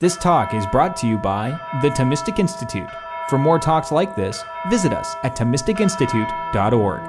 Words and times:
This 0.00 0.16
talk 0.16 0.54
is 0.54 0.64
brought 0.68 0.96
to 0.98 1.08
you 1.08 1.18
by 1.18 1.50
the 1.82 1.88
Thomistic 1.88 2.38
Institute. 2.38 2.88
For 3.28 3.36
more 3.36 3.58
talks 3.58 3.90
like 3.90 4.14
this, 4.14 4.44
visit 4.70 4.92
us 4.92 5.16
at 5.24 5.34
ThomisticInstitute.org. 5.34 7.00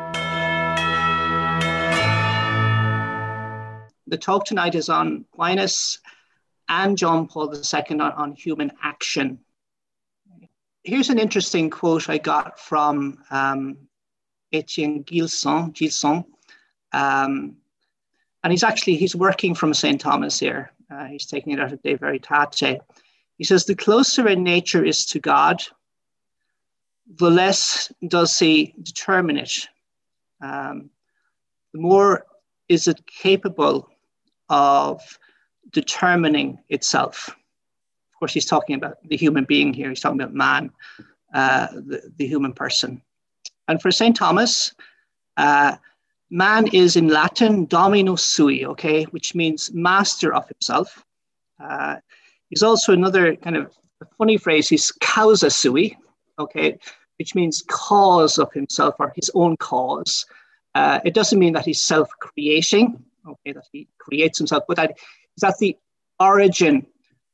The 4.07 4.17
talk 4.17 4.44
tonight 4.44 4.73
is 4.73 4.89
on 4.89 5.23
Aquinas 5.31 5.99
and 6.67 6.97
John 6.97 7.28
Paul 7.28 7.54
II 7.54 7.99
on, 7.99 8.33
human 8.33 8.71
action. 8.81 9.37
Here's 10.83 11.12
an 11.12 11.19
interesting 11.19 11.69
quote 11.69 12.10
I 12.10 12.17
got 12.17 12.60
from 12.60 13.19
um, 13.29 13.78
Etienne 14.51 15.03
Gilson, 15.03 15.69
Gilson 15.74 16.26
um, 16.94 17.55
and 18.44 18.52
he's 18.52 18.63
actually 18.63 18.95
he's 18.95 19.16
working 19.16 19.53
from 19.53 19.76
St. 19.76 20.02
Thomas 20.02 20.40
here. 20.40 20.71
Uh, 20.91 21.05
he's 21.05 21.26
taking 21.26 21.53
it 21.53 21.59
out 21.59 21.71
of 21.71 21.81
De 21.84 21.95
Veritate. 21.95 22.80
He 23.38 23.44
says, 23.44 23.66
the 23.66 23.76
closer 23.76 24.27
a 24.27 24.35
nature 24.35 24.84
is 24.84 25.05
to 25.07 25.20
God, 25.20 25.63
the 27.17 27.29
less 27.29 27.91
does 28.07 28.38
he 28.38 28.73
determine 28.81 29.38
it. 29.38 29.67
Um, 30.41 30.89
the 31.73 31.79
more 31.79 32.25
is 32.67 32.88
it 32.88 33.05
capable 33.07 33.89
of 34.49 35.02
determining 35.71 36.59
itself. 36.70 37.29
Of 37.29 38.20
course, 38.20 38.34
he's 38.34 38.45
talking 38.45 38.76
about 38.76 38.98
the 39.07 39.17
human 39.17 39.45
being 39.45 39.73
here. 39.73 39.90
He's 39.90 39.99
talking 39.99 40.20
about 40.20 40.34
man, 40.34 40.71
uh, 41.34 41.67
the, 41.71 42.12
the, 42.17 42.27
human 42.27 42.53
person. 42.53 43.01
And 43.67 43.81
for 43.81 43.91
St. 43.91 44.15
Thomas, 44.15 44.73
uh, 45.37 45.77
Man 46.29 46.67
is 46.67 46.95
in 46.95 47.07
Latin 47.07 47.65
dominus 47.65 48.23
sui, 48.23 48.65
okay, 48.65 49.03
which 49.05 49.33
means 49.33 49.71
master 49.73 50.33
of 50.33 50.47
himself. 50.47 51.03
Uh, 51.59 51.97
he's 52.49 52.63
also 52.63 52.93
another 52.93 53.35
kind 53.35 53.57
of 53.57 53.75
funny 54.17 54.37
phrase, 54.37 54.70
he's 54.70 54.91
causa 55.01 55.49
sui, 55.49 55.97
okay, 56.37 56.77
which 57.17 57.35
means 57.35 57.63
cause 57.67 58.37
of 58.37 58.51
himself 58.54 58.95
or 58.99 59.12
his 59.15 59.31
own 59.34 59.57
cause. 59.57 60.26
Uh, 60.76 60.99
it 61.04 61.13
doesn't 61.13 61.39
mean 61.39 61.54
that 61.54 61.65
he's 61.65 61.81
self 61.81 62.09
creating, 62.20 63.04
okay, 63.27 63.54
that 63.54 63.65
he 63.71 63.87
creates 63.98 64.38
himself, 64.38 64.64
but 64.67 64.78
that 64.78 64.98
is 65.36 65.44
at 65.44 65.58
the 65.58 65.76
origin 66.20 66.86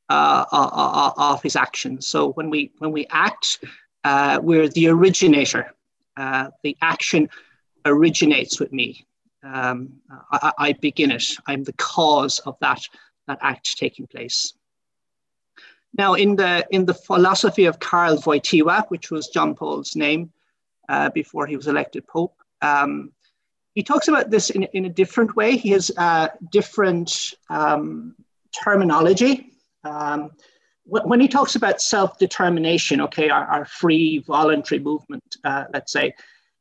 uh, 0.08 1.12
of 1.18 1.42
his 1.42 1.56
actions. 1.56 2.06
So 2.06 2.32
when 2.32 2.50
we 2.50 2.72
when 2.78 2.92
we 2.92 3.06
act, 3.10 3.64
uh, 4.04 4.38
we're 4.42 4.68
the 4.68 4.88
originator. 4.88 5.72
Uh, 6.16 6.50
the 6.62 6.76
action 6.80 7.28
originates 7.86 8.60
with 8.60 8.72
me. 8.72 9.06
Um, 9.42 10.00
I, 10.32 10.52
I, 10.58 10.72
begin 10.72 11.10
it. 11.12 11.24
I'm 11.46 11.62
the 11.62 11.72
cause 11.74 12.40
of 12.40 12.56
that, 12.60 12.80
that 13.28 13.38
act 13.42 13.78
taking 13.78 14.06
place. 14.06 14.54
Now, 15.96 16.14
in 16.14 16.36
the, 16.36 16.66
in 16.70 16.84
the 16.84 16.94
philosophy 16.94 17.64
of 17.66 17.78
Karl 17.78 18.16
Wojtyła, 18.16 18.88
which 18.88 19.10
was 19.10 19.28
John 19.28 19.54
Paul's 19.54 19.94
name 19.94 20.32
uh, 20.88 21.10
before 21.10 21.46
he 21.46 21.56
was 21.56 21.68
elected 21.68 22.06
Pope, 22.06 22.34
um, 22.60 23.12
he 23.74 23.82
talks 23.82 24.08
about 24.08 24.30
this 24.30 24.50
in, 24.50 24.64
in 24.64 24.86
a 24.86 24.88
different 24.88 25.36
way. 25.36 25.56
He 25.56 25.70
has 25.70 25.90
uh, 25.96 26.28
different 26.50 27.34
um, 27.50 28.16
terminology. 28.64 29.52
Um, 29.84 30.30
when 30.88 31.20
he 31.20 31.28
talks 31.28 31.56
about 31.56 31.80
self-determination, 31.80 33.00
okay, 33.02 33.28
our, 33.28 33.44
our, 33.44 33.64
free 33.64 34.18
voluntary 34.26 34.80
movement, 34.80 35.24
uh, 35.44 35.64
let's 35.72 35.92
say, 35.92 36.14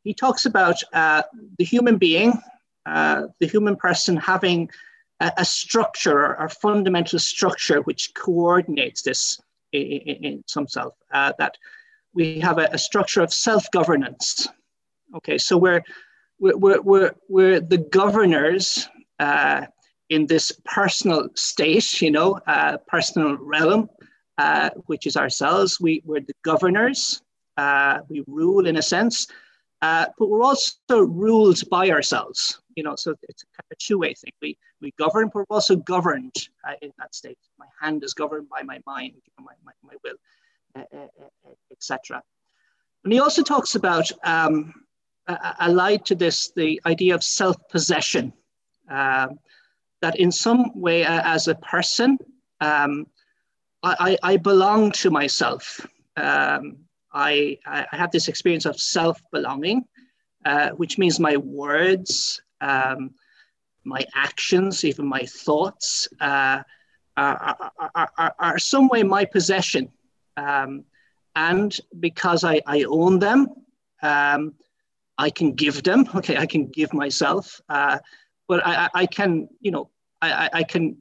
he 0.06 0.14
talks 0.14 0.46
about 0.46 0.82
uh, 0.94 1.24
the 1.58 1.66
human 1.66 1.98
being, 1.98 2.32
uh, 2.86 3.24
the 3.40 3.48
human 3.48 3.76
person 3.76 4.16
having 4.16 4.70
a, 5.20 5.32
a 5.40 5.46
structure 5.46 6.38
or 6.38 6.48
fundamental 6.48 7.20
structure 7.20 7.82
which 7.82 8.14
coordinates 8.14 9.02
this 9.02 9.42
in, 9.74 9.82
in, 9.82 10.24
in 10.24 10.44
some 10.48 10.68
self, 10.68 10.94
uh, 11.12 11.34
that 11.40 11.58
we 12.14 12.40
have 12.40 12.60
a, 12.60 12.70
a 12.72 12.78
structure 12.78 13.22
of 13.24 13.34
self-governance. 13.34 14.48
Okay, 15.16 15.38
so 15.40 15.58
we're, 15.58 15.84
we're, 16.40 16.82
we're, 16.82 17.16
we're 17.28 17.60
the 17.60 17.80
governors 17.80 18.88
uh, 19.20 19.66
in 20.10 20.28
this 20.28 20.52
personal 20.66 21.30
state, 21.34 22.00
you 22.00 22.12
know, 22.12 22.40
uh, 22.46 22.78
personal 22.88 23.38
realm, 23.38 23.90
uh, 24.38 24.70
which 24.86 25.08
is 25.08 25.18
ourselves. 25.18 25.82
We, 25.82 26.04
we're 26.06 26.22
the 26.22 26.34
governors. 26.44 27.24
We 28.08 28.24
rule 28.28 28.68
in 28.68 28.78
a 28.78 28.84
sense, 28.84 29.28
uh, 29.86 30.08
but 30.18 30.30
we're 30.30 30.42
also 30.42 31.00
ruled 31.02 31.62
by 31.70 31.92
ourselves. 31.92 32.60
You 32.76 32.84
know, 32.84 32.96
so 32.96 33.14
it's 33.30 33.44
a, 33.44 33.46
kind 33.56 33.68
of 33.72 33.78
two-way 33.78 34.14
thing. 34.16 34.34
We 34.42 34.58
we 34.82 34.92
govern, 34.98 35.30
but 35.32 35.46
we're 35.48 35.56
also 35.56 35.76
governed 35.76 36.36
uh, 36.68 36.74
in 36.82 36.92
that 36.98 37.14
state. 37.14 37.38
My 37.60 37.68
hand 37.80 38.04
is 38.04 38.14
governed 38.14 38.50
by 38.50 38.64
my 38.64 38.80
mind, 38.88 39.14
my 39.40 39.54
my, 39.64 39.74
my 39.84 39.94
will, 40.04 40.18
uh, 40.76 40.98
uh, 40.98 41.08
uh 41.48 41.54
etc. 41.72 42.24
And 43.04 43.14
he 43.14 43.20
also 43.20 43.44
talks 43.44 43.76
about 43.76 44.12
um, 44.24 44.74
allied 45.60 46.04
to 46.06 46.16
this 46.16 46.52
the 46.56 46.82
idea 46.88 47.14
of 47.14 47.24
self-possession. 47.24 48.34
Um, 48.90 49.40
that 50.02 50.20
in 50.20 50.32
some 50.32 50.72
way, 50.80 51.04
as 51.06 51.48
a 51.48 51.56
person, 51.56 52.18
um, 52.60 53.08
I, 53.84 54.18
I, 54.22 54.38
belong 54.38 54.92
to 55.02 55.10
myself. 55.10 55.80
Um, 56.18 56.85
I, 57.16 57.58
I 57.66 57.88
have 57.92 58.12
this 58.12 58.28
experience 58.28 58.66
of 58.66 58.80
self 58.80 59.20
belonging, 59.32 59.86
uh, 60.46 60.72
which 60.72 60.98
means 60.98 61.20
my 61.20 61.38
words, 61.38 62.42
um, 62.62 63.12
my 63.86 64.06
actions, 64.14 64.84
even 64.84 65.08
my 65.08 65.24
thoughts 65.24 66.08
uh, 66.20 66.62
are, 67.16 67.72
are, 67.96 68.12
are, 68.18 68.36
are, 68.38 68.60
some 68.60 68.90
way 68.90 69.02
my 69.04 69.24
possession. 69.24 69.90
Um, 70.36 70.84
and 71.36 71.78
because 72.00 72.44
I, 72.44 72.62
I 72.68 72.84
own 72.84 73.20
them, 73.20 73.48
um, 74.02 74.54
I 75.18 75.30
can 75.30 75.54
give 75.54 75.84
them. 75.84 76.10
Okay, 76.16 76.38
I 76.38 76.46
can 76.46 76.68
give 76.68 76.94
myself, 76.94 77.62
uh, 77.70 78.00
but 78.48 78.66
I, 78.66 78.90
I 78.94 79.06
can, 79.06 79.48
you 79.62 79.72
know, 79.72 79.90
I, 80.22 80.50
I 80.52 80.64
can, 80.64 80.98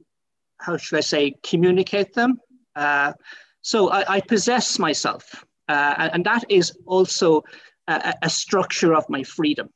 how 0.59 0.77
should 0.77 0.97
I 0.97 1.01
say, 1.01 1.35
communicate 1.43 2.13
them. 2.13 2.39
Uh, 2.75 3.13
so 3.61 3.89
I, 3.89 4.15
I 4.15 4.21
possess 4.21 4.79
myself. 4.79 5.43
Uh, 5.67 6.09
and 6.13 6.25
that 6.25 6.43
is 6.49 6.77
also 6.85 7.43
a, 7.87 8.13
a, 8.21 8.29
structure 8.29 8.93
of 8.93 9.09
my 9.09 9.23
freedom. 9.23 9.69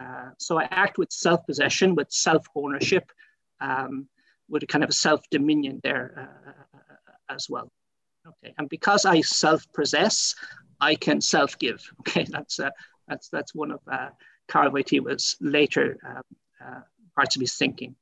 Uh, 0.00 0.30
so 0.38 0.58
I 0.58 0.66
act 0.70 0.96
with 0.98 1.12
self 1.12 1.44
possession, 1.46 1.94
with 1.94 2.10
self 2.10 2.46
ownership, 2.54 3.10
um, 3.60 4.08
with 4.48 4.62
a 4.62 4.66
kind 4.66 4.84
of 4.84 4.94
self 4.94 5.20
dominion 5.30 5.80
there 5.82 6.30
uh, 6.48 7.34
as 7.34 7.48
well. 7.48 7.70
Okay, 8.26 8.54
and 8.58 8.68
because 8.68 9.04
I 9.04 9.20
self 9.20 9.70
possess, 9.74 10.34
I 10.80 10.94
can 10.94 11.20
self 11.20 11.58
give. 11.58 11.82
Okay, 12.00 12.24
that's 12.28 12.58
uh, 12.58 12.70
that's 13.06 13.28
that's 13.28 13.54
one 13.54 13.70
of 13.70 13.80
uh, 13.90 14.08
Wojtyła's 14.50 15.36
later 15.40 15.98
um, 16.06 16.22
uh, 16.64 16.80
parts 17.14 17.36
of 17.36 17.40
his 17.40 17.54
thinking. 17.54 17.94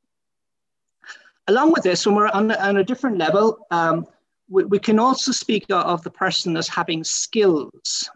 Along 1.48 1.72
with 1.72 1.82
this, 1.82 2.06
when 2.06 2.14
we're 2.14 2.28
on, 2.28 2.52
on 2.52 2.76
a 2.76 2.84
different 2.84 3.18
level, 3.18 3.66
um, 3.72 4.06
we, 4.52 4.64
we 4.64 4.78
can 4.78 4.98
also 4.98 5.32
speak 5.32 5.64
of 5.70 6.02
the 6.02 6.10
person 6.10 6.56
as 6.56 6.68
having 6.68 7.02
skills 7.02 8.10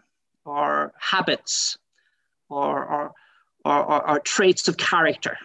or 0.45 0.93
habits 0.99 1.77
or, 2.49 2.85
or, 2.85 3.13
or, 3.65 4.09
or 4.09 4.19
traits 4.19 4.67
of 4.67 4.77
character. 4.77 5.37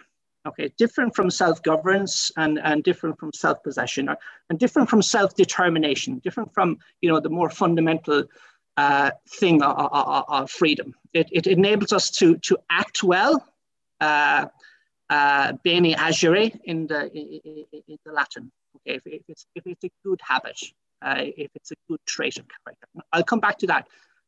Okay, 0.45 0.73
different 0.77 1.15
from 1.15 1.29
self-governance 1.29 2.31
and, 2.35 2.59
and 2.59 2.83
different 2.83 3.17
from 3.17 3.31
self-possession, 3.33 4.09
and 4.49 4.59
different 4.59 4.89
from 4.89 5.01
self-determination, 5.01 6.19
different 6.19 6.53
from 6.53 6.77
you 6.99 7.09
know 7.09 7.21
the 7.21 7.29
more 7.29 7.49
fundamental 7.49 8.25
uh, 8.75 9.11
thing 9.29 9.63
of, 9.63 9.73
of, 9.77 10.25
of, 10.27 10.51
freedom. 10.51 10.93
It, 11.13 11.29
it 11.31 11.47
enables 11.47 11.93
us 11.93 12.11
to, 12.11 12.37
to 12.39 12.57
act 12.69 13.03
well, 13.03 13.41
uh, 14.01 14.47
uh, 15.09 15.53
bene 15.63 15.95
agere 15.95 16.59
in 16.65 16.87
the, 16.87 17.09
in, 17.13 17.97
the 18.05 18.11
Latin, 18.11 18.51
okay, 18.75 18.99
if, 19.05 19.21
it's, 19.29 19.45
if 19.55 19.65
it's 19.65 19.85
a 19.85 19.91
good 20.03 20.19
habit 20.21 20.59
if 21.03 21.51
it's 21.55 21.71
a 21.71 21.75
good 21.87 21.99
trait 22.05 22.37
of 22.37 22.45
character. 22.47 22.87
I'll 23.11 23.23
come 23.23 23.39
back 23.39 23.57
to 23.59 23.67
that 23.67 23.87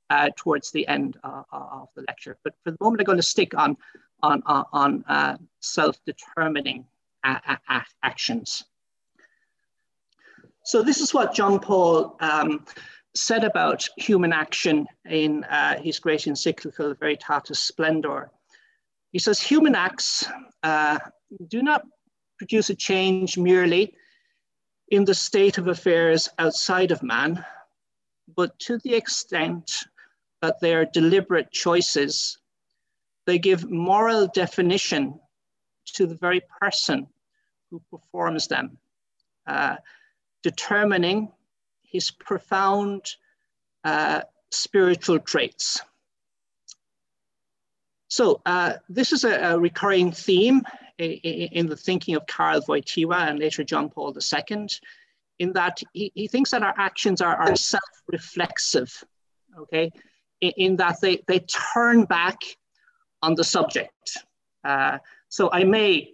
uh, 0.10 0.30
towards 0.36 0.72
the 0.72 0.88
end 0.88 1.18
uh, 1.24 1.44
of 1.52 1.90
the 1.96 2.04
lecture. 2.08 2.38
But 2.44 2.54
for 2.64 2.72
the 2.72 2.78
moment, 2.80 3.02
I'm 3.02 3.06
going 3.06 3.18
to 3.18 3.24
stick 3.24 3.54
on, 3.58 3.78
on, 4.22 4.44
on 4.46 5.04
uh, 5.08 5.38
self-determining 5.60 6.86
actions. 8.04 8.66
So 10.64 10.82
this 10.82 11.00
is 11.00 11.14
what 11.14 11.34
John 11.34 11.60
Paul 11.60 12.18
um, 12.20 12.66
said 13.14 13.44
about 13.44 13.88
human 13.98 14.34
action 14.34 14.88
in 15.06 15.44
uh, 15.46 15.80
his 15.80 16.00
great 16.00 16.28
encyclical 16.28 16.94
Veritatis 16.96 17.58
Splendor. 17.58 18.30
He 19.12 19.20
says, 19.20 19.40
human 19.40 19.76
acts 19.76 20.28
uh, 20.64 21.00
do 21.48 21.64
not 21.64 21.84
produce 22.38 22.70
a 22.70 22.76
change 22.76 23.38
merely 23.38 23.94
in 24.90 25.06
the 25.06 25.16
state 25.16 25.58
of 25.58 25.68
affairs 25.68 26.30
outside 26.38 26.92
of 26.92 27.02
man, 27.04 27.44
but 28.36 28.58
to 28.60 28.78
the 28.80 28.94
extent 28.94 29.72
that 30.42 30.60
they 30.60 30.76
are 30.76 30.86
deliberate 30.86 31.52
choices, 31.52 32.38
they 33.26 33.40
give 33.40 33.70
moral 33.70 34.28
definition 34.28 35.20
to 35.86 36.06
the 36.06 36.16
very 36.16 36.42
person 36.62 37.08
who 37.72 37.82
performs 37.90 38.48
them, 38.48 38.78
uh, 39.48 39.76
determining 40.44 41.32
his 41.84 42.12
profound 42.12 43.16
uh, 43.84 44.22
spiritual 44.52 45.20
traits. 45.20 45.82
So 48.08 48.42
uh, 48.46 48.74
this 48.88 49.12
is 49.12 49.24
a, 49.24 49.54
a 49.54 49.60
recurring 49.60 50.12
theme 50.12 50.62
in, 50.98 51.68
the 51.68 51.76
thinking 51.76 52.16
of 52.16 52.26
Karl 52.28 52.62
Wojtyła 52.62 53.30
and 53.30 53.40
later 53.40 53.64
John 53.64 53.90
Paul 53.90 54.16
II, 54.16 54.68
in 55.40 55.54
that 55.54 55.82
he, 55.94 56.12
he 56.16 56.28
thinks 56.28 56.52
that 56.52 56.64
our 56.64 56.74
actions 56.78 57.22
are, 57.22 57.36
are 57.36 57.56
self-reflexive, 57.56 59.04
okay, 59.58 59.92
in, 60.42 60.52
in, 60.58 60.76
that 60.78 61.02
they, 61.02 61.22
they 61.28 61.40
turn 61.40 62.06
back 62.06 62.38
on 63.22 63.36
the 63.36 63.44
subject. 63.44 64.18
Uh, 64.64 65.00
so 65.30 65.50
I 65.52 65.64
may 65.64 66.12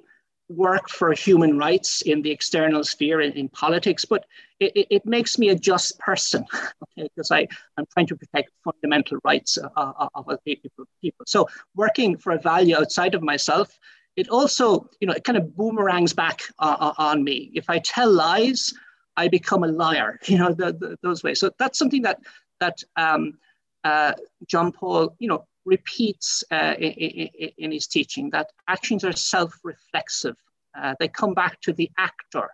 work 0.50 0.90
for 0.90 1.14
human 1.14 1.58
rights 1.58 2.02
in 2.02 2.22
the 2.22 2.32
external 2.32 2.84
sphere 2.84 3.22
in, 3.22 3.32
in 3.34 3.48
politics, 3.50 4.04
but 4.04 4.26
it, 4.60 4.88
it, 4.90 5.06
makes 5.06 5.38
me 5.38 5.50
a 5.50 5.56
just 5.56 5.98
person 6.00 6.46
okay, 6.54 7.10
because 7.16 7.32
I, 7.32 7.48
I'm 7.78 7.86
trying 7.94 8.08
to 8.08 8.16
protect 8.16 8.52
fundamental 8.64 9.18
rights 9.24 9.58
of, 9.58 10.10
of 10.14 10.44
people, 10.44 10.86
people. 11.02 11.26
So 11.28 11.48
working 11.76 12.18
for 12.18 12.34
a 12.34 12.40
value 12.40 12.76
outside 12.76 13.16
of 13.16 13.24
myself, 13.24 13.80
it 14.16 14.30
also, 14.30 14.90
you 15.00 15.08
know, 15.08 15.14
it 15.14 15.24
kind 15.24 15.38
of 15.38 15.56
boomerangs 15.56 16.14
back 16.14 16.42
uh, 16.60 16.94
on 16.98 17.24
me. 17.24 17.52
If 17.54 17.70
I 17.70 17.80
tell 17.80 18.12
lies, 18.12 18.74
I 19.18 19.28
become 19.28 19.64
a 19.64 19.68
liar, 19.68 20.20
you 20.26 20.38
know, 20.38 20.54
the, 20.54 20.74
the, 20.74 20.98
those 21.02 21.24
ways. 21.24 21.40
So 21.40 21.52
that's 21.58 21.78
something 21.78 22.02
that, 22.04 22.20
that 22.60 22.84
um, 22.96 23.38
uh, 23.84 24.14
John 24.48 24.72
Paul, 24.72 25.16
you 25.20 25.28
know, 25.28 25.46
repeats 25.66 26.44
uh, 26.52 26.74
in, 26.78 26.92
in, 26.92 27.50
in, 27.58 27.72
his 27.72 27.86
teaching 27.88 28.32
that 28.32 28.50
actions 28.68 29.04
are 29.04 29.12
self-reflexive. 29.12 30.36
Uh, 30.76 30.96
they 31.00 31.08
come 31.08 31.34
back 31.34 31.62
to 31.62 31.74
the 31.74 31.90
actor. 31.98 32.50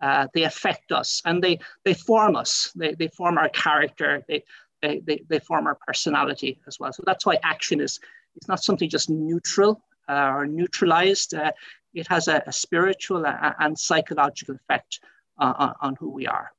Uh, 0.00 0.26
they 0.34 0.42
affect 0.44 0.92
us 0.92 1.22
and 1.24 1.42
they, 1.42 1.58
they 1.84 1.94
form 1.94 2.36
us. 2.36 2.72
They, 2.76 2.94
they 2.94 3.08
form 3.08 3.38
our 3.38 3.48
character. 3.48 4.24
They, 4.28 4.44
they, 4.82 5.00
they, 5.00 5.22
they 5.28 5.38
form 5.40 5.66
our 5.66 5.78
personality 5.86 6.60
as 6.66 6.78
well. 6.78 6.92
So 6.92 7.02
that's 7.06 7.26
why 7.26 7.38
action 7.42 7.80
is, 7.80 7.98
is 8.40 8.48
not 8.48 8.62
something 8.62 8.88
just 8.88 9.10
neutral 9.10 9.82
uh, 10.08 10.32
or 10.34 10.46
neutralized. 10.46 11.34
Uh, 11.34 11.52
it 11.94 12.06
has 12.08 12.28
a, 12.28 12.42
a 12.46 12.52
spiritual 12.52 13.24
and 13.26 13.78
psychological 13.78 14.54
effect 14.54 15.00
on, 15.38 15.74
on 15.80 15.96
who 15.96 16.10
we 16.10 16.26
are. 16.26 16.52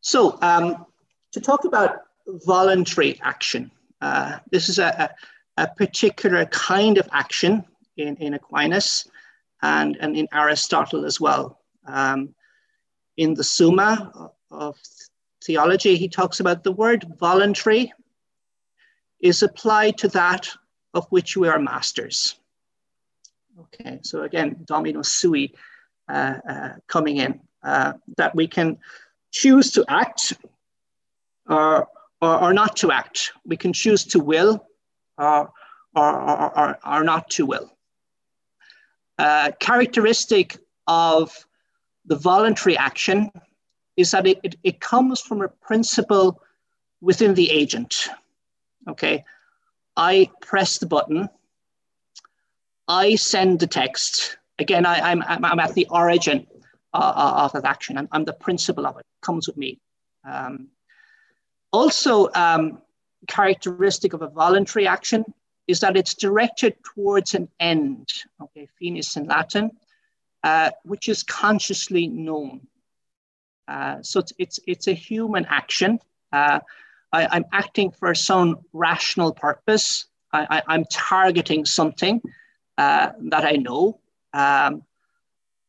So 0.00 0.38
um, 0.40 0.86
to 1.32 1.40
talk 1.40 1.64
about 1.64 1.98
voluntary 2.26 3.20
action, 3.22 3.70
uh, 4.00 4.38
this 4.50 4.68
is 4.68 4.78
a, 4.78 5.10
a, 5.56 5.62
a, 5.62 5.68
particular 5.68 6.46
kind 6.46 6.96
of 6.96 7.08
action 7.12 7.64
in, 7.96 8.16
in 8.16 8.34
Aquinas 8.34 9.08
and, 9.62 9.96
and 10.00 10.16
in 10.16 10.26
Aristotle 10.32 11.04
as 11.04 11.20
well. 11.20 11.60
Um, 11.86 12.34
in 13.16 13.34
the 13.34 13.44
Summa 13.44 14.32
of 14.50 14.78
theology, 15.44 15.96
he 15.96 16.08
talks 16.08 16.40
about 16.40 16.64
the 16.64 16.72
word 16.72 17.04
voluntary 17.18 17.92
is 19.20 19.42
applied 19.42 19.98
to 19.98 20.08
that 20.08 20.48
of 20.94 21.06
which 21.10 21.36
we 21.36 21.48
are 21.48 21.58
masters. 21.58 22.36
Okay, 23.60 24.00
so 24.02 24.22
again, 24.22 24.56
domino 24.64 25.02
sui 25.02 25.54
uh, 26.08 26.34
uh, 26.48 26.68
coming 26.86 27.18
in, 27.18 27.40
uh, 27.62 27.92
that 28.16 28.34
we 28.34 28.46
can 28.46 28.78
choose 29.30 29.70
to 29.72 29.84
act 29.88 30.32
or 31.48 31.88
or, 32.20 32.42
or 32.42 32.52
not 32.52 32.76
to 32.76 32.92
act. 32.92 33.32
We 33.44 33.56
can 33.56 33.72
choose 33.72 34.04
to 34.06 34.20
will 34.20 34.66
or, 35.18 35.50
or, 35.94 36.58
or, 36.58 36.78
or 36.86 37.04
not 37.04 37.30
to 37.30 37.46
will. 37.46 37.70
Uh, 39.18 39.52
characteristic 39.58 40.58
of 40.86 41.46
the 42.06 42.16
voluntary 42.16 42.76
action 42.76 43.30
is 43.96 44.10
that 44.12 44.26
it, 44.26 44.40
it, 44.42 44.56
it, 44.62 44.80
comes 44.80 45.20
from 45.20 45.42
a 45.42 45.48
principle 45.48 46.40
within 47.00 47.34
the 47.34 47.50
agent. 47.50 48.08
Okay, 48.88 49.24
I 50.00 50.30
press 50.40 50.78
the 50.78 50.86
button, 50.86 51.28
I 52.88 53.16
send 53.16 53.60
the 53.60 53.66
text. 53.66 54.38
Again, 54.58 54.86
I, 54.86 55.12
am 55.12 55.22
I'm, 55.28 55.44
I'm 55.44 55.60
at 55.60 55.74
the 55.74 55.86
origin 55.90 56.46
uh, 56.94 57.42
of 57.44 57.52
that 57.52 57.66
action. 57.66 57.98
I'm, 57.98 58.08
I'm, 58.10 58.24
the 58.24 58.32
principle 58.32 58.86
of 58.86 58.96
it, 58.96 59.00
it 59.00 59.26
comes 59.26 59.46
with 59.46 59.58
me. 59.58 59.78
Um, 60.24 60.68
also, 61.70 62.30
um, 62.34 62.80
characteristic 63.28 64.14
of 64.14 64.22
a 64.22 64.28
voluntary 64.28 64.86
action 64.86 65.22
is 65.68 65.80
that 65.80 65.98
it's 65.98 66.14
directed 66.14 66.76
towards 66.94 67.34
an 67.34 67.50
end, 67.60 68.08
okay, 68.40 68.68
finis 68.78 69.18
in 69.18 69.26
Latin, 69.26 69.70
uh, 70.42 70.70
which 70.82 71.10
is 71.10 71.22
consciously 71.22 72.08
known. 72.08 72.62
Uh, 73.68 73.98
so 74.00 74.20
it's, 74.20 74.32
it's, 74.38 74.60
it's 74.66 74.88
a 74.88 74.94
human 74.94 75.44
action. 75.44 75.98
I, 77.12 77.36
am 77.36 77.44
acting 77.52 77.90
for 77.90 78.14
some 78.14 78.60
rational 78.72 79.32
purpose. 79.32 80.06
I, 80.32 80.62
am 80.68 80.84
targeting 80.90 81.64
something 81.64 82.22
uh, 82.78 83.10
that 83.30 83.44
I 83.44 83.52
know. 83.52 84.00
Um, 84.32 84.82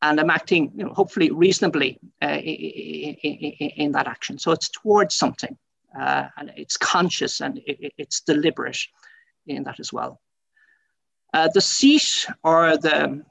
and 0.04 0.20
I'm 0.20 0.30
acting, 0.30 0.72
you 0.76 0.86
know, 0.86 0.94
hopefully 0.94 1.32
reasonably 1.32 2.00
uh, 2.22 2.28
in, 2.28 3.16
in, 3.24 3.70
in, 3.70 3.92
that 3.94 4.08
action. 4.08 4.40
So 4.40 4.52
it's 4.52 4.70
towards 4.70 5.16
something 5.16 5.58
uh, 6.00 6.28
and 6.38 6.52
it's 6.56 6.78
conscious 6.78 7.42
and 7.42 7.60
it, 7.66 7.94
it's 7.98 8.22
deliberate 8.22 8.80
in 9.46 9.64
that 9.64 9.80
as 9.80 9.92
well. 9.92 10.20
Uh, 11.34 11.50
the 11.54 11.62
seat 11.62 12.28
or 12.44 12.78
the 12.78 13.24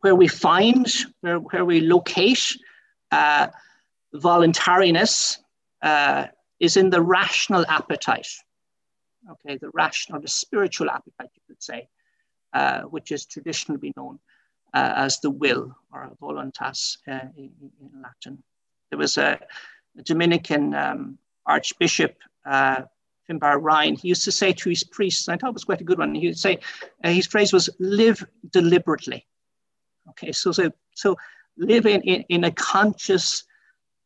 where 0.00 0.14
we 0.14 0.28
find, 0.28 0.86
where, 1.22 1.38
where 1.38 1.64
we 1.64 1.80
locate 1.80 2.56
uh, 3.10 3.48
voluntariness 4.12 5.38
uh, 5.80 6.26
is 6.60 6.76
in 6.76 6.90
the 6.90 7.02
rational 7.02 7.64
appetite. 7.68 8.28
Okay, 9.30 9.56
the 9.56 9.70
rational, 9.70 10.20
the 10.20 10.28
spiritual 10.28 10.90
appetite, 10.90 11.30
you 11.34 11.42
could 11.46 11.62
say, 11.62 11.88
uh, 12.52 12.82
which 12.82 13.10
is 13.10 13.26
traditionally 13.26 13.92
known 13.96 14.18
uh, 14.74 14.92
as 14.96 15.20
the 15.20 15.30
will 15.30 15.74
or 15.92 16.10
voluntas 16.20 16.98
in, 17.06 17.30
in, 17.36 18.02
Latin. 18.02 18.42
There 18.90 18.98
was 18.98 19.16
a, 19.16 19.40
a 19.98 20.02
Dominican 20.02 20.74
um, 20.74 21.18
Archbishop 21.46 22.16
uh, 22.44 22.82
Finbar 23.28 23.58
Ryan, 23.60 23.96
he 23.96 24.08
used 24.08 24.24
to 24.24 24.32
say 24.32 24.52
to 24.52 24.68
his 24.68 24.84
priests, 24.84 25.28
and 25.28 25.34
I 25.34 25.38
thought 25.38 25.50
it 25.50 25.54
was 25.54 25.64
quite 25.64 25.80
a 25.80 25.84
good 25.84 25.98
one. 25.98 26.14
He 26.14 26.26
would 26.26 26.38
say, 26.38 26.58
uh, 27.02 27.10
his 27.10 27.26
phrase 27.26 27.52
was 27.52 27.70
live 27.78 28.24
deliberately. 28.50 29.26
Okay, 30.10 30.32
so 30.32 30.52
so, 30.52 30.70
so 30.94 31.16
live 31.56 31.86
in, 31.86 32.02
in, 32.02 32.24
in 32.28 32.44
a 32.44 32.50
conscious, 32.50 33.44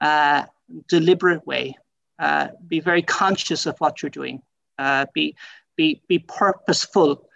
uh, 0.01 0.45
deliberate 0.87 1.45
way. 1.47 1.77
Uh, 2.19 2.49
be 2.67 2.81
very 2.81 3.03
conscious 3.03 3.67
of 3.67 3.79
what 3.79 4.03
you're 4.03 4.11
doing. 4.11 4.43
Uh, 4.79 5.07
be, 5.15 5.37
be, 5.77 6.03
be 6.09 6.19
purposeful 6.19 7.29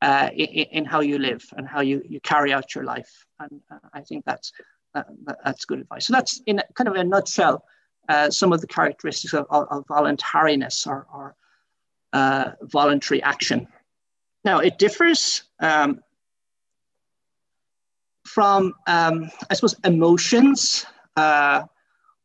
uh, 0.00 0.30
in, 0.34 0.46
in, 0.46 0.84
how 0.84 1.00
you 1.00 1.18
live 1.18 1.44
and 1.56 1.68
how 1.68 1.80
you, 1.80 2.02
you 2.08 2.20
carry 2.20 2.52
out 2.52 2.74
your 2.74 2.84
life. 2.84 3.26
And 3.38 3.60
uh, 3.70 3.78
I 3.92 4.00
think 4.00 4.24
that's, 4.24 4.52
uh, 4.94 5.02
that's 5.44 5.64
good 5.64 5.80
advice. 5.80 6.06
So 6.06 6.12
that's 6.12 6.40
in 6.46 6.60
kind 6.74 6.88
of 6.88 6.94
a 6.94 7.04
nutshell 7.04 7.64
some 8.30 8.52
of 8.52 8.60
the 8.60 8.66
characteristics 8.66 9.32
of, 9.32 9.46
of, 9.48 9.68
of 9.70 9.86
voluntariness 9.86 10.86
or, 10.86 11.06
or 11.12 11.36
voluntary 12.62 13.22
action. 13.22 13.66
Now, 14.44 14.58
it 14.58 14.78
differs 14.78 15.44
um, 15.60 16.00
from, 18.26 18.74
um, 18.86 19.30
I 19.50 19.54
suppose, 19.54 19.76
emotions 19.84 20.84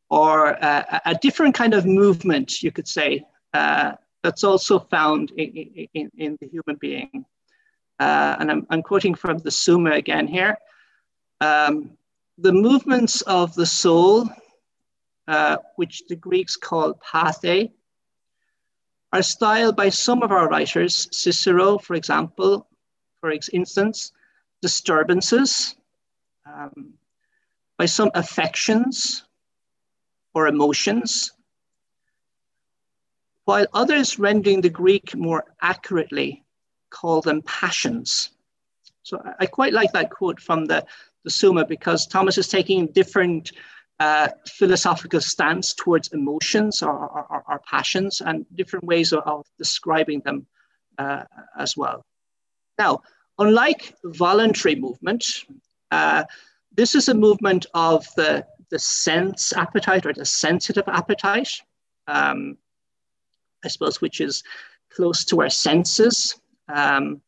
or 0.10 0.50
a, 0.50 1.02
a, 1.06 1.16
different 1.16 1.54
kind 1.54 1.74
of 1.74 1.86
movement, 1.86 2.64
you 2.64 2.72
could 2.72 2.88
say, 2.88 3.26
uh, 3.54 3.94
that's 4.24 4.44
also 4.44 4.80
found 4.80 5.32
in, 5.32 5.88
in, 5.94 6.12
in 6.18 6.38
the 6.40 6.48
human 6.48 6.78
being. 6.80 7.26
Uh, 8.00 8.38
and 8.40 8.52
I'm, 8.52 8.68
I'm, 8.70 8.84
quoting 8.84 9.16
from 9.16 9.40
the 9.40 9.52
Summa 9.52 9.92
again 9.92 10.28
here. 10.28 10.58
Um, 11.42 11.98
the 12.38 12.54
movements 12.54 13.22
of 13.22 13.54
the 13.56 13.66
soul 13.66 14.30
uh, 15.28 15.58
which 15.76 16.04
the 16.08 16.16
Greeks 16.16 16.56
call 16.56 16.94
pathe, 16.94 17.70
are 19.14 19.22
styled 19.22 19.76
by 19.76 19.90
some 19.90 20.24
of 20.24 20.32
our 20.32 20.48
writers, 20.48 21.08
Cicero, 21.12 21.78
for 21.78 21.96
example, 21.96 22.68
for 23.20 23.32
instance, 23.32 24.12
disturbances, 24.62 25.76
um, 26.46 26.94
by 27.78 27.86
some 27.86 28.10
affections 28.16 29.24
or 30.38 30.48
emotions, 30.48 31.32
while 33.46 33.66
others 33.74 34.20
rendering 34.20 34.62
the 34.62 34.70
Greek 34.70 35.16
more 35.16 35.44
accurately 35.62 36.44
call 36.92 37.22
them 37.22 37.42
passions. 37.42 38.30
So 39.02 39.20
I 39.40 39.48
quite 39.48 39.74
like 39.74 39.92
that 39.94 40.12
quote 40.12 40.40
from 40.40 40.66
the, 40.66 40.86
the 41.24 41.32
Summa 41.32 41.66
because 41.66 42.06
Thomas 42.06 42.38
is 42.38 42.48
taking 42.48 42.86
different 42.88 43.52
uh, 44.00 44.28
philosophical 44.48 45.22
stance 45.22 45.74
towards 45.74 46.10
emotions 46.10 46.84
or, 46.84 46.94
or, 46.94 47.44
or, 47.48 47.60
passions 47.68 48.22
and 48.22 48.46
different 48.54 48.86
ways 48.86 49.12
of, 49.12 49.24
of 49.26 49.44
describing 49.58 50.20
them 50.20 50.46
uh, 51.00 51.24
as 51.58 51.76
well. 51.76 52.06
Now, 52.78 53.02
unlike 53.40 53.96
voluntary 54.04 54.76
movement, 54.76 55.26
uh, 55.90 56.26
this 56.76 56.94
is 56.94 57.10
a 57.10 57.16
movement 57.16 57.66
of 57.74 58.06
the 58.16 58.46
the 58.70 58.80
sense 58.80 59.54
appetite 59.54 60.06
or 60.06 60.14
the 60.14 60.26
sensitive 60.26 60.88
appetite, 60.88 61.62
um, 62.08 62.58
I 63.64 63.68
suppose, 63.68 64.02
which 64.02 64.22
is 64.22 64.44
close 64.90 65.26
to 65.26 65.42
our 65.42 65.50
senses, 65.50 66.40
um, 66.68 67.22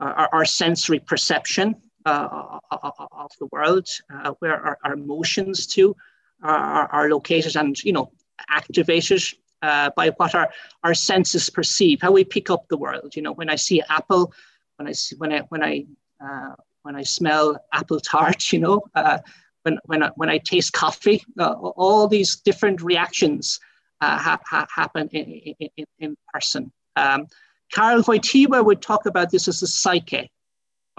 our, 0.00 0.28
our, 0.32 0.44
sensory 0.44 0.98
perception 0.98 1.74
uh, 2.04 2.58
of 2.70 3.30
the 3.40 3.46
world, 3.50 3.88
uh, 4.12 4.32
where 4.38 4.54
our, 4.54 4.78
our, 4.84 4.92
emotions 4.92 5.66
too 5.66 5.96
are, 6.42 6.88
are, 6.92 7.08
located 7.08 7.56
and, 7.56 7.82
you 7.82 7.92
know, 7.92 8.12
activated 8.50 9.22
uh, 9.62 9.90
by 9.96 10.10
what 10.10 10.34
our, 10.34 10.50
our 10.84 10.94
senses 10.94 11.48
perceive, 11.50 12.00
how 12.02 12.12
we 12.12 12.24
pick 12.24 12.50
up 12.50 12.68
the 12.68 12.76
world. 12.76 13.16
You 13.16 13.22
know, 13.22 13.32
when 13.32 13.48
I 13.48 13.56
see 13.56 13.82
apple, 13.88 14.32
when 14.76 14.86
I 14.86 14.92
see, 14.92 15.16
when 15.16 15.32
I, 15.32 15.40
when 15.48 15.62
I, 15.62 15.86
uh, 16.22 16.54
when 16.82 16.94
I 16.94 17.02
smell 17.02 17.56
apple 17.72 18.00
tart, 18.00 18.52
you 18.52 18.60
know, 18.60 18.82
uh, 18.94 19.18
when, 19.66 19.78
when, 19.86 20.02
I, 20.04 20.10
when 20.14 20.30
I 20.30 20.38
taste 20.38 20.72
coffee, 20.72 21.24
uh, 21.40 21.52
all 21.52 22.06
these 22.06 22.36
different 22.36 22.80
reactions 22.82 23.58
uh, 24.00 24.16
ha, 24.16 24.38
ha, 24.48 24.66
happen 24.72 25.08
in, 25.08 25.56
in, 25.76 25.86
in 25.98 26.16
person. 26.32 26.72
Um, 26.94 27.26
Karl 27.74 28.02
Wojtyła 28.02 28.64
would 28.64 28.80
talk 28.80 29.06
about 29.06 29.30
this 29.32 29.48
as 29.48 29.58
the 29.58 29.66
psyche. 29.66 30.30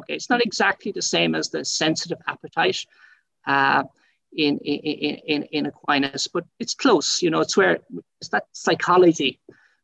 Okay, 0.01 0.13
it's 0.13 0.29
not 0.29 0.45
exactly 0.45 0.91
the 0.91 1.01
same 1.01 1.33
as 1.33 1.49
the 1.49 1.63
sensitive 1.63 2.17
appetite 2.27 2.85
uh, 3.47 3.83
in, 4.35 4.57
in, 4.57 5.15
in, 5.15 5.43
in 5.43 5.65
Aquinas, 5.67 6.27
but 6.27 6.43
it's 6.59 6.75
close. 6.75 7.21
You 7.21 7.29
know, 7.29 7.39
it's 7.39 7.55
where 7.55 7.79
it's 8.19 8.29
that 8.31 8.47
psychology 8.51 9.39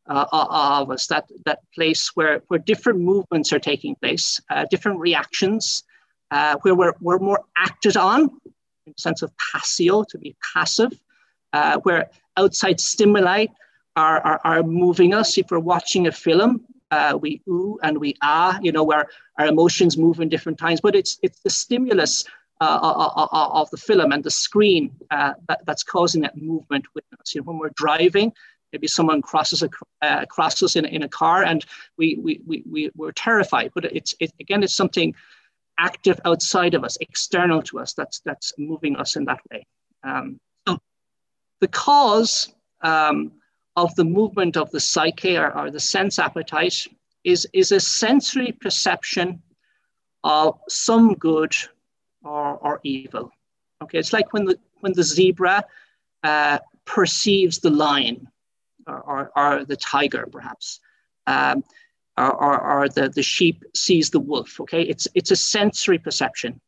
uh, 0.06 0.26
of 0.30 0.90
us, 0.90 1.06
that, 1.06 1.24
that 1.46 1.60
place 1.74 2.10
where, 2.14 2.42
where 2.48 2.60
different 2.60 3.00
movements 3.00 3.50
are 3.54 3.58
taking 3.58 3.96
place, 3.96 4.42
uh, 4.50 4.66
different 4.70 5.00
reactions, 5.00 5.84
uh, 6.30 6.56
where 6.62 6.74
we're, 6.74 6.92
we're 7.00 7.18
more 7.18 7.42
acted 7.56 7.96
on 7.96 8.28
sense 8.96 9.22
of 9.22 9.32
passio, 9.36 10.04
to 10.04 10.18
be 10.18 10.36
passive, 10.54 10.92
uh, 11.52 11.78
where 11.78 12.10
outside 12.36 12.80
stimuli 12.80 13.46
are, 13.96 14.20
are, 14.20 14.40
are 14.44 14.62
moving 14.62 15.14
us. 15.14 15.38
If 15.38 15.50
we're 15.50 15.58
watching 15.58 16.06
a 16.06 16.12
film, 16.12 16.64
uh, 16.90 17.18
we 17.20 17.42
ooh 17.48 17.78
and 17.82 17.98
we 17.98 18.14
ah, 18.22 18.58
you 18.62 18.72
know, 18.72 18.84
where 18.84 19.06
our 19.38 19.46
emotions 19.46 19.96
move 19.96 20.20
in 20.20 20.28
different 20.28 20.58
times, 20.58 20.80
but 20.80 20.94
it's, 20.94 21.18
it's 21.22 21.40
the 21.40 21.50
stimulus 21.50 22.24
uh, 22.60 22.78
uh, 22.82 23.26
uh, 23.32 23.48
of 23.60 23.68
the 23.70 23.76
film 23.76 24.12
and 24.12 24.22
the 24.22 24.30
screen 24.30 24.92
that, 25.10 25.60
that's 25.66 25.82
causing 25.82 26.22
that 26.22 26.36
movement 26.36 26.84
with 26.94 27.04
us. 27.20 27.34
You 27.34 27.40
know, 27.40 27.46
when 27.46 27.58
we're 27.58 27.70
driving, 27.74 28.32
maybe 28.72 28.86
someone 28.86 29.22
crosses 29.22 29.62
a, 29.62 29.70
uh, 30.02 30.24
crosses 30.26 30.76
in, 30.76 30.84
in 30.84 31.02
a 31.02 31.08
car 31.08 31.42
and 31.42 31.64
we, 31.96 32.18
we, 32.22 32.40
we, 32.46 32.62
we, 32.70 32.90
we're 32.94 33.12
terrified, 33.12 33.72
but 33.74 33.84
it's, 33.84 34.14
it, 34.20 34.32
again, 34.40 34.62
it's 34.62 34.74
something 34.74 35.14
active 35.78 36.20
outside 36.24 36.74
of 36.74 36.84
us, 36.84 36.96
external 37.00 37.62
to 37.62 37.80
us, 37.80 37.94
that's, 37.94 38.20
that's 38.20 38.52
moving 38.58 38.96
us 38.96 39.16
in 39.16 39.24
that 39.24 39.40
way. 39.50 39.66
Um, 40.02 40.38
so 40.66 40.78
the 41.60 41.68
cause 41.68 42.54
um, 42.82 43.32
of 43.76 43.94
the 43.96 44.04
movement 44.04 44.56
of 44.56 44.70
the 44.70 44.80
psyche 44.80 45.36
or, 45.36 45.56
or 45.56 45.70
the 45.70 45.80
sense 45.80 46.18
appetite 46.18 46.86
is, 47.24 47.46
is 47.52 47.72
a 47.72 47.80
sensory 47.80 48.52
perception 48.52 49.42
of 50.22 50.58
some 50.68 51.14
good 51.14 51.54
or, 52.22 52.56
or 52.56 52.80
evil. 52.82 53.30
Okay, 53.82 53.98
it's 53.98 54.12
like 54.12 54.32
when 54.32 54.44
the, 54.44 54.58
when 54.80 54.92
the 54.92 55.02
zebra 55.02 55.64
uh, 56.22 56.58
perceives 56.84 57.58
the 57.58 57.70
lion 57.70 58.28
or, 58.86 59.00
or, 59.00 59.32
or 59.36 59.64
the 59.64 59.76
tiger, 59.76 60.26
perhaps, 60.30 60.80
um, 61.26 61.64
or, 62.16 62.32
or, 62.32 62.60
or, 62.60 62.88
the, 62.88 63.08
the 63.08 63.22
sheep 63.22 63.64
sees 63.74 64.10
the 64.10 64.20
wolf. 64.20 64.60
Okay, 64.60 64.82
it's, 64.82 65.08
it's 65.14 65.30
a 65.30 65.36
sensory 65.36 65.98
perception. 65.98 66.60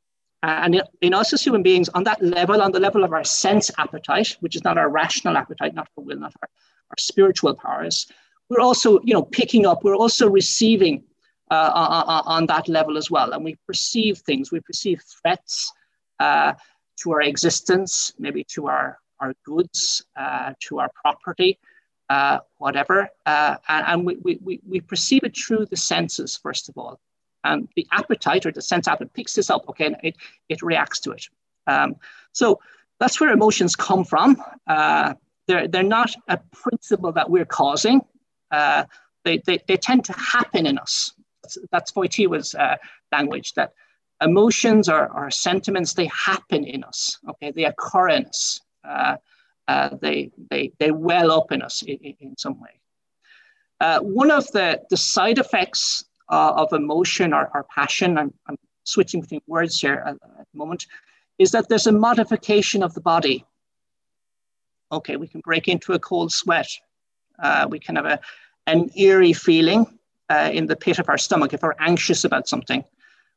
Uh, 0.43 0.61
and 0.63 0.83
in 1.01 1.15
us 1.15 1.33
as 1.33 1.43
human 1.43 1.63
beings, 1.63 1.89
on 1.91 2.05
that 2.05 2.23
level, 2.23 2.61
on 2.61 2.73
the 2.73 2.81
level 2.81 3.05
of 3.05 3.13
our 3.13 3.25
sense 3.25 3.71
appetite, 3.79 4.37
which 4.41 4.55
is 4.55 4.65
not 4.65 4.77
our 4.77 4.89
rational 4.89 5.37
appetite, 5.37 5.75
not 5.75 5.89
our 5.97 6.05
will, 6.05 6.19
not 6.19 6.33
our, 6.43 6.49
our 6.91 6.97
spiritual 6.99 7.55
powers, 7.55 8.07
we're 8.49 8.61
also, 8.61 9.01
you 9.03 9.13
know, 9.13 9.23
picking 9.23 9.67
up, 9.67 9.83
we're 9.83 9.97
also 9.97 10.29
receiving 10.29 11.03
uh, 11.51 11.73
on, 11.75 12.23
on, 12.27 12.47
that 12.47 12.69
level 12.69 12.97
as 12.97 13.11
well. 13.11 13.33
And 13.33 13.45
we 13.45 13.57
perceive 13.67 14.19
things, 14.19 14.53
we 14.53 14.61
perceive 14.61 15.01
threats 15.21 15.73
uh, 16.21 16.55
to 17.01 17.13
our 17.13 17.23
existence, 17.23 18.13
maybe 18.19 18.45
to 18.55 18.67
our, 18.69 18.99
our 19.21 19.35
goods, 19.45 20.05
uh, 20.17 20.53
to 20.61 20.81
our 20.81 20.91
property, 20.95 21.59
uh, 22.09 22.39
whatever. 22.59 23.09
Uh, 23.25 23.57
and, 23.69 23.87
and 23.87 24.07
we, 24.07 24.39
we, 24.43 24.61
we 24.67 24.81
perceive 24.81 25.25
it 25.25 25.37
through 25.37 25.67
the 25.67 25.77
senses, 25.77 26.37
first 26.37 26.69
of 26.69 26.77
all. 26.79 27.01
And 27.45 27.69
the 27.77 27.87
appetite 27.93 28.47
or 28.47 28.53
the 28.53 28.63
sense 28.63 28.89
appetite 28.89 29.13
picks 29.13 29.35
this 29.35 29.51
up, 29.51 29.69
okay, 29.69 29.87
and 29.87 29.97
it, 30.03 30.17
it 30.49 30.63
reacts 30.63 31.01
to 31.01 31.13
it. 31.13 31.29
Um, 31.67 31.97
so 32.33 32.61
that's 32.99 33.21
where 33.21 33.33
emotions 33.33 33.77
come 33.77 34.05
from. 34.05 34.43
Uh, 34.67 35.15
they're, 35.47 35.69
they're 35.69 35.83
not 35.83 36.15
a 36.29 36.39
principle 36.53 37.13
that 37.13 37.31
we're 37.31 37.45
causing. 37.45 38.01
Uh, 38.51 38.85
they, 39.25 39.39
they, 39.39 39.61
they 39.69 39.77
tend 39.77 40.05
to 40.07 40.13
happen 40.13 40.67
in 40.67 40.79
us. 40.79 41.13
That's, 41.43 41.59
that's 41.71 41.93
Wojtyła's 41.93 42.55
uh, 42.55 42.77
language, 43.13 43.55
that 43.55 43.75
emotions 44.23 44.89
or, 44.89 45.13
or 45.13 45.31
sentiments, 45.31 45.95
they 45.95 46.07
happen 46.07 46.65
in 46.65 46.83
us, 46.85 47.19
okay? 47.29 47.53
They 47.53 47.65
occur 47.65 48.09
in 48.09 48.27
us. 48.27 48.61
Uh, 49.69 49.73
uh, 49.73 49.97
they, 50.01 50.31
they, 50.51 50.73
they 50.79 50.91
well 50.91 51.31
up 51.31 51.53
in 51.53 51.63
us 51.63 51.83
in, 51.83 51.97
in 52.21 52.37
some 52.37 52.61
way. 52.61 52.81
Uh, 53.81 54.01
one 54.01 54.31
of 54.31 54.51
the, 54.53 54.81
the 54.91 54.97
side 54.97 55.39
effects 55.39 56.05
uh, 56.31 56.53
of 56.57 56.73
emotion 56.73 57.33
or, 57.33 57.51
or 57.55 57.65
passion, 57.65 58.19
I'm, 58.19 58.33
I'm, 58.47 58.57
switching 58.85 59.21
between 59.21 59.41
words 59.49 59.81
here 59.81 60.01
at, 60.07 60.15
at, 60.15 60.47
the 60.53 60.59
moment, 60.59 60.87
is 61.41 61.51
that 61.51 61.69
there's 61.69 61.89
a 61.89 61.93
modification 61.93 62.85
of 62.85 62.95
the 62.95 63.01
body. 63.01 63.45
Okay, 64.93 65.17
we 65.17 65.27
can 65.27 65.41
break 65.41 65.67
into 65.67 65.93
a 65.93 65.99
cold 65.99 66.33
sweat. 66.33 66.69
Uh, 67.43 67.67
we 67.69 67.81
can 67.81 67.97
have 67.97 68.07
a, 68.07 68.21
an 68.69 68.89
eerie 68.97 69.33
feeling 69.33 69.99
uh, 70.31 70.51
in 70.53 70.67
the 70.67 70.77
pit 70.77 71.01
of 71.01 71.09
our 71.09 71.19
stomach 71.19 71.53
if 71.53 71.63
we're 71.63 71.75
anxious 71.81 72.23
about 72.23 72.47
something. 72.47 72.85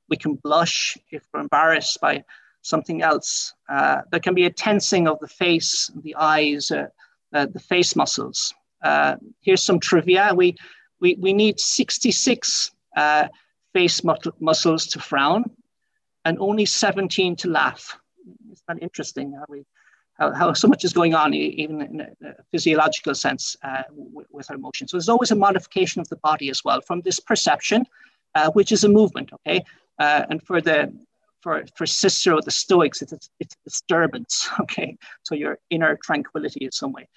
We 0.07 0.17
can 0.17 0.35
blush 0.35 0.95
if 1.09 1.23
we're 1.33 1.41
embarrassed 1.41 1.99
by 1.99 2.23
something 2.61 3.01
else. 3.01 3.53
Uh, 3.67 4.01
there 4.11 4.19
can 4.19 4.33
be 4.33 4.45
a 4.45 4.49
tensing 4.49 5.07
of 5.07 5.19
the 5.19 5.27
face, 5.27 5.89
the 6.03 6.15
eyes, 6.15 6.71
uh, 6.71 6.87
uh 7.33 7.45
the 7.45 7.59
face 7.59 7.95
muscles. 7.95 8.53
Uh, 8.83 9.15
here's 9.41 9.63
some 9.63 9.79
trivia. 9.79 10.33
We, 10.33 10.55
we, 10.99 11.15
we 11.19 11.33
need 11.33 11.59
66 11.59 12.71
uh, 12.95 13.27
face 13.73 14.01
muscles 14.39 14.87
to 14.87 14.99
frown 14.99 15.45
and 16.25 16.37
only 16.39 16.65
17 16.65 17.35
to 17.37 17.49
laugh. 17.49 17.97
Isn't 18.51 18.63
that 18.67 18.81
interesting? 18.81 19.33
How, 19.33 19.45
we, 19.47 19.65
how, 20.13 20.33
how 20.33 20.53
so 20.53 20.67
much 20.67 20.83
is 20.83 20.93
going 20.93 21.13
on, 21.13 21.33
even 21.33 21.81
in 21.81 22.01
a 22.01 22.43
physiological 22.51 23.15
sense, 23.15 23.55
uh, 23.63 23.83
with, 23.91 24.27
with 24.31 24.49
our 24.49 24.55
emotions. 24.55 24.91
So 24.91 24.97
there's 24.97 25.09
always 25.09 25.31
a 25.31 25.35
modification 25.35 26.01
of 26.01 26.09
the 26.09 26.17
body 26.17 26.49
as 26.49 26.63
well 26.63 26.81
from 26.81 27.01
this 27.01 27.19
perception, 27.19 27.85
which 28.53 28.71
is 28.71 28.83
a 28.83 28.89
movement, 28.89 29.31
okay? 29.33 29.63
And 29.97 30.41
for 30.43 30.61
the 30.61 30.91
for, 31.41 31.63
for 31.75 31.85
Cicero, 31.85 32.39
the 32.41 32.51
Stoics, 32.51 33.01
it's, 33.01 33.13
it's 33.39 33.55
a 33.55 33.69
disturbance, 33.69 34.49
okay? 34.61 34.97
So 35.23 35.35
your 35.35 35.59
inner 35.69 35.97
tranquility 36.03 36.65
is 36.65 36.77
some 36.77 36.91
way 36.91 37.07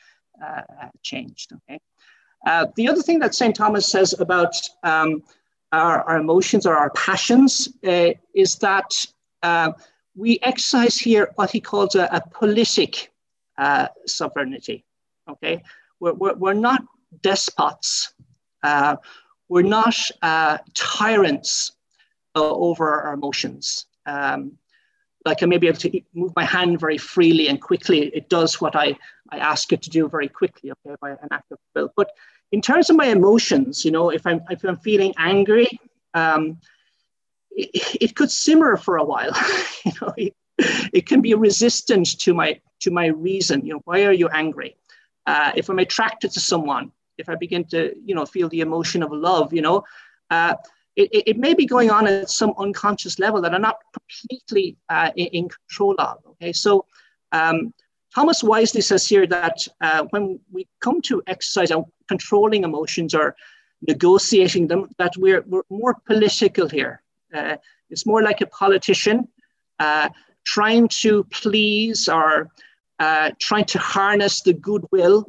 uh, 0.44 0.62
changed, 1.02 1.52
okay? 1.52 1.80
Uh, 2.46 2.66
the 2.76 2.88
other 2.88 3.02
thing 3.02 3.18
that 3.20 3.34
St. 3.34 3.54
Thomas 3.54 3.88
says 3.88 4.18
about 4.18 4.56
um, 4.82 5.22
our, 5.70 6.02
our, 6.02 6.18
emotions 6.18 6.66
or 6.66 6.76
our 6.76 6.90
passions 6.90 7.68
uh, 7.86 8.10
is 8.34 8.56
that 8.56 8.90
uh, 9.42 9.72
we 10.16 10.38
exercise 10.42 10.98
here 10.98 11.30
what 11.36 11.50
he 11.50 11.60
calls 11.60 11.94
a, 11.94 12.08
a 12.12 12.20
politic 12.20 13.12
uh, 13.58 13.88
sovereignty, 14.06 14.84
okay? 15.30 15.62
We're, 16.00 16.14
we're, 16.14 16.34
we're 16.34 16.52
not 16.54 16.82
despots. 17.22 18.12
Uh, 18.62 18.96
we're 19.48 19.62
not 19.62 19.96
tyrants 20.74 21.72
over 22.34 22.88
our 23.02 23.12
emotions 23.12 23.86
um, 24.06 24.58
like 25.24 25.42
I 25.42 25.46
may 25.46 25.58
be 25.58 25.68
able 25.68 25.78
to 25.78 26.00
move 26.14 26.32
my 26.34 26.44
hand 26.44 26.80
very 26.80 26.98
freely 26.98 27.48
and 27.48 27.60
quickly. 27.60 28.08
It 28.08 28.28
does 28.28 28.60
what 28.60 28.74
I, 28.74 28.96
I 29.30 29.38
ask 29.38 29.72
it 29.72 29.82
to 29.82 29.90
do 29.90 30.08
very 30.08 30.28
quickly, 30.28 30.72
okay, 30.72 30.96
by 31.00 31.10
an 31.10 31.28
act 31.30 31.52
of 31.52 31.58
will. 31.74 31.92
But 31.96 32.10
in 32.50 32.60
terms 32.60 32.90
of 32.90 32.96
my 32.96 33.06
emotions, 33.06 33.84
you 33.84 33.90
know, 33.90 34.10
if 34.10 34.26
I'm, 34.26 34.42
if 34.50 34.64
I'm 34.64 34.78
feeling 34.78 35.14
angry, 35.16 35.68
um, 36.14 36.58
it, 37.50 37.96
it, 38.00 38.16
could 38.16 38.30
simmer 38.30 38.76
for 38.76 38.96
a 38.96 39.04
while. 39.04 39.32
you 39.84 39.92
know, 40.00 40.12
it, 40.16 40.34
it, 40.92 41.06
can 41.06 41.20
be 41.20 41.34
resistant 41.34 42.18
to 42.20 42.34
my, 42.34 42.60
to 42.80 42.90
my 42.90 43.06
reason. 43.06 43.64
You 43.64 43.74
know, 43.74 43.80
why 43.84 44.04
are 44.04 44.12
you 44.12 44.28
angry? 44.28 44.76
Uh, 45.26 45.52
if 45.54 45.68
I'm 45.68 45.78
attracted 45.78 46.32
to 46.32 46.40
someone, 46.40 46.92
if 47.16 47.28
I 47.28 47.36
begin 47.36 47.64
to, 47.66 47.94
you 48.04 48.14
know, 48.14 48.26
feel 48.26 48.48
the 48.48 48.60
emotion 48.60 49.02
of 49.02 49.12
love, 49.12 49.52
you 49.52 49.62
know, 49.62 49.84
uh, 50.30 50.54
it, 50.96 51.22
it, 51.26 51.38
may 51.38 51.54
be 51.54 51.66
going 51.66 51.90
on 51.90 52.06
at 52.06 52.28
some 52.28 52.52
unconscious 52.58 53.18
level 53.18 53.40
that 53.40 53.54
I'm 53.54 53.62
not 53.62 53.78
completely 53.92 54.76
uh, 54.88 55.10
in, 55.16 55.26
in, 55.26 55.48
control 55.48 55.94
of. 55.98 56.18
Okay, 56.32 56.52
so 56.52 56.84
um, 57.32 57.72
Thomas 58.14 58.42
wisely 58.42 58.82
says 58.82 59.08
here 59.08 59.26
that 59.26 59.56
uh, 59.80 60.04
when 60.10 60.38
we 60.50 60.68
come 60.80 61.00
to 61.02 61.22
exercise 61.26 61.70
and 61.70 61.84
controlling 62.08 62.64
emotions 62.64 63.14
or 63.14 63.34
negotiating 63.80 64.68
them, 64.68 64.88
that 64.98 65.16
we're, 65.16 65.42
we're 65.46 65.62
more 65.70 65.96
political 66.06 66.68
here. 66.68 67.02
Uh, 67.34 67.56
it's 67.88 68.06
more 68.06 68.22
like 68.22 68.40
a 68.40 68.46
politician 68.46 69.28
uh, 69.78 70.10
trying 70.44 70.88
to 70.88 71.24
please 71.24 72.08
or 72.08 72.48
uh, 72.98 73.30
trying 73.40 73.64
to 73.64 73.78
harness 73.78 74.42
the 74.42 74.52
goodwill 74.52 75.26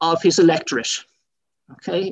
of 0.00 0.22
his 0.22 0.38
electorate. 0.38 0.90
Okay, 1.72 2.02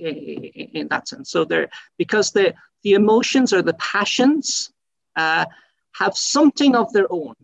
in 0.72 0.88
that 0.88 1.08
sense. 1.08 1.30
So 1.30 1.44
there, 1.44 1.68
because 1.99 2.32
the 2.32 2.54
the 2.82 2.92
emotions 2.92 3.52
or 3.52 3.62
the 3.62 3.75
passions 3.75 4.72
uh, 5.16 5.44
have 5.92 6.16
something 6.16 6.75
of 6.75 6.92
their 6.92 7.10
own, 7.10 7.34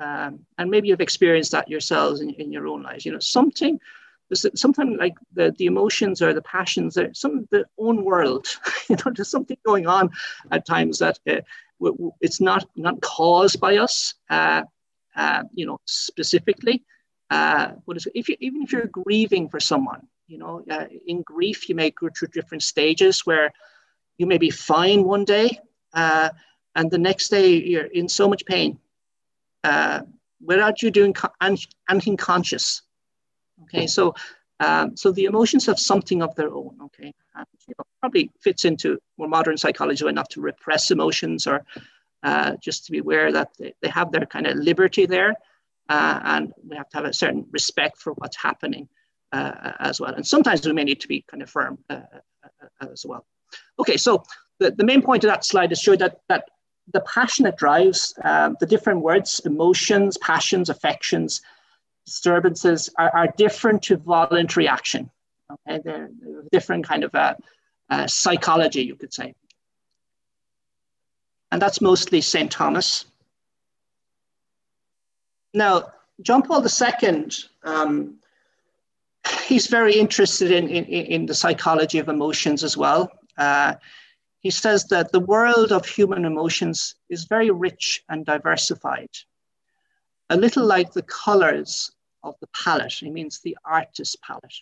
um, 0.00 0.40
and 0.58 0.70
maybe 0.70 0.88
you've 0.88 1.00
experienced 1.00 1.52
that 1.52 1.68
yourselves 1.68 2.20
in, 2.20 2.30
in 2.30 2.52
your 2.52 2.66
own 2.66 2.82
lives. 2.82 3.04
You 3.04 3.12
know, 3.12 3.18
something 3.20 3.80
sometimes 4.34 4.96
like 4.98 5.14
the, 5.34 5.54
the 5.58 5.66
emotions 5.66 6.20
or 6.20 6.32
the 6.32 6.42
passions 6.42 6.98
are 6.98 7.12
some 7.14 7.46
the 7.50 7.64
own 7.78 8.04
world 8.04 8.46
you 8.88 8.96
know 8.96 9.12
there's 9.14 9.30
something 9.30 9.56
going 9.64 9.86
on 9.86 10.10
at 10.50 10.66
times 10.66 10.98
that 10.98 11.18
uh, 11.30 11.40
it's 12.20 12.40
not 12.40 12.66
not 12.76 13.00
caused 13.02 13.60
by 13.60 13.76
us 13.76 14.14
uh, 14.30 14.62
uh, 15.16 15.42
you 15.54 15.66
know 15.66 15.78
specifically 15.86 16.84
uh, 17.30 17.72
what 17.84 17.96
is 17.96 18.08
if 18.14 18.28
you 18.28 18.36
even 18.40 18.62
if 18.62 18.72
you're 18.72 18.86
grieving 18.86 19.48
for 19.48 19.60
someone 19.60 20.02
you 20.26 20.38
know 20.38 20.64
uh, 20.70 20.86
in 21.06 21.22
grief 21.22 21.68
you 21.68 21.74
may 21.74 21.90
go 21.90 22.08
through 22.08 22.28
different 22.28 22.62
stages 22.62 23.24
where 23.26 23.52
you 24.18 24.26
may 24.26 24.38
be 24.38 24.50
fine 24.50 25.04
one 25.04 25.24
day 25.24 25.58
uh, 25.94 26.30
and 26.74 26.90
the 26.90 26.98
next 26.98 27.28
day 27.28 27.54
you're 27.54 27.84
in 27.84 28.08
so 28.08 28.28
much 28.28 28.44
pain 28.46 28.78
uh, 29.64 30.00
without 30.40 30.82
you 30.82 30.90
doing 30.90 31.12
co- 31.12 31.32
anything 31.88 32.16
conscious 32.16 32.82
Okay, 33.64 33.86
so 33.86 34.14
um, 34.60 34.96
so 34.96 35.12
the 35.12 35.24
emotions 35.24 35.66
have 35.66 35.78
something 35.78 36.22
of 36.22 36.34
their 36.34 36.52
own. 36.52 36.76
Okay, 36.84 37.12
and, 37.34 37.46
you 37.68 37.74
know, 37.78 37.84
probably 38.00 38.30
fits 38.40 38.64
into 38.64 38.98
more 39.18 39.28
modern 39.28 39.56
psychology, 39.56 40.10
not 40.12 40.30
to 40.30 40.40
repress 40.40 40.90
emotions 40.90 41.46
or 41.46 41.64
uh, 42.22 42.56
just 42.62 42.86
to 42.86 42.92
be 42.92 42.98
aware 42.98 43.32
that 43.32 43.50
they, 43.58 43.74
they 43.82 43.88
have 43.88 44.12
their 44.12 44.26
kind 44.26 44.46
of 44.46 44.56
liberty 44.56 45.06
there, 45.06 45.34
uh, 45.88 46.20
and 46.24 46.52
we 46.68 46.76
have 46.76 46.88
to 46.90 46.96
have 46.96 47.06
a 47.06 47.12
certain 47.12 47.46
respect 47.50 47.98
for 47.98 48.12
what's 48.14 48.36
happening 48.36 48.88
uh, 49.32 49.72
as 49.78 50.00
well. 50.00 50.14
And 50.14 50.26
sometimes 50.26 50.66
we 50.66 50.72
may 50.72 50.84
need 50.84 51.00
to 51.00 51.08
be 51.08 51.24
kind 51.30 51.42
of 51.42 51.50
firm 51.50 51.78
uh, 51.90 52.00
uh, 52.80 52.86
as 52.92 53.04
well. 53.06 53.26
Okay, 53.78 53.96
so 53.96 54.24
the, 54.58 54.70
the 54.70 54.84
main 54.84 55.02
point 55.02 55.24
of 55.24 55.28
that 55.28 55.44
slide 55.44 55.72
is 55.72 55.78
show 55.78 55.96
that 55.96 56.20
that 56.28 56.48
the 56.92 57.00
passionate 57.00 57.56
drives 57.56 58.14
um, 58.22 58.56
the 58.60 58.66
different 58.66 59.00
words, 59.00 59.40
emotions, 59.44 60.16
passions, 60.18 60.68
affections 60.68 61.42
disturbances 62.06 62.88
are, 62.98 63.10
are 63.14 63.34
different 63.36 63.82
to 63.82 63.96
voluntary 63.96 64.68
action. 64.68 65.10
Okay, 65.50 65.80
they're, 65.84 66.08
they're 66.20 66.42
different 66.52 66.86
kind 66.86 67.04
of 67.04 67.14
a, 67.14 67.36
a 67.90 68.08
psychology, 68.08 68.82
you 68.82 68.94
could 68.94 69.12
say. 69.12 69.34
And 71.52 71.60
that's 71.60 71.80
mostly 71.80 72.20
St. 72.20 72.50
Thomas. 72.50 73.06
Now, 75.52 75.92
John 76.22 76.42
Paul 76.42 76.64
II, 76.64 77.28
um, 77.64 78.16
he's 79.44 79.66
very 79.66 79.94
interested 79.94 80.50
in, 80.50 80.68
in, 80.68 80.84
in, 80.84 81.26
the 81.26 81.34
psychology 81.34 81.98
of 81.98 82.08
emotions 82.08 82.64
as 82.64 82.76
well. 82.76 83.10
Uh, 83.36 83.74
he 84.40 84.50
says 84.50 84.84
that 84.86 85.12
the 85.12 85.20
world 85.20 85.72
of 85.72 85.86
human 85.86 86.24
emotions 86.24 86.94
is 87.08 87.24
very 87.24 87.50
rich 87.50 88.04
and 88.08 88.24
diversified, 88.24 89.10
a 90.30 90.36
little 90.36 90.64
like 90.64 90.92
the 90.92 91.02
colors 91.02 91.90
of 92.22 92.34
the 92.40 92.46
palette. 92.48 92.92
He 92.92 93.10
means 93.10 93.40
the 93.40 93.56
artist's 93.64 94.16
palette. 94.16 94.54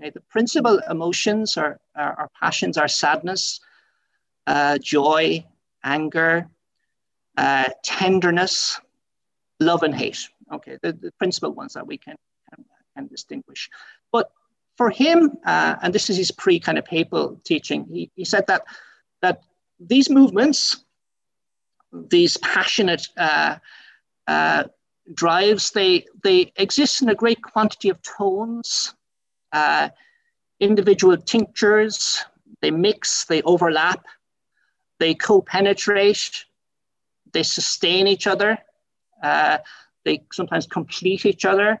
Okay, 0.00 0.10
the 0.10 0.20
principal 0.22 0.78
emotions 0.90 1.56
or, 1.56 1.78
or, 1.96 2.28
passions 2.38 2.76
are 2.76 2.88
sadness, 2.88 3.60
uh, 4.46 4.78
joy, 4.78 5.44
anger, 5.84 6.48
uh, 7.36 7.70
tenderness, 7.82 8.80
love 9.60 9.82
and 9.82 9.94
hate. 9.94 10.28
Okay, 10.52 10.78
the, 10.82 10.92
the 10.92 11.12
principal 11.12 11.52
ones 11.52 11.74
that 11.74 11.86
we 11.86 11.96
can, 11.96 12.16
can, 12.50 12.64
can 12.94 13.06
distinguish. 13.06 13.70
For 14.76 14.90
him, 14.90 15.32
uh, 15.44 15.76
and 15.82 15.94
this 15.94 16.10
is 16.10 16.16
his 16.16 16.30
pre 16.30 16.60
kind 16.60 16.78
of 16.78 16.84
papal 16.84 17.40
teaching, 17.44 17.86
he, 17.90 18.10
he 18.14 18.24
said 18.24 18.46
that, 18.48 18.62
that 19.22 19.42
these 19.80 20.10
movements, 20.10 20.84
these 21.92 22.36
passionate 22.38 23.08
uh, 23.16 23.56
uh, 24.26 24.64
drives, 25.14 25.70
they, 25.70 26.04
they 26.22 26.52
exist 26.56 27.00
in 27.00 27.08
a 27.08 27.14
great 27.14 27.42
quantity 27.42 27.88
of 27.88 28.00
tones, 28.02 28.94
uh, 29.52 29.88
individual 30.60 31.16
tinctures, 31.16 32.24
they 32.60 32.70
mix, 32.70 33.24
they 33.24 33.42
overlap, 33.42 34.04
they 34.98 35.14
co-penetrate, 35.14 36.44
they 37.32 37.42
sustain 37.42 38.06
each 38.06 38.26
other, 38.26 38.58
uh, 39.22 39.58
they 40.04 40.22
sometimes 40.32 40.66
complete 40.66 41.26
each 41.26 41.44
other, 41.44 41.80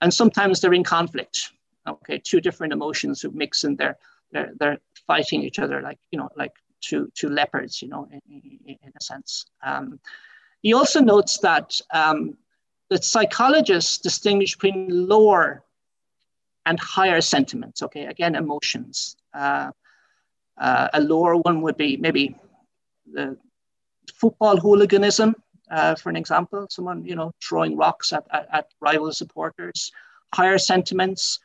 and 0.00 0.12
sometimes 0.12 0.60
they're 0.60 0.72
in 0.72 0.84
conflict. 0.84 1.52
Okay, 1.88 2.18
two 2.18 2.40
different 2.40 2.72
emotions 2.72 3.22
who 3.22 3.30
mix 3.30 3.64
and 3.64 3.76
they're, 3.78 3.96
they're, 4.32 4.52
they're 4.58 4.78
fighting 5.06 5.42
each 5.42 5.58
other 5.58 5.80
like, 5.80 5.98
you 6.10 6.18
know, 6.18 6.28
like 6.36 6.52
two, 6.80 7.10
two 7.14 7.28
leopards, 7.28 7.82
you 7.82 7.88
know, 7.88 8.08
in, 8.10 8.42
in, 8.66 8.92
a 8.96 9.02
sense. 9.02 9.46
Um, 9.62 9.98
he 10.62 10.74
also 10.74 11.00
notes 11.00 11.38
that 11.38 11.80
um, 11.92 12.36
that 12.90 13.04
psychologists 13.04 13.98
distinguish 13.98 14.54
between 14.54 15.08
lower 15.08 15.62
and 16.66 16.78
higher 16.80 17.20
sentiments. 17.20 17.82
Okay, 17.82 18.06
again, 18.06 18.34
emotions. 18.34 19.16
Uh, 19.34 19.70
uh, 20.58 20.88
a 20.92 21.00
lower 21.00 21.36
one 21.36 21.62
would 21.62 21.76
be 21.76 21.96
maybe 21.96 22.34
the 23.12 23.36
football 24.12 24.56
hooliganism, 24.56 25.34
uh, 25.70 25.94
for 25.94 26.10
an 26.10 26.16
example, 26.16 26.66
someone 26.70 27.04
you 27.04 27.14
know 27.14 27.32
throwing 27.42 27.76
rocks 27.76 28.12
at, 28.12 28.24
at, 28.32 28.48
at 28.52 28.66
rival 28.80 29.12
supporters. 29.12 29.92
Higher 30.34 30.58
sentiments, 30.58 31.38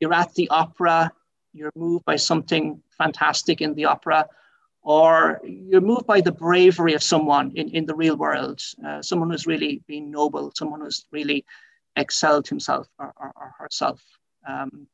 you're 0.00 0.14
at 0.14 0.34
the 0.34 0.48
opera, 0.48 1.12
you're 1.52 1.72
moved 1.74 2.04
by 2.04 2.16
something 2.16 2.82
fantastic 2.96 3.60
in 3.60 3.74
the 3.74 3.86
opera 3.86 4.28
or 4.86 5.40
you're 5.42 5.80
moved 5.80 6.06
by 6.06 6.20
the 6.20 6.30
bravery 6.30 6.94
of 6.94 7.02
someone 7.02 7.50
in, 7.56 7.68
in 7.70 7.86
the 7.86 7.94
real 7.94 8.16
world, 8.16 8.62
uh, 8.86 9.02
someone 9.02 9.28
who's 9.28 9.44
really 9.44 9.82
been 9.88 10.12
noble, 10.12 10.52
someone 10.54 10.80
who's 10.80 11.06
really 11.10 11.44
excelled 11.96 12.46
himself 12.46 12.86
or, 12.96 13.12
or, 13.16 13.32
or 13.34 13.54
herself. 13.58 14.00
Um, 14.46 14.86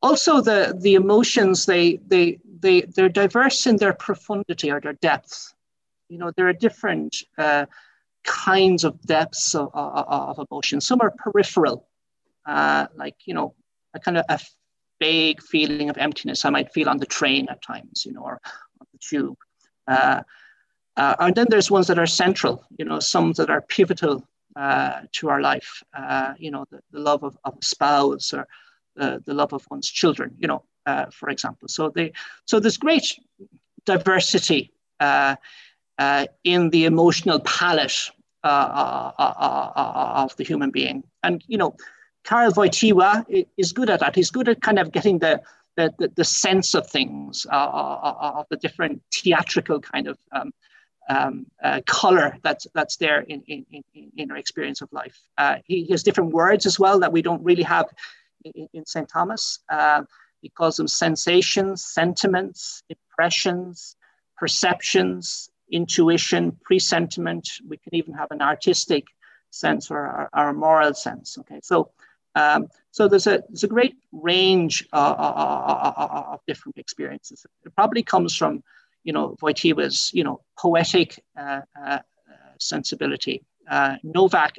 also, 0.00 0.40
the, 0.40 0.78
the 0.80 0.94
emotions, 0.94 1.66
they, 1.66 1.98
they, 2.06 2.38
they, 2.60 2.82
they're 2.82 3.08
diverse 3.08 3.66
in 3.66 3.78
their 3.78 3.94
profundity 3.94 4.70
or 4.70 4.80
their 4.80 4.92
depth. 4.92 5.54
You 6.08 6.18
know, 6.18 6.30
there 6.36 6.46
are 6.46 6.52
different 6.52 7.16
uh, 7.36 7.66
kinds 8.22 8.84
of 8.84 9.00
depths 9.02 9.56
of, 9.56 9.70
of, 9.74 10.38
of 10.38 10.46
emotion. 10.48 10.80
Some 10.80 11.00
are 11.00 11.10
peripheral, 11.10 11.88
uh, 12.46 12.86
like, 12.94 13.16
you 13.24 13.34
know, 13.34 13.54
a 13.94 14.00
kind 14.00 14.18
of 14.18 14.24
a 14.28 14.38
vague 15.00 15.42
feeling 15.42 15.90
of 15.90 15.98
emptiness 15.98 16.44
I 16.44 16.50
might 16.50 16.72
feel 16.72 16.88
on 16.88 16.98
the 16.98 17.06
train 17.06 17.48
at 17.48 17.62
times, 17.62 18.04
you 18.04 18.12
know, 18.12 18.22
or, 18.22 18.40
on 18.80 18.86
the 18.92 18.98
tube. 18.98 19.36
Uh, 19.86 20.22
uh, 20.96 21.16
and 21.18 21.34
then 21.34 21.46
there's 21.48 21.70
ones 21.70 21.88
that 21.88 21.98
are 21.98 22.06
central, 22.06 22.64
you 22.78 22.84
know, 22.84 23.00
some 23.00 23.32
that 23.32 23.50
are 23.50 23.60
pivotal 23.60 24.26
uh, 24.56 25.00
to 25.12 25.28
our 25.28 25.40
life, 25.40 25.82
uh, 25.96 26.34
you 26.38 26.50
know, 26.50 26.64
the, 26.70 26.80
the 26.92 27.00
love 27.00 27.24
of, 27.24 27.36
of, 27.44 27.54
a 27.60 27.64
spouse 27.64 28.32
or 28.32 28.46
the, 28.94 29.20
the 29.26 29.34
love 29.34 29.52
of 29.52 29.66
one's 29.70 29.90
children, 29.90 30.34
you 30.38 30.46
know, 30.46 30.62
uh, 30.86 31.06
for 31.10 31.28
example. 31.28 31.66
So 31.68 31.88
they, 31.88 32.12
so 32.44 32.60
there's 32.60 32.76
great 32.76 33.18
diversity 33.84 34.72
uh, 35.00 35.34
in 36.44 36.70
the 36.70 36.84
emotional 36.84 37.40
palette 37.40 38.10
of 38.44 39.16
the 40.36 40.44
human 40.44 40.70
being. 40.70 41.02
And, 41.24 41.42
you 41.48 41.58
know, 41.58 41.76
Karl 42.24 42.52
Wojtyła 42.52 43.46
is 43.56 43.72
good 43.72 43.90
at 43.90 44.00
that. 44.00 44.14
He's 44.14 44.30
good 44.30 44.48
at 44.48 44.62
kind 44.62 44.78
of 44.78 44.92
getting 44.92 45.18
the, 45.18 45.42
the, 45.76 45.92
the, 45.98 46.12
the 46.16 46.24
sense 46.24 46.74
of 46.74 46.88
things, 46.88 47.46
uh, 47.50 47.54
uh, 47.54 48.14
uh, 48.20 48.32
of 48.40 48.46
the 48.50 48.56
different 48.56 49.02
theatrical 49.12 49.80
kind 49.80 50.08
of 50.08 50.18
um, 50.32 50.52
um, 51.08 51.46
uh, 51.62 51.80
color 51.86 52.38
that's 52.42 52.66
that's 52.74 52.96
there 52.96 53.20
in, 53.20 53.42
in, 53.46 53.66
in, 53.94 54.10
in 54.16 54.30
our 54.30 54.38
experience 54.38 54.80
of 54.80 54.90
life. 54.92 55.18
Uh, 55.36 55.56
he, 55.66 55.86
has 55.90 56.02
different 56.02 56.32
words 56.32 56.64
as 56.64 56.78
well 56.78 57.00
that 57.00 57.12
we 57.12 57.20
don't 57.20 57.44
really 57.44 57.62
have 57.62 57.86
in, 58.44 58.68
in 58.72 58.86
St. 58.86 59.08
Thomas. 59.08 59.58
Uh, 59.68 60.02
he 60.40 60.48
calls 60.48 60.76
them 60.76 60.88
sensations, 60.88 61.84
sentiments, 61.84 62.82
impressions, 62.88 63.96
perceptions, 64.38 65.50
intuition, 65.70 66.58
presentiment. 66.62 67.48
We 67.66 67.76
can 67.78 67.94
even 67.94 68.14
have 68.14 68.30
an 68.30 68.42
artistic 68.42 69.04
sense 69.50 69.90
or, 69.90 70.28
or, 70.34 70.48
a 70.48 70.54
moral 70.54 70.94
sense. 70.94 71.38
Okay, 71.38 71.60
so 71.62 71.90
um, 72.34 72.68
so 72.90 73.08
there's 73.08 73.26
a, 73.26 73.42
there's 73.48 73.64
a 73.64 73.68
great 73.68 73.96
range 74.12 74.86
uh, 74.92 74.96
uh, 74.96 75.92
uh, 75.96 76.00
uh, 76.00 76.32
of 76.34 76.40
different 76.46 76.78
experiences. 76.78 77.44
It 77.64 77.74
probably 77.74 78.02
comes 78.02 78.36
from, 78.36 78.62
you 79.02 79.12
know, 79.12 79.36
Wojtyła's, 79.42 80.10
you 80.14 80.24
know, 80.24 80.40
poetic 80.58 81.22
uh, 81.36 81.62
uh, 81.80 81.98
sensibility. 82.60 83.44
Novak 84.04 84.56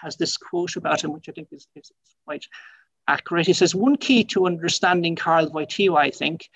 has 0.00 0.16
this 0.16 0.36
quote 0.36 0.76
about 0.76 1.02
him, 1.02 1.12
which 1.12 1.28
I 1.28 1.32
think 1.32 1.48
is, 1.50 1.66
is, 1.74 1.90
quite 2.24 2.46
accurate. 3.08 3.46
He 3.46 3.54
says, 3.54 3.74
one 3.74 3.96
key 3.96 4.22
to 4.24 4.46
understanding 4.46 5.16
Karl 5.16 5.50
Wojtyła, 5.50 5.98
I 5.98 6.10
think, 6.10 6.48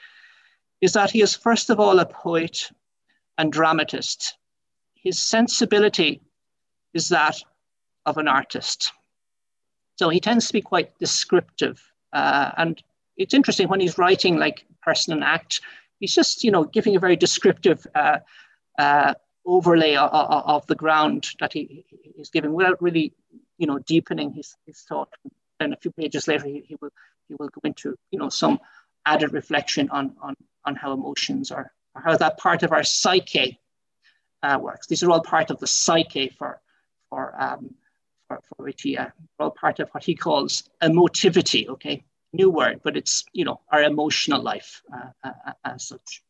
is 0.80 0.92
that 0.92 1.10
he 1.10 1.22
is 1.22 1.34
first 1.34 1.70
of 1.70 1.80
all 1.80 1.98
a 1.98 2.06
poet 2.06 2.70
and 3.38 3.52
dramatist. 3.52 4.36
His 4.94 5.18
sensibility 5.18 6.20
is 6.94 7.08
that 7.08 7.42
of 8.06 8.18
an 8.18 8.28
artist. 8.28 8.92
So 9.96 10.08
he 10.08 10.20
tends 10.20 10.46
to 10.46 10.52
be 10.52 10.62
quite 10.62 10.96
descriptive. 10.98 11.82
Uh, 12.12 12.50
and 12.56 12.82
it's 13.16 13.34
interesting 13.34 13.68
when 13.68 13.80
he's 13.80 13.98
writing 13.98 14.36
like 14.36 14.64
person 14.82 15.12
and 15.12 15.24
act, 15.24 15.60
he's 16.00 16.14
just, 16.14 16.44
you 16.44 16.50
know, 16.50 16.64
giving 16.64 16.96
a 16.96 17.00
very 17.00 17.16
descriptive 17.16 17.86
uh, 17.94 18.18
uh, 18.78 19.14
overlay 19.46 19.96
of, 19.96 20.10
of, 20.12 20.66
the 20.66 20.74
ground 20.74 21.30
that 21.40 21.52
he 21.52 21.84
is 22.18 22.30
giving 22.30 22.52
without 22.52 22.80
really, 22.82 23.12
you 23.58 23.66
know, 23.66 23.78
deepening 23.78 24.32
his, 24.32 24.56
his 24.66 24.80
thought. 24.80 25.08
And 25.60 25.72
a 25.72 25.76
few 25.76 25.92
pages 25.92 26.26
later, 26.26 26.46
he, 26.46 26.64
he 26.66 26.76
will 26.80 26.90
he 27.28 27.34
will 27.38 27.48
go 27.48 27.60
into, 27.64 27.96
you 28.10 28.18
know, 28.18 28.28
some 28.28 28.58
added 29.06 29.32
reflection 29.32 29.88
on, 29.90 30.14
on, 30.20 30.34
on 30.64 30.76
how 30.76 30.92
emotions 30.92 31.50
are, 31.50 31.72
or 31.94 32.02
how 32.02 32.16
that 32.16 32.38
part 32.38 32.62
of 32.62 32.72
our 32.72 32.84
psyche 32.84 33.58
uh, 34.42 34.58
works. 34.60 34.86
These 34.86 35.02
are 35.02 35.10
all 35.10 35.22
part 35.22 35.50
of 35.50 35.58
the 35.58 35.66
psyche 35.66 36.28
for, 36.28 36.60
for, 37.08 37.34
um, 37.40 37.74
for, 38.32 38.56
for 38.56 38.66
Wojtyła, 38.66 39.12
all 39.38 39.50
part 39.50 39.80
of 39.80 39.88
what 39.90 40.04
he 40.04 40.14
calls 40.14 40.68
emotivity, 40.82 41.68
okay? 41.68 42.04
New 42.32 42.50
word, 42.50 42.80
but 42.82 42.96
it's, 42.96 43.24
you 43.32 43.44
know, 43.44 43.60
our 43.70 43.82
emotional 43.82 44.42
life 44.42 44.82
uh, 44.92 45.10
uh, 45.24 45.32
uh 45.46 45.52
as 45.64 45.88
such. 45.88 46.22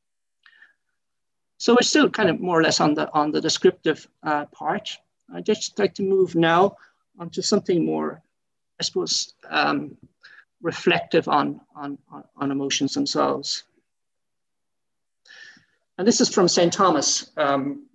So 1.58 1.74
we're 1.74 1.86
still 1.86 2.10
kind 2.10 2.28
of 2.28 2.40
more 2.40 2.58
or 2.58 2.62
less 2.62 2.80
on 2.80 2.94
the, 2.94 3.12
on 3.12 3.30
the 3.30 3.40
descriptive 3.40 4.08
uh, 4.22 4.46
part. 4.46 4.98
I'd 5.32 5.46
just 5.46 5.78
like 5.78 5.94
to 5.94 6.02
move 6.02 6.34
now 6.34 6.76
onto 7.18 7.40
something 7.40 7.84
more, 7.84 8.20
I 8.80 8.82
suppose, 8.82 9.34
um, 9.48 9.96
reflective 10.60 11.28
on, 11.28 11.60
on, 11.76 11.98
on 12.36 12.50
emotions 12.50 12.94
themselves. 12.94 13.64
And 15.98 16.08
this 16.08 16.20
is 16.20 16.28
from 16.28 16.48
St. 16.48 16.72
Thomas, 16.72 17.30
um, 17.36 17.86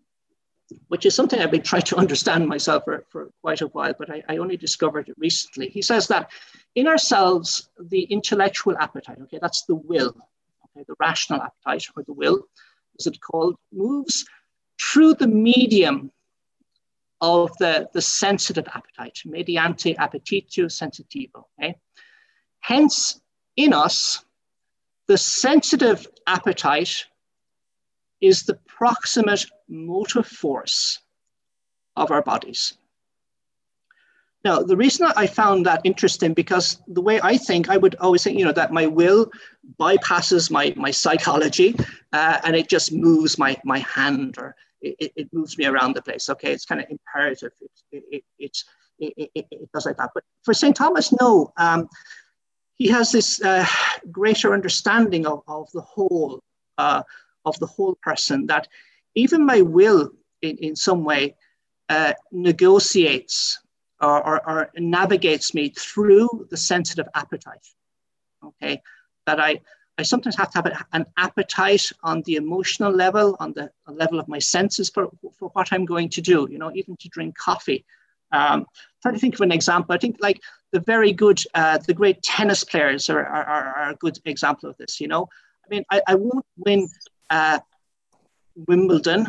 which 0.88 1.06
is 1.06 1.16
something 1.16 1.40
I've 1.40 1.52
been 1.52 1.62
trying 1.62 1.84
to 1.84 1.98
understand 1.98 2.48
myself 2.48 2.84
for, 2.86 3.06
for 3.10 3.30
quite 3.42 3.62
a 3.62 3.68
while, 3.68 3.94
but 3.98 4.10
I, 4.10 4.24
I, 4.28 4.38
only 4.38 4.58
discovered 4.58 5.10
it 5.10 5.16
recently. 5.18 5.70
He 5.70 5.82
says 5.82 6.08
that 6.08 6.32
in 6.76 6.88
ourselves, 6.88 7.70
the 7.80 8.04
intellectual 8.04 8.78
appetite, 8.78 9.20
okay, 9.24 9.40
that's 9.42 9.64
the 9.66 9.76
will, 9.76 10.16
okay, 10.66 10.86
the 10.88 10.96
rational 11.00 11.42
appetite 11.42 11.86
or 11.96 12.04
the 12.04 12.14
will, 12.14 12.44
is 13.00 13.08
it 13.08 13.20
called, 13.22 13.56
moves 13.72 14.26
through 14.82 15.16
the 15.16 15.28
medium 15.28 16.12
of 17.22 17.52
the, 17.58 17.90
the 17.94 18.02
sensitive 18.02 18.68
appetite, 18.74 19.22
mediante 19.26 19.96
appetitio 19.96 20.66
sensitivo, 20.66 21.46
okay? 21.60 21.76
Hence, 22.60 23.20
in 23.56 23.74
us, 23.74 24.24
the 25.08 25.18
sensitive 25.18 26.06
appetite 26.28 27.06
is 28.22 28.44
the 28.44 28.56
proximate 28.68 29.46
motive 29.68 30.28
force 30.28 31.00
of 31.96 32.12
our 32.12 32.22
bodies. 32.22 32.74
Now, 34.44 34.62
the 34.62 34.78
reason 34.78 35.08
I 35.16 35.28
found 35.28 35.66
that 35.66 35.82
interesting 35.84 36.34
because 36.34 36.80
the 36.88 37.02
way 37.02 37.20
I 37.22 37.38
think, 37.38 37.70
I 37.70 37.78
would 37.78 37.96
always 37.96 38.24
think, 38.24 38.38
you 38.38 38.46
know, 38.46 38.54
that 38.54 38.72
my 38.72 38.88
will 38.88 39.30
bypasses 39.80 40.50
my, 40.50 40.74
my 40.78 40.92
psychology 40.92 41.76
uh, 42.14 42.40
and 42.46 42.56
it 42.56 42.70
just 42.70 42.94
moves 42.94 43.38
my, 43.38 43.58
my 43.66 43.80
hand 43.80 44.36
or 44.38 44.56
it, 44.82 45.12
it 45.16 45.34
moves 45.34 45.58
me 45.58 45.66
around 45.66 45.96
the 45.96 46.02
place. 46.02 46.30
Okay, 46.30 46.52
it's 46.54 46.66
kind 46.66 46.82
of 46.82 46.88
imperative. 46.90 47.52
It, 47.92 48.04
it, 48.12 48.24
it, 48.40 48.58
it, 49.00 49.32
it, 49.36 49.46
it, 49.52 49.72
does 49.74 49.86
like 49.86 49.98
that. 49.98 50.12
But 50.14 50.24
for 50.44 50.54
St. 50.54 50.76
Thomas, 50.76 51.14
no. 51.20 51.52
Um, 51.58 51.90
he 52.76 52.88
has 52.90 53.12
this 53.12 53.42
uh, 53.42 53.66
greater 54.12 54.54
understanding 54.54 55.26
of, 55.26 55.42
of 55.48 55.70
the 55.74 55.82
whole, 55.82 56.44
uh, 56.78 57.02
of 57.44 57.58
the 57.60 57.66
whole 57.66 57.98
person 58.02 58.46
that 58.48 58.68
even 59.18 59.46
my 59.46 59.62
will 59.62 60.12
in, 60.42 60.58
in 60.58 60.76
some 60.76 61.04
way 61.04 61.36
uh, 61.90 62.14
negotiates 62.32 63.60
or, 64.00 64.24
or, 64.24 64.50
or, 64.50 64.70
navigates 64.78 65.56
me 65.56 65.70
through 65.70 66.48
the 66.52 66.58
sensitive 66.58 67.08
appetite. 67.16 67.68
Okay, 68.46 68.82
that 69.26 69.40
I, 69.40 69.60
I 69.98 70.04
sometimes 70.04 70.36
have 70.36 70.52
to 70.52 70.62
have 70.62 70.86
an 70.94 71.06
appetite 71.18 71.92
on 72.04 72.22
the 72.24 72.36
emotional 72.36 72.92
level, 72.92 73.36
on 73.40 73.54
the 73.54 73.72
level 73.88 74.20
of 74.20 74.28
my 74.28 74.38
senses 74.38 74.90
for, 74.90 75.10
for 75.40 75.50
what 75.54 75.70
I'm 75.72 75.86
going 75.86 76.10
to 76.10 76.22
do, 76.22 76.48
you 76.52 76.60
know, 76.60 76.72
even 76.76 76.96
to 76.98 77.10
drink 77.10 77.36
coffee. 77.36 77.84
Um, 78.32 78.68
trying 79.02 79.16
to 79.16 79.20
think 79.20 79.34
of 79.36 79.42
an 79.42 79.52
example. 79.52 79.96
I 79.96 79.98
think 79.98 80.18
like 80.20 80.42
the 80.72 80.82
very 80.82 81.14
good, 81.14 81.42
uh, 81.56 81.80
the 81.80 81.94
great 81.94 82.22
tennis 82.22 82.64
players 82.64 83.10
are, 83.10 83.26
are, 83.26 83.46
are, 83.46 83.90
a 83.90 83.96
good 83.96 84.20
example 84.26 84.70
of 84.70 84.78
this. 84.78 85.02
You 85.02 85.08
know, 85.08 85.30
I 85.66 85.68
mean, 85.70 85.84
I, 85.90 86.02
I 86.08 86.16
won't 86.16 86.46
win 86.58 86.88
uh, 87.32 87.60
Wimbledon 88.68 89.28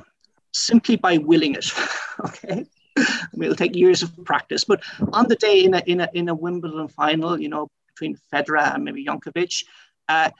simply 0.53 0.97
by 0.97 1.19
willing 1.19 1.55
it. 1.55 1.71
okay. 2.25 2.67
I 2.97 3.29
mean, 3.35 3.45
it'll 3.45 3.57
take 3.57 3.77
years 3.77 4.03
of 4.03 4.13
practice, 4.25 4.65
but 4.65 4.83
on 5.13 5.29
the 5.29 5.37
day 5.37 5.65
in 5.65 5.75
a, 5.75 5.83
in 5.87 6.01
a, 6.01 6.09
in 6.15 6.29
a 6.29 6.35
Wimbledon 6.35 6.89
final, 6.89 7.41
you 7.41 7.49
know, 7.49 7.69
between 7.89 8.19
Federer 8.33 8.75
and 8.75 8.85
maybe 8.85 9.05
Djokovic, 9.05 9.65
uh, 10.09 10.31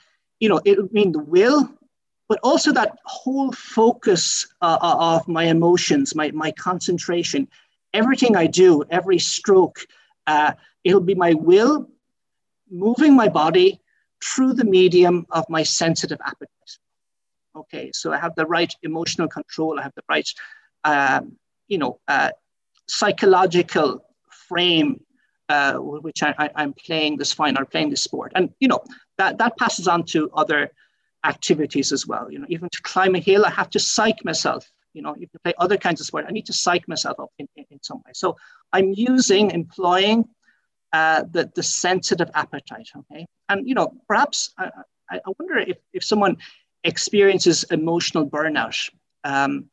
you 0.41 0.49
know, 0.49 0.61
it 0.65 0.77
would 0.77 0.93
mean 0.93 1.13
the 1.13 1.21
will, 1.21 1.69
but 2.29 2.41
also 2.43 2.73
that 2.73 2.99
whole 3.05 3.53
focus 3.53 4.47
uh, 4.61 4.79
uh 4.81 5.17
of 5.17 5.29
my 5.29 5.45
emotions, 5.45 6.15
my, 6.15 6.31
my 6.33 6.51
concentration, 6.53 7.49
everything 7.95 8.37
I 8.37 8.47
do, 8.47 8.85
every 8.91 9.19
stroke, 9.19 9.87
uh, 10.27 10.53
it'll 10.85 11.01
be 11.01 11.15
my 11.15 11.35
will 11.35 11.89
moving 12.71 13.15
my 13.15 13.29
body 13.29 13.81
through 14.23 14.55
the 14.55 14.65
medium 14.65 15.27
of 15.31 15.45
my 15.49 15.63
sensitive 15.63 16.19
appetite. 16.25 16.79
Okay, 17.59 17.91
so 17.93 18.13
I 18.13 18.19
have 18.19 18.35
the 18.35 18.47
right 18.47 18.73
emotional 18.83 19.29
control, 19.29 19.79
I 19.79 19.83
have 19.83 19.95
the 19.95 20.03
right, 20.09 20.29
um, 20.85 21.37
you 21.67 21.79
know, 21.79 22.01
uh, 22.09 22.31
psychological 22.87 24.05
frame 24.49 25.01
uh, 25.49 25.75
which 25.77 26.23
I, 26.23 26.51
am 26.57 26.75
playing 26.75 27.17
this 27.17 27.33
fine 27.33 27.57
or 27.59 27.65
playing 27.65 27.89
this 27.89 28.03
sport. 28.03 28.33
And, 28.35 28.51
you 28.61 28.69
know, 28.69 28.81
that, 29.17 29.39
that 29.39 29.57
passes 29.57 29.89
on 29.89 30.05
to 30.13 30.31
other 30.35 30.71
activities 31.25 31.91
as 31.91 32.07
well. 32.07 32.31
You 32.31 32.41
know, 32.41 32.47
even 32.51 32.69
to 32.69 32.83
climb 32.83 33.15
a 33.15 33.19
hill, 33.19 33.47
I 33.47 33.51
have 33.51 33.71
to 33.71 33.79
psych 33.79 34.23
myself 34.27 34.71
you 34.99 35.03
know, 35.03 35.15
if 35.15 35.31
you 35.33 35.39
play 35.45 35.55
other 35.59 35.77
kinds 35.77 36.01
of 36.01 36.07
sport. 36.07 36.25
I 36.29 36.33
need 36.33 36.47
to 36.47 36.53
psych 36.53 36.89
myself 36.89 37.21
up 37.21 37.31
in, 37.39 37.49
in, 37.57 37.65
in 37.71 37.83
some 37.83 37.99
way. 37.99 38.13
So 38.15 38.37
I'm 38.73 38.93
using, 38.93 39.51
employing 39.53 40.25
uh, 40.93 41.25
the, 41.31 41.51
the 41.55 41.63
sensitive 41.63 42.31
appetite, 42.35 42.89
okay? 42.97 43.27
And, 43.49 43.69
you 43.69 43.75
know, 43.75 43.93
perhaps 44.09 44.53
I, 44.59 44.71
I 45.11 45.21
wonder 45.39 45.59
if, 45.59 45.79
if 45.93 46.03
someone 46.03 46.39
experiences 46.89 47.65
emotional 47.71 48.29
burnout, 48.29 48.91
um, 49.25 49.67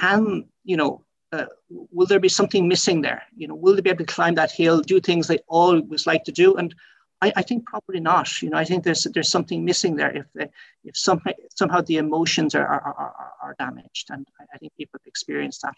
can, 0.00 0.44
you 0.64 0.76
know, 0.76 1.04
uh, 1.32 1.46
will 1.68 2.06
there 2.06 2.20
be 2.20 2.28
something 2.28 2.68
missing 2.68 3.00
there? 3.00 3.22
You 3.36 3.48
know, 3.48 3.54
will 3.54 3.74
they 3.74 3.80
be 3.80 3.90
able 3.90 4.04
to 4.06 4.14
climb 4.14 4.34
that 4.36 4.52
hill, 4.52 4.80
do 4.80 5.00
things 5.00 5.26
they 5.26 5.38
always 5.48 6.06
like 6.06 6.24
to 6.24 6.32
do? 6.32 6.54
And 6.54 6.74
I, 7.20 7.32
I, 7.36 7.42
think 7.42 7.66
probably 7.66 8.00
not. 8.00 8.42
You 8.42 8.50
know, 8.50 8.58
I 8.58 8.64
think 8.64 8.84
there's 8.84 9.04
there's 9.14 9.30
something 9.30 9.64
missing 9.64 9.96
there 9.96 10.14
if 10.16 10.26
they, 10.34 10.48
if 10.84 10.96
somehow 10.96 11.32
somehow 11.54 11.80
the 11.80 11.96
emotions 11.96 12.54
are 12.54 12.66
are, 12.66 12.94
are, 13.04 13.32
are 13.42 13.56
damaged, 13.58 14.10
and 14.10 14.26
I, 14.40 14.44
I, 14.54 14.58
think 14.58 14.72
people 14.76 15.00
have 15.00 15.06
experienced 15.06 15.62
that 15.62 15.74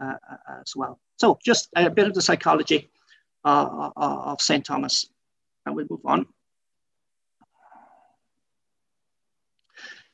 uh, 0.00 0.16
uh 0.30 0.60
as 0.60 0.74
well. 0.76 1.00
So 1.16 1.38
just 1.44 1.68
a 1.74 1.90
bit 1.90 2.06
of 2.06 2.14
the 2.14 2.22
psychology 2.22 2.90
uh, 3.44 3.90
uh 3.96 4.32
of 4.32 4.40
Saint 4.40 4.64
Thomas, 4.66 5.06
and 5.64 5.74
we'll 5.74 5.86
move 5.88 6.04
on. 6.04 6.26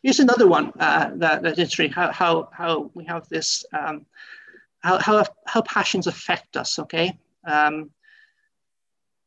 Here's 0.03 0.21
another 0.21 0.47
one 0.47 0.73
uh, 0.79 1.11
that, 1.17 1.43
that 1.43 1.59
interesting 1.59 1.91
how, 1.91 2.13
how 2.13 2.49
how 2.53 2.91
we 2.95 3.05
have 3.07 3.29
this 3.29 3.65
um, 3.73 4.07
how, 4.81 4.99
how 4.99 5.25
how 5.47 5.63
passions 5.63 6.07
affect 6.07 6.57
us. 6.57 6.79
Okay. 6.79 7.19
Um, 7.45 7.91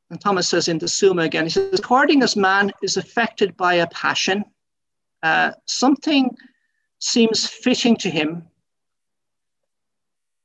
and 0.09 0.19
Thomas 0.19 0.49
says 0.49 0.67
in 0.67 0.77
the 0.77 0.87
Summa 0.87 1.21
again, 1.23 1.45
he 1.45 1.49
says, 1.49 1.79
according 1.79 2.21
as 2.21 2.35
man 2.35 2.71
is 2.83 2.97
affected 2.97 3.55
by 3.55 3.75
a 3.75 3.87
passion, 3.87 4.43
uh, 5.23 5.51
something 5.65 6.35
seems 6.99 7.47
fitting 7.47 7.95
to 7.97 8.09
him, 8.09 8.43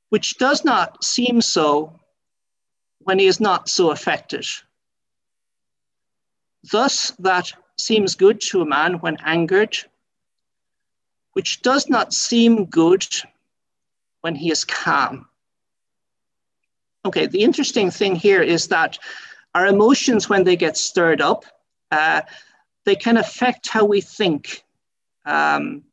which 0.09 0.37
does 0.37 0.63
not 0.63 1.03
seem 1.03 1.41
so 1.41 1.99
when 2.99 3.19
he 3.19 3.27
is 3.27 3.39
not 3.39 3.67
so 3.67 3.91
affected. 3.91 4.45
Thus, 6.71 7.11
that 7.19 7.51
seems 7.77 8.15
good 8.15 8.41
to 8.49 8.61
a 8.61 8.65
man 8.65 8.95
when 8.95 9.17
angered, 9.23 9.77
which 11.37 11.61
does 11.61 11.87
not 11.87 12.13
seem 12.13 12.65
good 12.65 13.05
when 14.21 14.33
he 14.33 14.49
is 14.49 14.63
calm. 14.63 15.27
Okay, 17.05 17.27
the 17.27 17.43
interesting 17.43 17.91
thing 17.91 18.15
here 18.15 18.41
is 18.41 18.69
that 18.69 18.97
our 19.53 19.67
emotions, 19.67 20.27
when 20.27 20.45
they 20.45 20.55
get 20.55 20.77
stirred 20.77 21.21
up, 21.21 21.45
uh, 21.91 22.21
they 22.85 22.95
can 22.95 23.17
affect 23.17 23.69
how 23.69 23.85
we 23.85 24.01
think, 24.01 24.63
um, 25.27 25.83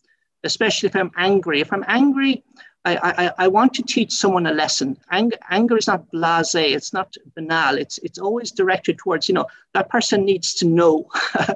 especially 0.45 0.87
if 0.87 0.97
I'm 0.97 1.13
angry. 1.15 1.61
If 1.61 1.75
I'm 1.75 1.85
angry, 1.89 2.43
I, 2.87 2.97
I, 2.97 3.45
I 3.45 3.49
want 3.49 3.75
to 3.75 3.83
teach 3.83 4.13
someone 4.13 4.47
a 4.47 4.55
lesson. 4.55 4.97
Anger, 5.11 5.37
anger 5.51 5.77
is 5.77 5.87
not 5.87 6.11
blasé, 6.11 6.75
it's 6.75 6.95
not 6.95 7.17
banal, 7.35 7.77
it's, 7.77 7.99
it's 7.99 8.19
always 8.19 8.51
directed 8.51 8.97
towards, 8.97 9.29
you 9.29 9.35
know, 9.35 9.49
that 9.75 9.91
person 9.91 10.25
needs 10.25 10.55
to 10.55 10.67
know 10.67 11.07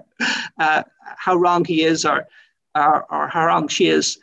uh, 0.58 0.82
how 1.00 1.36
wrong 1.36 1.64
he 1.64 1.84
is 1.84 2.04
or, 2.04 2.28
or, 3.10 3.28
how 3.28 3.46
wrong 3.46 3.68
she 3.68 3.88
is, 3.88 4.18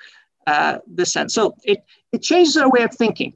uh, 0.47 0.79
this 0.87 1.11
sense. 1.13 1.33
So 1.33 1.55
it, 1.63 1.83
it 2.11 2.21
changes 2.21 2.57
our 2.57 2.69
way 2.69 2.83
of 2.83 2.93
thinking. 2.93 3.33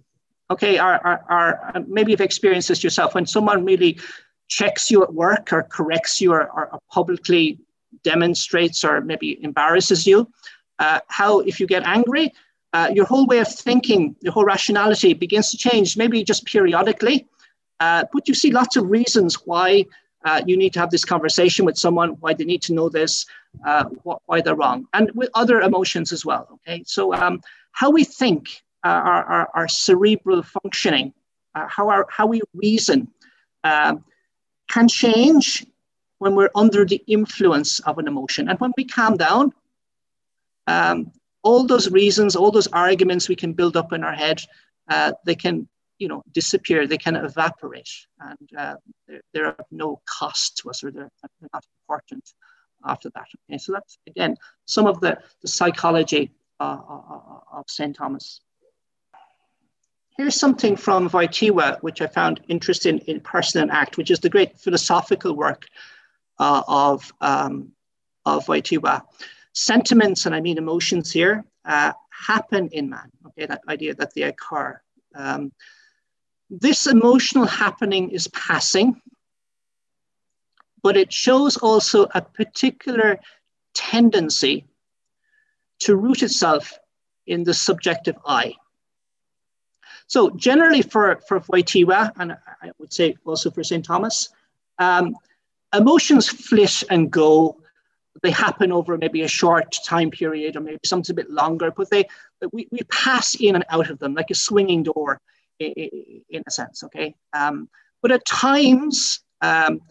okay, 0.51 0.77
are, 0.77 0.99
are, 1.05 1.23
are 1.29 1.83
maybe 1.87 2.11
you've 2.11 2.21
experienced 2.21 2.69
this 2.69 2.83
yourself 2.83 3.13
when 3.15 3.25
someone 3.25 3.65
really 3.65 3.99
checks 4.47 4.89
you 4.89 5.03
at 5.03 5.13
work 5.13 5.53
or 5.53 5.63
corrects 5.63 6.19
you 6.19 6.33
or, 6.33 6.49
or 6.51 6.79
publicly 6.91 7.59
demonstrates 8.03 8.83
or 8.83 9.01
maybe 9.01 9.41
embarrasses 9.43 10.07
you. 10.07 10.27
Uh, 10.79 10.99
how, 11.07 11.39
if 11.41 11.59
you 11.59 11.67
get 11.67 11.83
angry, 11.83 12.33
uh, 12.73 12.89
your 12.93 13.05
whole 13.05 13.25
way 13.27 13.39
of 13.39 13.47
thinking, 13.47 14.15
your 14.21 14.33
whole 14.33 14.45
rationality 14.45 15.13
begins 15.13 15.51
to 15.51 15.57
change, 15.57 15.97
maybe 15.97 16.23
just 16.23 16.45
periodically. 16.45 17.27
Uh, 17.79 18.05
but 18.11 18.27
you 18.27 18.33
see 18.33 18.51
lots 18.51 18.75
of 18.75 18.89
reasons 18.89 19.35
why 19.45 19.85
uh, 20.25 20.41
you 20.45 20.57
need 20.57 20.73
to 20.73 20.79
have 20.79 20.91
this 20.91 21.05
conversation 21.05 21.65
with 21.65 21.77
someone, 21.77 22.09
why 22.19 22.33
they 22.33 22.43
need 22.43 22.61
to 22.63 22.73
know 22.73 22.89
this, 22.89 23.25
uh, 23.65 23.85
why 24.25 24.41
they're 24.41 24.55
wrong, 24.55 24.85
and 24.93 25.11
with 25.13 25.29
other 25.33 25.61
emotions 25.61 26.11
as 26.11 26.25
well. 26.25 26.47
Okay, 26.53 26.83
so 26.85 27.13
um, 27.13 27.41
how 27.71 27.89
we 27.89 28.03
think, 28.03 28.63
uh, 28.83 28.87
our, 28.87 29.23
our, 29.23 29.49
our, 29.53 29.67
cerebral 29.67 30.41
functioning, 30.41 31.13
uh, 31.55 31.67
how, 31.67 31.89
our, 31.89 32.05
how 32.09 32.25
we 32.25 32.41
reason 32.53 33.09
um, 33.63 34.03
can 34.69 34.87
change 34.87 35.65
when 36.19 36.35
we're 36.35 36.51
under 36.55 36.85
the 36.85 37.01
influence 37.07 37.79
of 37.81 37.97
an 37.97 38.07
emotion. 38.07 38.49
And 38.49 38.59
when 38.59 38.73
we 38.77 38.85
calm 38.85 39.17
down, 39.17 39.53
um, 40.67 41.11
all 41.43 41.65
those 41.65 41.89
reasons, 41.89 42.35
all 42.35 42.51
those 42.51 42.67
arguments 42.67 43.27
we 43.27 43.35
can 43.35 43.53
build 43.53 43.75
up 43.75 43.93
in 43.93 44.03
our 44.03 44.13
head, 44.13 44.41
uh, 44.89 45.13
they 45.25 45.35
can, 45.35 45.67
you 45.99 46.07
know, 46.07 46.23
disappear. 46.31 46.87
They 46.87 46.97
can 46.97 47.15
evaporate, 47.15 47.89
and 48.19 48.49
uh, 48.57 48.75
they're, 49.07 49.21
they're, 49.33 49.47
of 49.49 49.65
no 49.69 50.01
cost 50.05 50.57
to 50.57 50.69
us, 50.69 50.83
or 50.83 50.91
they're, 50.91 51.11
they're 51.39 51.49
not 51.53 51.65
important 51.83 52.33
after 52.85 53.09
that. 53.11 53.27
Okay, 53.49 53.57
so 53.57 53.73
that's 53.73 53.97
again 54.07 54.35
some 54.65 54.87
of 54.87 54.99
the, 55.01 55.19
the 55.41 55.47
psychology 55.47 56.31
uh, 56.59 56.79
uh, 56.89 57.01
uh 57.15 57.59
of 57.59 57.65
St. 57.67 57.95
Thomas. 57.95 58.41
Here's 60.17 60.35
something 60.35 60.75
from 60.75 61.09
Wojtyła, 61.09 61.79
which 61.79 62.01
I 62.01 62.07
found 62.07 62.41
interesting 62.49 62.97
in 63.07 63.21
Person 63.21 63.61
and 63.61 63.71
Act, 63.71 63.95
which 63.95 64.11
is 64.11 64.19
the 64.19 64.29
great 64.29 64.59
philosophical 64.59 65.33
work 65.33 65.65
uh, 66.39 66.61
of, 66.67 67.09
um, 67.21 67.71
of 68.25 68.45
Wojtyła. 68.47 69.01
Sentiments, 69.53 70.25
and 70.25 70.35
I 70.35 70.41
mean 70.41 70.57
emotions 70.57 71.09
here, 71.09 71.45
uh, 71.63 71.93
happen 72.09 72.67
in 72.73 72.89
man. 72.89 73.09
Okay, 73.27 73.45
that 73.45 73.61
idea 73.69 73.95
that 73.95 74.13
they 74.13 74.23
occur. 74.23 74.81
Um, 75.15 75.53
this 76.49 76.87
emotional 76.87 77.45
happening 77.45 78.09
is 78.09 78.27
passing, 78.29 79.01
but 80.81 80.97
it 80.97 81.13
shows 81.13 81.57
also 81.57 82.07
a 82.13 82.21
particular 82.21 83.19
tendency 83.73 84.65
to 85.79 85.95
root 85.95 86.23
itself 86.23 86.77
in 87.27 87.43
the 87.43 87.53
subjective 87.53 88.15
I. 88.25 88.55
So 90.07 90.31
generally 90.31 90.81
for, 90.81 91.21
for 91.27 91.39
Wojtyła, 91.41 92.11
and 92.17 92.35
I 92.61 92.71
would 92.79 92.91
say 92.91 93.15
also 93.25 93.51
for 93.51 93.63
St. 93.63 93.85
Thomas, 93.85 94.29
um, 94.79 95.15
emotions 95.73 96.27
flit 96.27 96.83
and 96.89 97.11
go. 97.11 97.61
They 98.23 98.31
happen 98.31 98.71
over 98.71 98.97
maybe 98.97 99.21
a 99.21 99.27
short 99.27 99.77
time 99.85 100.09
period 100.09 100.55
or 100.55 100.61
maybe 100.61 100.79
something 100.83 101.13
a 101.13 101.15
bit 101.15 101.29
longer, 101.29 101.71
but 101.71 101.91
they 101.91 102.05
we, 102.51 102.67
we 102.71 102.79
pass 102.89 103.35
in 103.35 103.55
and 103.55 103.65
out 103.69 103.89
of 103.89 103.99
them 103.99 104.15
like 104.15 104.31
a 104.31 104.35
swinging 104.35 104.83
door 104.83 105.21
in 105.59 106.43
a 106.47 106.51
sense, 106.51 106.83
okay? 106.83 107.15
Um, 107.33 107.69
but 108.01 108.11
at 108.11 108.25
times, 108.25 109.21
um, 109.41 109.81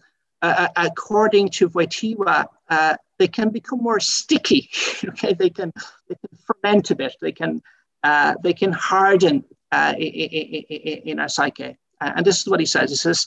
uh, 0.41 0.67
according 0.75 1.49
to 1.49 1.69
Wojtyła, 1.69 2.45
uh, 2.69 2.95
they 3.17 3.27
can 3.27 3.49
become 3.49 3.79
more 3.79 3.99
sticky, 3.99 4.69
okay? 5.09 5.33
They 5.33 5.49
can, 5.49 5.71
they 6.07 6.15
can 6.15 6.37
ferment 6.47 6.91
a 6.91 6.95
bit, 6.95 7.15
they 7.21 7.31
can, 7.31 7.61
uh, 8.03 8.35
they 8.41 8.53
can 8.53 8.71
harden 8.71 9.43
uh, 9.71 9.93
in 9.97 11.19
our 11.19 11.29
psyche. 11.29 11.77
And 12.01 12.25
this 12.25 12.39
is 12.41 12.47
what 12.47 12.59
he 12.59 12.65
says. 12.65 12.89
He 12.89 12.95
says, 12.95 13.25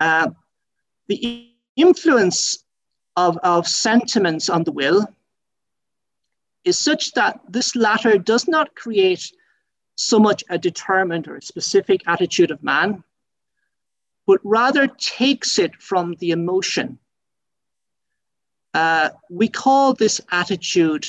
uh, 0.00 0.30
the 1.06 1.50
influence 1.76 2.64
of, 3.16 3.38
of 3.38 3.66
sentiments 3.66 4.48
on 4.48 4.64
the 4.64 4.72
will 4.72 5.06
is 6.64 6.78
such 6.78 7.12
that 7.12 7.40
this 7.48 7.74
latter 7.74 8.18
does 8.18 8.48
not 8.48 8.74
create 8.74 9.32
so 9.98 10.18
much 10.20 10.44
a 10.48 10.56
determined 10.56 11.26
or 11.26 11.36
a 11.36 11.42
specific 11.42 12.02
attitude 12.06 12.52
of 12.52 12.62
man, 12.62 13.02
but 14.26 14.40
rather 14.44 14.86
takes 14.86 15.58
it 15.58 15.74
from 15.74 16.14
the 16.20 16.30
emotion. 16.30 16.98
Uh, 18.72 19.10
we 19.28 19.48
call 19.48 19.94
this 19.94 20.20
attitude 20.30 21.04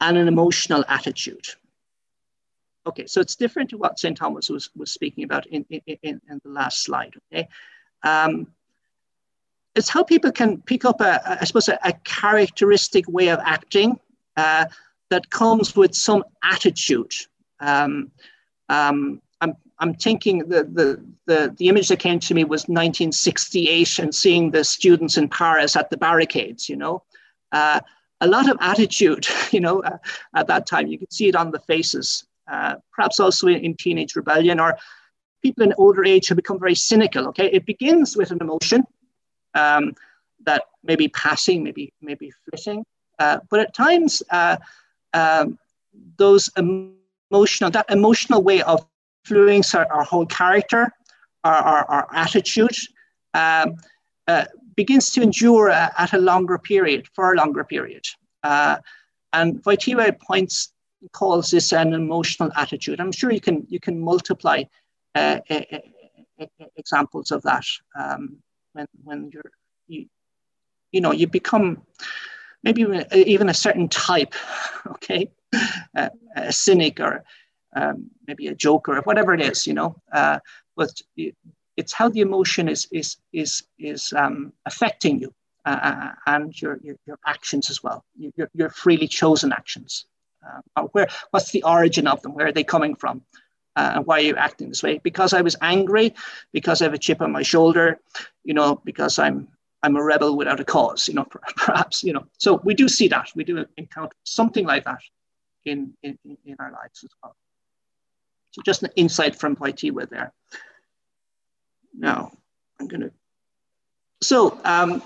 an, 0.00 0.16
emotional 0.16 0.84
attitude. 0.88 1.46
Okay, 2.86 3.06
so 3.06 3.20
it's 3.20 3.36
different 3.36 3.70
to 3.70 3.78
what 3.78 4.00
St. 4.00 4.16
Thomas 4.16 4.50
was, 4.50 4.68
was 4.74 4.90
speaking 4.90 5.22
about 5.22 5.46
in, 5.46 5.64
in, 5.70 5.80
in, 6.02 6.40
the 6.42 6.50
last 6.50 6.82
slide, 6.82 7.14
okay? 7.32 7.48
Um, 8.02 8.48
it's 9.76 9.88
how 9.88 10.02
people 10.02 10.32
can 10.32 10.60
pick 10.62 10.84
up, 10.84 11.00
a, 11.00 11.40
I 11.40 11.44
suppose, 11.44 11.68
a, 11.68 11.78
a 11.84 11.92
characteristic 12.04 13.08
way 13.08 13.28
of 13.28 13.38
acting 13.44 14.00
uh, 14.36 14.66
that 15.10 15.30
comes 15.30 15.76
with 15.76 15.94
some 15.94 16.24
attitude. 16.42 17.12
Um, 17.60 18.10
um, 18.68 19.20
I'm, 19.40 19.54
I'm 19.78 19.94
thinking 19.94 20.38
the, 20.40 20.64
the, 20.64 21.04
the, 21.26 21.54
the 21.56 21.68
image 21.68 21.88
that 21.88 21.98
came 21.98 22.18
to 22.20 22.34
me 22.34 22.44
was 22.44 22.62
1968 22.62 23.98
and 23.98 24.14
seeing 24.14 24.50
the 24.50 24.64
students 24.64 25.16
in 25.16 25.28
Paris 25.28 25.76
at 25.76 25.90
the 25.90 25.96
barricades, 25.96 26.68
you 26.68 26.76
know. 26.76 27.02
Uh, 27.52 27.80
a 28.20 28.26
lot 28.26 28.48
of 28.48 28.56
attitude, 28.60 29.26
you 29.52 29.60
know, 29.60 29.82
uh, 29.82 29.98
at 30.34 30.46
that 30.46 30.66
time. 30.66 30.86
You 30.86 30.98
could 30.98 31.12
see 31.12 31.28
it 31.28 31.36
on 31.36 31.50
the 31.50 31.60
faces 31.60 32.26
uh, 32.48 32.76
perhaps 32.92 33.20
also 33.20 33.48
in, 33.48 33.56
in, 33.56 33.74
teenage 33.74 34.14
rebellion, 34.14 34.60
or 34.60 34.76
people 35.42 35.64
in 35.64 35.74
older 35.78 36.04
age 36.04 36.28
have 36.28 36.36
become 36.36 36.58
very 36.58 36.74
cynical. 36.74 37.26
Okay, 37.28 37.50
it 37.50 37.66
begins 37.66 38.16
with 38.16 38.30
an 38.30 38.38
emotion 38.40 38.84
um, 39.54 39.94
that 40.44 40.64
may 40.84 40.96
be 40.96 41.08
passing, 41.08 41.62
maybe 41.62 41.92
maybe 42.00 42.30
flitting, 42.44 42.84
uh, 43.18 43.38
but 43.50 43.60
at 43.60 43.74
times 43.74 44.22
uh, 44.30 44.56
um, 45.12 45.58
those 46.16 46.48
emotional 47.36 47.70
that 47.70 47.86
emotional 47.90 48.42
way 48.42 48.62
of 48.62 48.86
influencing 49.24 49.80
our, 49.80 49.92
our 49.92 50.04
whole 50.04 50.26
character, 50.26 50.90
our, 51.44 51.54
our, 51.54 51.84
our 51.84 52.08
attitude. 52.12 52.76
Um, 53.34 53.76
uh, 54.28 54.44
begins 54.76 55.10
to 55.10 55.22
endure 55.22 55.70
uh, 55.70 55.88
at 55.96 56.12
a 56.12 56.18
longer 56.18 56.58
period, 56.58 57.06
for 57.14 57.32
a 57.32 57.36
longer 57.36 57.64
period. 57.64 58.04
Uh, 58.42 58.76
and 59.32 59.62
Wojtyła 59.62 60.18
points 60.20 60.72
calls 61.12 61.50
this 61.50 61.72
an 61.72 61.92
emotional 61.92 62.50
attitude. 62.56 63.00
I'm 63.00 63.12
sure 63.12 63.30
you 63.30 63.40
can 63.40 63.66
you 63.68 63.80
can 63.80 64.00
multiply 64.00 64.64
uh, 65.14 65.38
examples 66.76 67.30
of 67.30 67.42
that 67.42 67.64
um, 67.98 68.36
when 68.72 68.86
when 69.04 69.30
you're 69.32 69.52
you 69.86 70.06
you 70.92 71.00
know 71.00 71.12
you 71.12 71.26
become 71.26 71.82
maybe 72.62 72.84
even 73.14 73.48
a 73.48 73.54
certain 73.54 73.88
type, 73.88 74.34
okay, 74.86 75.30
uh, 75.96 76.08
a 76.36 76.52
cynic 76.52 77.00
or 77.00 77.24
um, 77.74 78.10
maybe 78.26 78.48
a 78.48 78.54
joker 78.54 78.96
or 78.96 79.02
whatever 79.02 79.34
it 79.34 79.40
is, 79.40 79.66
you 79.66 79.74
know. 79.74 79.96
Uh, 80.12 80.38
but 80.76 80.90
it's 81.76 81.92
how 81.92 82.08
the 82.08 82.20
emotion 82.20 82.68
is 82.68 82.88
is 82.92 83.16
is 83.32 83.64
is 83.78 84.12
um, 84.16 84.52
affecting 84.64 85.20
you 85.20 85.32
uh, 85.64 85.80
uh 85.82 86.12
and 86.26 86.60
your, 86.60 86.78
your, 86.82 86.96
your 87.06 87.18
actions 87.26 87.70
as 87.70 87.82
well, 87.82 88.04
your, 88.16 88.48
your 88.54 88.70
freely 88.70 89.08
chosen 89.08 89.52
actions. 89.52 90.06
Uh, 90.76 90.82
where 90.92 91.08
what's 91.30 91.50
the 91.50 91.62
origin 91.64 92.06
of 92.06 92.22
them? 92.22 92.32
Where 92.34 92.46
are 92.46 92.52
they 92.52 92.64
coming 92.64 92.94
from? 92.94 93.22
Uh, 93.74 93.92
and 93.96 94.06
why 94.06 94.18
are 94.18 94.22
you 94.22 94.36
acting 94.36 94.68
this 94.68 94.82
way? 94.82 94.98
Because 95.02 95.34
i 95.34 95.42
was 95.42 95.56
angry 95.60 96.14
because 96.52 96.80
i 96.80 96.84
have 96.84 96.94
a 96.94 96.98
chip 96.98 97.20
on 97.20 97.30
my 97.30 97.42
shoulder 97.42 98.00
you 98.44 98.54
know 98.54 98.80
because 98.84 99.18
i'm 99.18 99.48
i'm 99.82 99.96
a 99.96 100.02
rebel 100.02 100.34
without 100.36 100.60
a 100.60 100.64
cause 100.64 101.08
you 101.08 101.14
know 101.14 101.26
perhaps 101.56 102.02
you 102.02 102.12
know. 102.12 102.24
So 102.38 102.60
we 102.64 102.74
do 102.74 102.88
see 102.88 103.08
that. 103.08 103.28
We 103.34 103.44
do 103.44 103.66
encounter 103.76 104.16
something 104.24 104.64
like 104.64 104.84
that 104.84 105.02
in 105.66 105.92
in, 106.02 106.18
in 106.24 106.56
our 106.58 106.72
lives 106.72 107.04
as 107.04 107.10
well 107.22 107.36
so 108.50 108.62
just 108.62 108.82
an 108.82 108.90
insight 108.96 109.36
from 109.36 109.56
Wojtyła 109.56 110.08
there 110.08 110.32
now 111.94 112.32
i'm 112.80 112.88
to 112.88 113.10
so 114.22 114.58
um, 114.64 115.02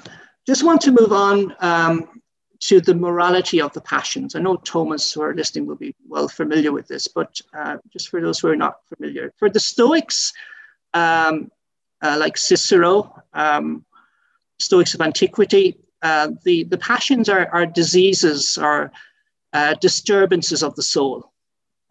just 0.46 0.62
want 0.62 0.80
to 0.82 0.92
move 0.92 1.12
on 1.12 1.54
um, 1.60 2.20
to 2.60 2.80
the 2.80 2.94
morality 2.94 3.60
of 3.60 3.72
the 3.72 3.80
passions. 3.80 4.34
I 4.34 4.40
know 4.40 4.58
Thomists, 4.58 5.14
who 5.14 5.22
are 5.22 5.34
listening, 5.34 5.66
will 5.66 5.76
be 5.76 5.94
well 6.08 6.28
familiar 6.28 6.72
with 6.72 6.86
this, 6.88 7.08
but 7.08 7.40
uh, 7.54 7.78
just 7.92 8.08
for 8.08 8.20
those 8.20 8.38
who 8.38 8.48
are 8.48 8.56
not 8.56 8.76
familiar, 8.94 9.32
for 9.38 9.48
the 9.50 9.60
Stoics, 9.60 10.32
um, 10.94 11.50
uh, 12.02 12.16
like 12.18 12.36
Cicero, 12.36 13.22
um, 13.32 13.84
Stoics 14.58 14.94
of 14.94 15.00
antiquity, 15.00 15.78
uh, 16.02 16.28
the, 16.44 16.64
the 16.64 16.78
passions 16.78 17.28
are, 17.28 17.48
are 17.52 17.66
diseases 17.66 18.58
or 18.58 18.92
uh, 19.52 19.74
disturbances 19.74 20.62
of 20.62 20.74
the 20.76 20.82
soul. 20.82 21.32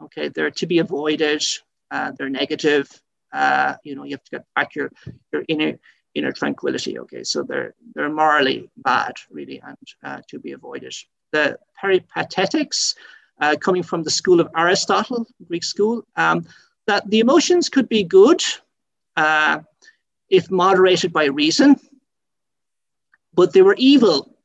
Okay, 0.01 0.29
they're 0.29 0.51
to 0.51 0.65
be 0.65 0.79
avoided, 0.79 1.43
uh, 1.91 2.11
they're 2.17 2.29
negative. 2.29 2.89
Uh, 3.31 3.75
you 3.83 3.95
know, 3.95 4.03
you 4.03 4.11
have 4.11 4.23
to 4.23 4.31
get 4.31 4.45
back 4.55 4.75
your, 4.75 4.91
your 5.31 5.43
inner 5.47 5.77
inner 6.15 6.31
tranquility. 6.31 6.97
Okay, 6.99 7.23
so 7.23 7.43
they're 7.43 7.75
they're 7.93 8.09
morally 8.09 8.69
bad, 8.77 9.13
really, 9.29 9.61
and 9.65 9.77
uh, 10.03 10.21
to 10.27 10.39
be 10.39 10.53
avoided. 10.53 10.93
The 11.31 11.59
peripatetics, 11.79 12.95
uh, 13.41 13.55
coming 13.59 13.83
from 13.83 14.03
the 14.03 14.09
school 14.09 14.39
of 14.39 14.49
Aristotle, 14.55 15.27
Greek 15.47 15.63
school, 15.63 16.05
um, 16.15 16.45
that 16.87 17.07
the 17.09 17.19
emotions 17.19 17.69
could 17.69 17.87
be 17.87 18.03
good 18.03 18.41
uh, 19.15 19.59
if 20.29 20.49
moderated 20.49 21.13
by 21.13 21.25
reason, 21.25 21.75
but 23.33 23.53
they 23.53 23.61
were 23.61 23.75
evil 23.77 24.35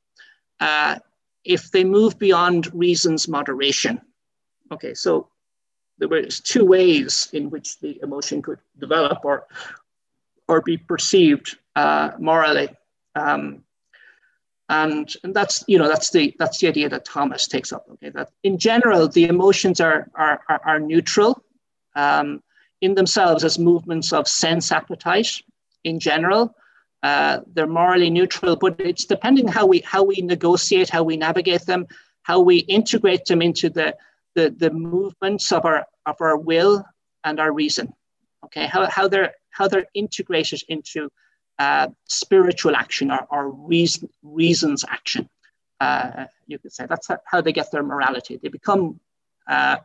if 1.44 1.70
they 1.70 1.84
move 1.84 2.18
beyond 2.18 2.72
reason's 2.74 3.28
moderation. 3.28 4.00
Okay, 4.72 4.94
so 4.94 5.28
there 5.98 6.08
were 6.08 6.22
two 6.22 6.64
ways 6.64 7.28
in 7.32 7.50
which 7.50 7.78
the 7.80 8.00
emotion 8.02 8.42
could 8.42 8.58
develop 8.78 9.24
or, 9.24 9.46
or 10.48 10.60
be 10.62 10.76
perceived 10.76 11.56
uh, 11.76 12.12
morally. 12.18 12.68
Um, 13.14 13.62
and, 14.68 15.12
and 15.22 15.34
that's 15.34 15.62
you 15.68 15.78
know 15.78 15.88
that's 15.88 16.10
the 16.10 16.34
that's 16.38 16.58
the 16.58 16.68
idea 16.68 16.88
that 16.88 17.04
Thomas 17.04 17.46
takes 17.46 17.70
up. 17.70 17.84
Okay, 17.92 18.08
that 18.10 18.30
in 18.42 18.56
general 18.56 19.08
the 19.08 19.24
emotions 19.24 19.78
are 19.78 20.10
are, 20.14 20.40
are, 20.48 20.60
are 20.64 20.80
neutral 20.80 21.44
um, 21.94 22.42
in 22.80 22.94
themselves 22.94 23.44
as 23.44 23.58
movements 23.58 24.12
of 24.12 24.26
sense 24.26 24.72
appetite. 24.72 25.42
In 25.84 26.00
general, 26.00 26.54
uh, 27.04 27.40
they're 27.52 27.66
morally 27.66 28.08
neutral, 28.08 28.56
but 28.56 28.80
it's 28.80 29.04
depending 29.04 29.46
how 29.46 29.66
we 29.66 29.78
how 29.80 30.02
we 30.02 30.16
negotiate, 30.22 30.88
how 30.88 31.02
we 31.02 31.16
navigate 31.16 31.64
them, 31.66 31.86
how 32.22 32.40
we 32.40 32.56
integrate 32.78 33.24
them 33.26 33.42
into 33.42 33.68
the 33.68 33.94
the, 34.34 34.50
the 34.62 34.70
movements 34.70 35.52
of 35.52 35.64
our 35.66 35.84
of 36.06 36.16
our 36.20 36.38
will 36.38 36.82
and 37.22 37.38
our 37.38 37.52
reason. 37.52 37.92
Okay, 38.46 38.66
how, 38.66 38.88
how 38.90 39.06
they're 39.06 39.32
how 39.50 39.68
they're 39.68 39.86
integrated 39.94 40.62
into 40.68 41.10
uh, 41.58 41.88
spiritual 42.08 42.74
action 42.74 43.10
or, 43.10 43.26
or 43.30 43.50
reason, 43.50 44.08
reasons 44.22 44.84
action. 44.88 45.28
Uh, 45.80 46.24
you 46.46 46.58
could 46.58 46.72
say 46.72 46.86
that's 46.86 47.08
how 47.26 47.40
they 47.40 47.52
get 47.52 47.70
their 47.70 47.82
morality. 47.82 48.38
They 48.42 48.48
become 48.48 48.98
uh, 49.46 49.76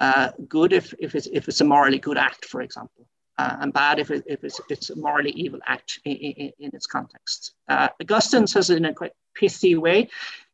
uh, 0.00 0.30
good 0.48 0.72
if, 0.72 0.94
if, 0.98 1.14
it's, 1.14 1.26
if 1.26 1.48
it's 1.48 1.60
a 1.60 1.64
morally 1.64 1.98
good 1.98 2.16
act, 2.16 2.44
for 2.44 2.62
example, 2.62 3.08
uh, 3.38 3.56
and 3.60 3.72
bad 3.72 3.98
if, 3.98 4.10
it, 4.10 4.24
if 4.26 4.44
it's, 4.44 4.60
it's 4.68 4.90
a 4.90 4.96
morally 4.96 5.30
evil 5.30 5.60
act 5.66 6.00
in, 6.04 6.12
in, 6.12 6.52
in 6.58 6.70
its 6.74 6.86
context. 6.86 7.54
Uh, 7.68 7.88
Augustine 8.00 8.46
says 8.46 8.70
in 8.70 8.84
a 8.84 8.92
quite 8.92 9.12
pithy 9.34 9.76
way. 9.76 10.08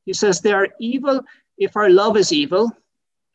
He 0.05 0.13
says 0.13 0.41
they 0.41 0.53
are 0.53 0.69
evil 0.79 1.25
if 1.57 1.77
our 1.77 1.89
love 1.89 2.17
is 2.17 2.33
evil, 2.33 2.71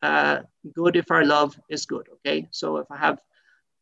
good 0.02 0.96
if 0.96 1.10
our 1.10 1.24
love 1.24 1.58
is 1.68 1.84
good. 1.86 2.06
Okay, 2.14 2.46
so 2.50 2.76
if 2.76 2.90
I 2.90 2.96
have 2.96 3.20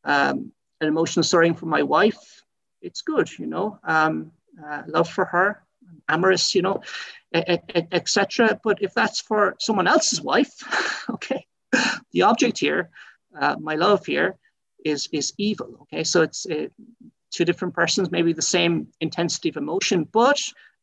um, 0.05 0.53
an 0.81 0.89
emotional 0.89 1.23
stirring 1.23 1.55
for 1.55 1.67
my 1.67 1.83
wife, 1.83 2.43
it's 2.81 3.03
good, 3.03 3.29
you 3.39 3.47
know, 3.47 3.79
um, 3.85 4.33
uh, 4.65 4.83
love 4.87 5.09
for 5.09 5.25
her, 5.27 5.63
amorous, 6.09 6.55
you 6.55 6.63
know, 6.63 6.83
etc. 7.35 8.59
But 8.63 8.83
if 8.83 8.95
that's 8.95 9.21
for 9.21 9.57
someone 9.59 9.87
else's 9.87 10.23
wife, 10.23 10.55
okay, 11.11 11.47
the 12.13 12.23
object 12.23 12.59
here, 12.59 12.91
uh, 13.39 13.57
my 13.61 13.75
love 13.75 14.07
here, 14.07 14.37
is 14.85 15.09
is 15.13 15.33
evil. 15.39 15.79
Okay, 15.83 16.05
so 16.05 16.23
it's 16.23 16.47
uh, 16.47 16.69
two 17.31 17.45
different 17.45 17.75
persons, 17.75 18.11
maybe 18.11 18.33
the 18.33 18.43
same 18.43 18.89
intensity 19.01 19.49
of 19.49 19.57
emotion, 19.57 20.09
but 20.13 20.41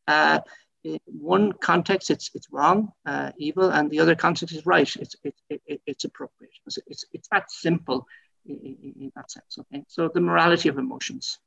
uh, 0.07 0.39
in 0.83 0.99
one 1.07 1.51
context 1.53 2.11
it's 2.11 2.29
it's 2.33 2.47
wrong, 2.51 2.91
uh, 3.05 3.31
evil, 3.37 3.71
and 3.71 3.89
the 3.89 3.99
other 3.99 4.15
context 4.15 4.55
is 4.55 4.65
right. 4.65 4.95
It's 4.95 5.15
it, 5.23 5.35
it, 5.49 5.81
it's 5.85 6.03
appropriate. 6.03 6.51
It's, 6.65 6.77
it's, 6.87 7.05
it's 7.13 7.27
that 7.31 7.51
simple 7.51 8.07
in, 8.45 8.57
in, 8.57 8.93
in 9.01 9.11
that 9.15 9.31
sense. 9.31 9.57
Okay, 9.59 9.83
so 9.87 10.09
the 10.13 10.21
morality 10.21 10.69
of 10.69 10.77
emotions. 10.77 11.39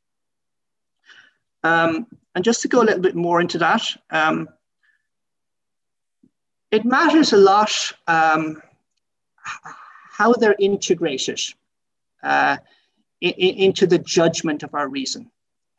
Um, 1.65 2.07
and 2.35 2.45
just 2.45 2.63
to 2.63 2.69
go 2.69 2.83
a 2.83 2.85
little 2.85 3.01
bit 3.01 3.17
more 3.17 3.41
into 3.41 3.59
that, 3.59 3.83
um, 4.11 4.49
it 6.71 6.85
matters 6.85 7.33
a 7.33 7.37
lot 7.37 7.73
um, 8.07 8.63
how 9.43 10.33
they're 10.35 10.57
integrated 10.59 11.41
uh, 12.23 12.57
in, 13.21 13.33
into 13.33 13.87
the 13.87 13.99
judgment 13.99 14.63
of 14.63 14.75
our 14.75 14.89
reason, 14.89 15.31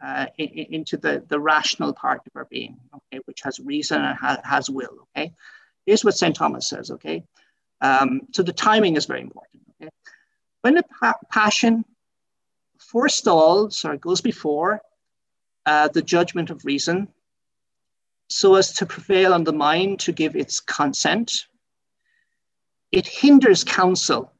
uh, 0.03 0.27
in, 0.37 0.47
into 0.73 0.97
the, 0.97 1.23
the 1.27 1.39
rational 1.39 1.93
part 1.93 2.21
of 2.25 2.35
our 2.35 2.45
being, 2.45 2.77
okay, 2.93 3.21
which 3.25 3.41
has 3.41 3.59
reason 3.59 4.01
and 4.01 4.17
ha 4.17 4.37
has 4.43 4.69
will, 4.69 5.07
okay? 5.15 5.33
Here's 5.85 6.03
what 6.03 6.15
St. 6.15 6.35
Thomas 6.35 6.67
says, 6.67 6.91
okay? 6.91 7.23
Um, 7.81 8.21
so 8.33 8.43
the 8.43 8.53
timing 8.53 8.95
is 8.95 9.05
very 9.05 9.21
important, 9.21 9.63
okay? 9.81 9.89
When 10.61 10.75
the 10.75 10.83
pa 10.83 11.15
passion 11.31 11.85
forestalls 12.77 13.85
or 13.85 13.97
goes 13.97 14.21
before 14.21 14.81
uh, 15.65 15.87
the 15.89 16.01
judgment 16.01 16.49
of 16.49 16.65
reason 16.65 17.07
so 18.29 18.55
as 18.55 18.73
to 18.73 18.85
prevail 18.85 19.33
on 19.33 19.43
the 19.43 19.53
mind 19.53 19.99
to 20.01 20.11
give 20.11 20.35
its 20.35 20.59
consent. 20.59 21.47
It 22.91 23.07
hinders 23.07 23.63
counsel 23.63 24.31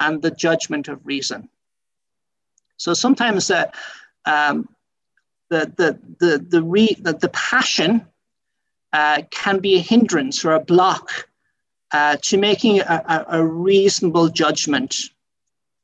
and 0.00 0.22
the 0.22 0.30
judgment 0.30 0.88
of 0.88 1.04
reason. 1.06 1.48
So 2.76 2.94
sometimes 2.94 3.50
uh, 3.50 3.70
um, 4.24 4.68
the, 5.48 5.72
the, 5.76 5.98
the, 6.18 6.38
the, 6.38 6.62
re, 6.62 6.96
the, 7.00 7.14
the 7.14 7.28
passion 7.30 8.06
uh, 8.92 9.22
can 9.30 9.60
be 9.60 9.76
a 9.76 9.80
hindrance 9.80 10.44
or 10.44 10.52
a 10.52 10.60
block 10.60 11.28
uh, 11.92 12.16
to 12.22 12.36
making 12.36 12.80
a, 12.80 13.26
a, 13.28 13.44
reasonable 13.44 14.28
judgment 14.28 14.96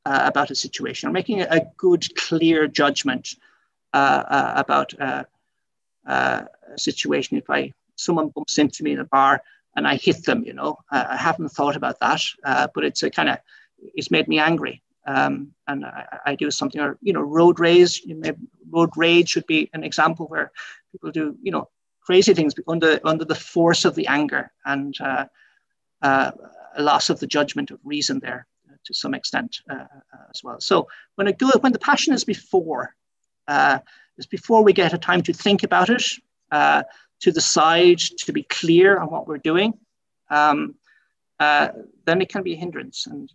uh, 0.05 0.23
about 0.25 0.51
a 0.51 0.55
situation 0.55 1.09
or 1.09 1.13
making 1.13 1.41
a 1.41 1.61
good, 1.77 2.05
clear 2.17 2.67
judgment 2.67 3.37
uh, 3.95 4.25
uh, 4.29 4.53
about 4.57 4.93
a 4.95 5.27
situation 6.77 7.37
if 7.37 7.49
I 7.49 7.73
someone 7.97 8.29
bumps 8.29 8.59
into 8.59 8.83
me 8.83 8.93
in 8.93 8.99
a 8.99 9.05
bar 9.05 9.43
and 9.77 9.87
I 9.87 9.97
hit 9.97 10.25
them, 10.25 10.43
you 10.45 10.53
know, 10.53 10.79
I 10.91 11.17
haven't 11.17 11.51
thought 11.51 11.77
about 11.77 12.01
that, 12.01 12.23
but 12.75 12.85
it's 12.85 13.03
a 13.03 13.11
kind 13.11 13.29
of 13.29 13.39
it's 13.95 14.11
made 14.11 14.29
me 14.29 14.39
angry. 14.39 14.83
Um, 15.07 15.53
and 15.67 15.85
I, 15.85 16.19
I, 16.27 16.35
do 16.37 16.49
something 16.53 16.81
or 16.81 16.97
you 17.03 17.13
know 17.13 17.23
road 17.23 17.59
rage 17.59 18.03
road 18.71 18.91
rage 18.97 19.31
should 19.31 19.47
be 19.49 19.69
an 19.73 19.83
example 19.83 20.27
where 20.27 20.53
people 20.93 21.11
do 21.11 21.37
you 21.43 21.51
know 21.51 21.69
crazy 22.03 22.35
things 22.35 22.55
under 22.69 23.01
under 23.03 23.25
the 23.25 23.35
force 23.35 23.85
of 23.85 23.97
the 23.97 24.07
anger 24.07 24.53
and 24.65 24.95
uh, 25.01 25.25
uh, 26.03 26.31
a 26.77 26.83
loss 26.85 27.11
of 27.11 27.19
the 27.19 27.27
judgment 27.27 27.73
of 27.73 27.81
reason 27.83 28.21
there 28.21 28.47
to 28.85 28.95
some 28.95 29.13
extent 29.13 29.57
uh, 29.69 29.87
as 30.31 30.45
well 30.45 30.61
so 30.61 30.87
when 31.17 31.27
it 31.27 31.37
go 31.37 31.51
when 31.63 31.73
the 31.73 31.81
passion 31.81 32.15
is 32.15 32.23
before 32.23 32.95
uh, 33.49 33.81
is 34.19 34.27
before 34.27 34.63
we 34.63 34.73
get 34.73 34.93
a 34.93 34.99
time 34.99 35.23
to 35.23 35.33
think 35.33 35.63
about 35.63 35.91
it, 35.91 36.05
uh, 36.51 36.83
to 37.21 37.33
decide, 37.33 37.99
to 37.99 38.33
be 38.33 38.43
clear 38.45 38.99
on 38.99 39.09
what 39.11 39.27
we're 39.27 39.39
doing, 39.39 39.75
um, 40.31 40.75
uh, 41.39 41.69
then 42.05 42.21
it 42.21 42.29
can 42.29 42.43
be 42.43 42.55
a 42.55 42.57
hindrance 42.57 43.07
and 43.07 43.33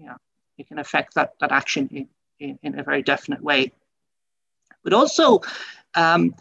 you 0.00 0.06
know, 0.06 0.16
it 0.58 0.66
can 0.68 0.78
affect 0.78 1.14
that, 1.14 1.34
that 1.40 1.52
action 1.52 1.88
in, 1.92 2.08
in, 2.38 2.58
in 2.62 2.78
a 2.78 2.82
very 2.82 3.02
definite 3.02 3.42
way. 3.42 3.72
But 4.82 4.92
also, 4.92 5.40
um, 5.94 6.34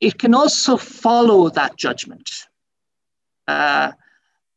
it 0.00 0.18
can 0.18 0.34
also 0.34 0.76
follow 0.76 1.48
that 1.50 1.76
judgment 1.76 2.46
uh, 3.46 3.92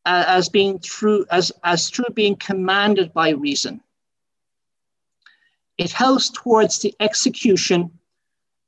as 0.04 0.48
being 0.48 0.78
true, 0.78 1.24
as, 1.30 1.52
as 1.64 1.88
true 1.90 2.12
being 2.14 2.36
commanded 2.36 3.12
by 3.12 3.30
reason 3.30 3.80
it 5.78 5.92
helps 5.92 6.30
towards 6.30 6.80
the 6.80 6.94
execution 7.00 7.90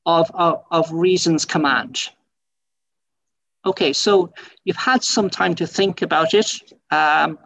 of, 0.06 0.30
of, 0.34 0.64
of 0.70 0.90
reason's 0.92 1.44
command. 1.44 2.10
Okay, 3.66 3.92
so 3.92 4.32
you've 4.64 4.76
had 4.76 5.02
some 5.02 5.30
time 5.30 5.54
to 5.54 5.66
think 5.66 6.02
about 6.02 6.34
it. 6.34 6.50
Um, 6.90 7.38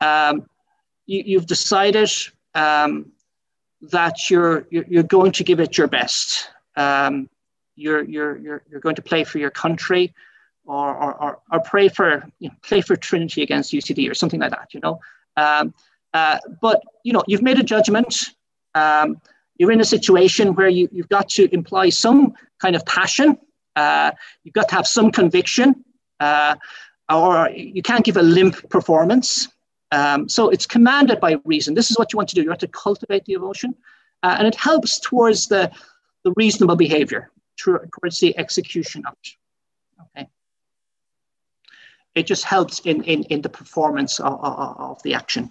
um, 0.00 0.48
you, 1.10 1.38
have 1.38 1.46
decided 1.46 2.10
um, 2.54 3.12
that 3.82 4.30
you're, 4.30 4.66
you're, 4.70 5.02
going 5.02 5.32
to 5.32 5.44
give 5.44 5.60
it 5.60 5.76
your 5.76 5.88
best. 5.88 6.48
Um, 6.76 7.28
you're, 7.76 8.02
you're, 8.02 8.36
you're, 8.38 8.62
you're 8.70 8.80
going 8.80 8.96
to 8.96 9.02
play 9.02 9.24
for 9.24 9.38
your 9.38 9.50
country 9.50 10.14
or, 10.64 10.94
or, 10.94 11.14
or, 11.22 11.38
or 11.50 11.60
pray 11.60 11.88
for, 11.88 12.26
you 12.38 12.48
know, 12.48 12.54
play 12.62 12.80
for 12.80 12.96
Trinity 12.96 13.42
against 13.42 13.72
UCD 13.72 14.10
or 14.10 14.14
something 14.14 14.40
like 14.40 14.50
that, 14.50 14.72
you 14.72 14.80
know. 14.80 15.00
Um, 15.36 15.74
uh, 16.12 16.38
but, 16.60 16.82
you 17.02 17.12
know, 17.12 17.22
you've 17.26 17.42
made 17.42 17.58
a 17.58 17.62
judgment 17.62 18.30
um, 18.74 19.20
you're 19.56 19.72
in 19.72 19.80
a 19.80 19.84
situation 19.84 20.54
where 20.54 20.68
you, 20.68 20.88
you've 20.90 21.08
got 21.08 21.28
to 21.30 21.52
imply 21.52 21.90
some 21.90 22.34
kind 22.60 22.76
of 22.76 22.84
passion, 22.86 23.38
uh, 23.76 24.10
you've 24.42 24.54
got 24.54 24.68
to 24.68 24.74
have 24.74 24.86
some 24.86 25.10
conviction, 25.10 25.84
uh, 26.20 26.54
or 27.12 27.50
you 27.50 27.82
can't 27.82 28.04
give 28.04 28.16
a 28.16 28.22
limp 28.22 28.68
performance. 28.70 29.48
Um, 29.92 30.28
so 30.28 30.48
it's 30.50 30.66
commanded 30.66 31.20
by 31.20 31.36
reason. 31.44 31.74
This 31.74 31.90
is 31.90 31.98
what 31.98 32.12
you 32.12 32.16
want 32.16 32.28
to 32.28 32.34
do. 32.34 32.42
You 32.42 32.50
have 32.50 32.58
to 32.58 32.68
cultivate 32.68 33.24
the 33.24 33.32
emotion, 33.32 33.74
uh, 34.22 34.36
and 34.38 34.46
it 34.46 34.54
helps 34.54 35.00
towards 35.00 35.48
the, 35.48 35.70
the 36.24 36.32
reasonable 36.36 36.76
behavior, 36.76 37.30
towards 37.56 38.20
the 38.20 38.36
execution 38.38 39.04
of 39.06 39.14
it. 39.24 39.30
Okay. 40.00 40.28
It 42.14 42.26
just 42.26 42.44
helps 42.44 42.80
in, 42.80 43.02
in, 43.04 43.24
in 43.24 43.42
the 43.42 43.48
performance 43.48 44.20
of, 44.20 44.32
of, 44.44 44.76
of 44.78 45.02
the 45.02 45.14
action. 45.14 45.50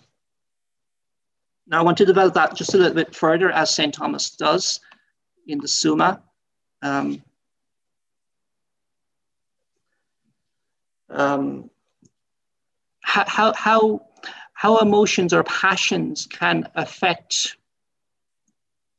Now 1.67 1.79
I 1.79 1.83
want 1.83 1.97
to 1.99 2.05
develop 2.05 2.33
that 2.33 2.55
just 2.55 2.73
a 2.73 2.77
little 2.77 2.95
bit 2.95 3.15
further 3.15 3.51
as 3.51 3.69
St. 3.69 3.93
Thomas 3.93 4.31
does 4.31 4.79
in 5.47 5.59
the 5.59 5.67
Summa. 5.67 6.21
Um, 6.81 7.21
um, 11.09 11.69
how, 13.01 13.53
how, 13.53 14.05
how 14.59 14.77
emotions 14.79 15.31
or 15.31 15.41
passions 15.45 16.25
can 16.25 16.67
affect 16.75 17.55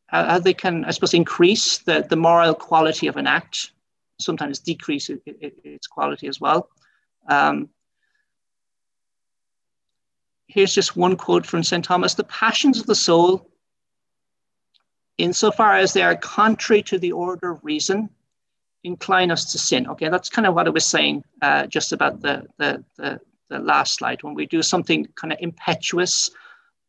how 0.07 0.39
they 0.39 0.55
can, 0.55 0.87
I 0.87 0.91
suppose, 0.91 1.13
increase 1.13 1.77
the, 1.81 2.07
the 2.09 2.17
moral 2.17 2.55
quality 2.55 3.09
of 3.09 3.19
an 3.19 3.27
act, 3.27 3.73
sometimes 4.19 4.59
decrease 4.59 5.11
it, 5.11 5.21
it, 5.27 5.55
its 5.63 5.87
quality 5.87 6.29
as 6.29 6.41
well. 6.41 6.71
Um, 7.29 7.69
here's 10.47 10.73
just 10.75 10.97
one 10.97 11.15
quote 11.15 11.45
from 11.45 11.63
St. 11.63 11.85
Thomas 11.85 12.15
The 12.15 12.25
passions 12.25 12.81
of 12.81 12.87
the 12.87 12.95
soul, 12.95 13.51
insofar 15.19 15.75
as 15.75 15.93
they 15.93 16.03
are 16.03 16.17
contrary 16.17 16.83
to 16.85 16.99
the 16.99 17.13
order 17.13 17.51
of 17.51 17.63
reason, 17.63 18.09
incline 18.83 19.31
us 19.31 19.53
to 19.53 19.59
sin. 19.59 19.87
Okay, 19.89 20.09
that's 20.09 20.31
kind 20.31 20.47
of 20.47 20.55
what 20.55 20.67
I 20.67 20.71
was 20.71 20.87
saying 20.87 21.23
uh, 21.43 21.67
just 21.67 21.93
about 21.93 22.23
the, 22.23 22.47
the, 22.57 22.83
the, 22.97 23.21
the 23.51 23.59
last 23.59 23.95
slide. 23.95 24.23
When 24.23 24.35
we 24.35 24.47
do 24.47 24.63
something 24.63 25.07
kind 25.15 25.33
of 25.33 25.39
impetuous 25.41 26.31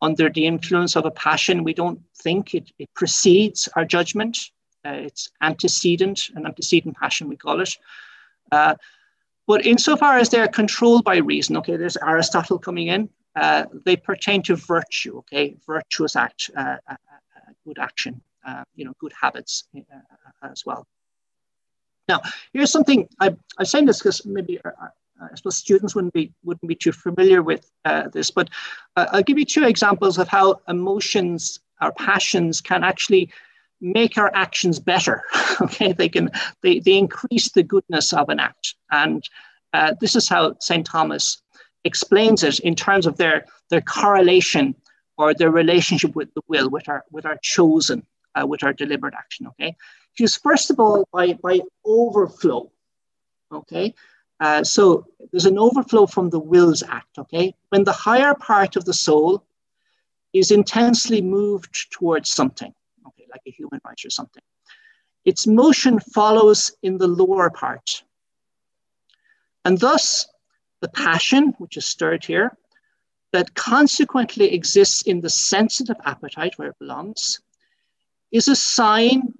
under 0.01 0.29
the 0.29 0.45
influence 0.45 0.95
of 0.95 1.05
a 1.05 1.11
passion, 1.11 1.63
we 1.63 1.73
don't 1.73 1.99
think 2.23 2.55
it, 2.55 2.71
it 2.79 2.89
precedes 2.95 3.67
our 3.75 3.85
judgment. 3.85 4.37
Uh, 4.85 4.93
it's 5.07 5.29
antecedent, 5.41 6.29
an 6.35 6.45
antecedent 6.45 6.95
passion, 6.97 7.27
we 7.27 7.35
call 7.35 7.59
it. 7.61 7.77
Uh, 8.51 8.75
but 9.47 9.65
insofar 9.65 10.17
as 10.17 10.29
they're 10.29 10.47
controlled 10.47 11.03
by 11.03 11.17
reason, 11.17 11.57
okay, 11.57 11.75
there's 11.75 11.97
Aristotle 11.97 12.57
coming 12.57 12.87
in, 12.87 13.09
uh, 13.35 13.65
they 13.85 13.95
pertain 13.95 14.41
to 14.43 14.55
virtue, 14.55 15.17
okay, 15.19 15.55
virtuous 15.65 16.15
act, 16.15 16.49
uh, 16.55 16.77
uh, 16.87 16.93
uh, 16.93 17.51
good 17.65 17.79
action, 17.79 18.21
you 18.75 18.85
know, 18.85 18.93
good 18.99 19.13
habits 19.19 19.65
as 20.43 20.65
well. 20.65 20.85
Now, 22.07 22.21
here's 22.53 22.71
something 22.71 23.07
I, 23.19 23.35
I'm 23.57 23.65
saying 23.65 23.85
this 23.85 23.99
because 23.99 24.25
maybe 24.25 24.59
I 25.21 25.35
suppose 25.35 25.57
students 25.57 25.95
wouldn't 25.95 26.13
be 26.13 26.33
wouldn't 26.43 26.67
be 26.67 26.75
too 26.75 26.91
familiar 26.91 27.41
with 27.41 27.69
uh, 27.85 28.07
this, 28.09 28.31
but 28.31 28.49
uh, 28.95 29.07
I'll 29.11 29.23
give 29.23 29.37
you 29.37 29.45
two 29.45 29.63
examples 29.63 30.17
of 30.17 30.27
how 30.27 30.61
emotions, 30.67 31.59
our 31.79 31.91
passions, 31.93 32.61
can 32.61 32.83
actually 32.83 33.31
make 33.79 34.17
our 34.17 34.31
actions 34.33 34.79
better. 34.79 35.23
okay, 35.61 35.91
they 35.93 36.09
can 36.09 36.29
they, 36.61 36.79
they 36.79 36.97
increase 36.97 37.51
the 37.51 37.63
goodness 37.63 38.13
of 38.13 38.29
an 38.29 38.39
act, 38.39 38.75
and 38.91 39.23
uh, 39.73 39.93
this 39.99 40.15
is 40.15 40.27
how 40.27 40.55
Saint 40.59 40.85
Thomas 40.85 41.41
explains 41.83 42.43
it 42.43 42.59
in 42.59 42.75
terms 42.75 43.05
of 43.05 43.17
their 43.17 43.45
their 43.69 43.81
correlation 43.81 44.75
or 45.17 45.33
their 45.33 45.51
relationship 45.51 46.15
with 46.15 46.33
the 46.33 46.41
will, 46.47 46.69
with 46.69 46.87
our 46.89 47.03
with 47.11 47.25
our 47.25 47.37
chosen, 47.41 48.05
uh, 48.35 48.45
with 48.45 48.63
our 48.63 48.73
deliberate 48.73 49.13
action. 49.13 49.47
Okay, 49.47 49.75
because 50.15 50.35
first 50.35 50.69
of 50.71 50.79
all 50.79 51.07
by 51.11 51.33
by 51.33 51.59
overflow. 51.85 52.71
Okay, 53.51 53.93
uh, 54.41 54.63
so 54.63 55.05
there's 55.31 55.45
an 55.45 55.59
overflow 55.59 56.07
from 56.07 56.31
the 56.31 56.39
wills 56.39 56.81
act, 56.81 57.19
okay? 57.19 57.53
When 57.69 57.83
the 57.83 57.93
higher 57.93 58.33
part 58.33 58.75
of 58.75 58.85
the 58.85 58.93
soul 58.93 59.45
is 60.33 60.49
intensely 60.49 61.21
moved 61.21 61.91
towards 61.91 62.33
something, 62.33 62.73
okay, 63.07 63.27
like 63.31 63.41
a 63.45 63.51
human 63.51 63.79
right 63.85 64.03
or 64.03 64.09
something, 64.09 64.41
its 65.25 65.45
motion 65.45 65.99
follows 65.99 66.71
in 66.81 66.97
the 66.97 67.07
lower 67.07 67.51
part. 67.51 68.03
And 69.63 69.79
thus, 69.79 70.27
the 70.79 70.89
passion, 70.89 71.53
which 71.59 71.77
is 71.77 71.85
stirred 71.85 72.25
here, 72.25 72.57
that 73.33 73.53
consequently 73.53 74.51
exists 74.53 75.03
in 75.03 75.21
the 75.21 75.29
sensitive 75.29 75.97
appetite 76.03 76.57
where 76.57 76.69
it 76.69 76.79
belongs, 76.79 77.39
is 78.31 78.47
a 78.47 78.55
sign 78.55 79.35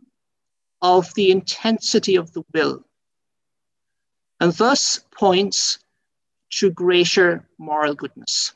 of 0.84 1.12
the 1.16 1.32
intensity 1.32 2.18
of 2.18 2.32
the 2.34 2.44
will 2.54 2.86
and 4.42 4.52
thus 4.54 5.00
points 5.12 5.80
to 6.50 6.72
greater 6.72 7.48
moral 7.60 7.94
goodness. 7.94 8.54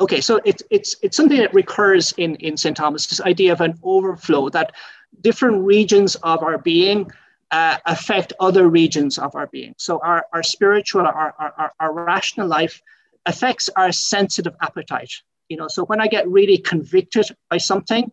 Okay, 0.00 0.20
so 0.20 0.40
it, 0.44 0.62
it's, 0.70 0.94
it's 1.02 1.16
something 1.16 1.38
that 1.38 1.52
recurs 1.52 2.14
in, 2.16 2.36
in 2.36 2.56
St. 2.56 2.76
Thomas, 2.76 3.08
this 3.08 3.20
idea 3.20 3.52
of 3.52 3.60
an 3.60 3.76
overflow, 3.82 4.48
that 4.50 4.72
different 5.20 5.64
regions 5.64 6.14
of 6.22 6.42
our 6.44 6.58
being 6.58 7.10
uh, 7.50 7.78
affect 7.86 8.32
other 8.38 8.68
regions 8.68 9.18
of 9.18 9.34
our 9.34 9.48
being. 9.48 9.74
So 9.78 9.98
our, 10.02 10.26
our 10.32 10.44
spiritual, 10.44 11.02
our, 11.02 11.34
our, 11.38 11.72
our 11.80 11.92
rational 11.92 12.46
life 12.46 12.80
affects 13.26 13.68
our 13.74 13.90
sensitive 13.90 14.54
appetite. 14.62 15.12
You 15.48 15.56
know, 15.56 15.66
so 15.66 15.84
when 15.86 16.00
I 16.00 16.06
get 16.06 16.28
really 16.28 16.58
convicted 16.58 17.26
by 17.50 17.56
something, 17.56 18.12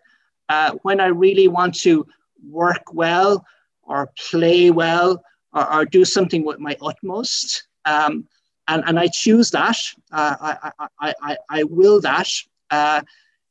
uh, 0.50 0.72
when 0.82 1.00
I 1.00 1.08
really 1.08 1.48
want 1.48 1.76
to 1.82 2.08
work 2.50 2.94
well 2.94 3.46
or 3.84 4.12
play 4.18 4.72
well 4.72 5.22
or, 5.56 5.74
or 5.74 5.86
do 5.86 6.06
something 6.06 6.46
with 6.46 6.60
my 6.60 6.78
utmost. 6.82 7.68
Um, 7.86 8.28
and, 8.68 8.84
and 8.86 9.00
I 9.00 9.08
choose 9.08 9.52
that, 9.52 9.78
uh, 10.12 10.36
I, 10.42 10.72
I, 11.00 11.14
I, 11.22 11.38
I 11.50 11.64
will 11.64 12.02
that. 12.02 12.30
Uh, 12.70 13.02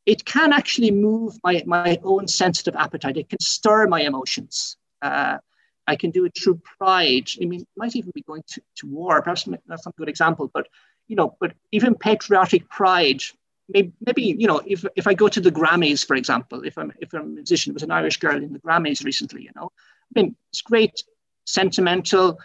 it 0.06 0.24
can 0.24 0.52
actually 0.52 0.90
move 0.90 1.38
my, 1.42 1.62
my 1.66 1.98
own 2.04 2.28
sensitive 2.28 2.76
appetite. 2.76 3.16
It 3.16 3.30
can 3.30 3.40
stir 3.40 3.86
my 3.86 4.02
emotions. 4.02 4.76
Uh, 5.00 5.38
I 5.86 5.96
can 5.96 6.10
do 6.10 6.24
it 6.24 6.32
through 6.36 6.60
pride. 6.78 7.30
I 7.40 7.46
mean, 7.46 7.66
might 7.76 7.96
even 7.96 8.10
be 8.14 8.22
going 8.22 8.42
to, 8.48 8.60
to 8.78 8.86
war. 8.86 9.22
Perhaps 9.22 9.48
that's 9.66 9.86
not 9.86 9.94
a 9.94 9.98
good 9.98 10.08
example, 10.08 10.50
but 10.52 10.66
you 11.08 11.16
know, 11.16 11.36
but 11.40 11.52
even 11.72 11.94
patriotic 11.94 12.68
pride. 12.68 13.22
Maybe, 13.68 13.92
maybe 14.04 14.22
you 14.22 14.46
know, 14.46 14.60
if, 14.66 14.84
if 14.96 15.06
I 15.06 15.14
go 15.14 15.28
to 15.28 15.40
the 15.40 15.52
Grammys, 15.52 16.06
for 16.06 16.16
example, 16.16 16.64
if 16.64 16.76
I'm 16.76 16.92
if 17.00 17.12
I'm 17.12 17.20
a 17.20 17.24
musician, 17.24 17.72
there 17.72 17.74
was 17.74 17.82
an 17.82 17.90
Irish 17.90 18.18
girl 18.18 18.36
in 18.36 18.52
the 18.52 18.58
Grammys 18.58 19.04
recently. 19.04 19.42
You 19.42 19.50
know, 19.56 19.70
I 20.16 20.20
mean, 20.20 20.36
it's 20.50 20.62
great 20.62 21.02
sentimental, 21.44 22.40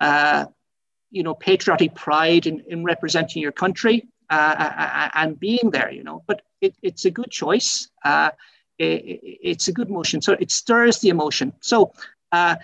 uh, 0.00 0.46
you 1.10 1.22
know, 1.22 1.34
patriotic 1.34 1.94
pride 1.94 2.46
in, 2.46 2.62
in 2.68 2.84
representing 2.84 3.42
your 3.42 3.52
country 3.52 4.08
uh, 4.30 4.54
uh, 4.58 4.72
uh 4.78 5.08
and 5.14 5.40
being 5.40 5.70
there, 5.72 5.90
you 5.90 6.04
know. 6.04 6.22
But 6.26 6.42
it, 6.60 6.76
it's 6.82 7.04
a 7.04 7.10
good 7.10 7.30
choice. 7.30 7.90
Uh, 8.04 8.30
it, 8.78 9.20
it's 9.42 9.68
a 9.68 9.72
good 9.72 9.90
motion. 9.90 10.20
So 10.22 10.32
it 10.32 10.50
stirs 10.50 11.00
the 11.00 11.08
emotion. 11.08 11.52
So 11.60 11.92
uh, 12.32 12.56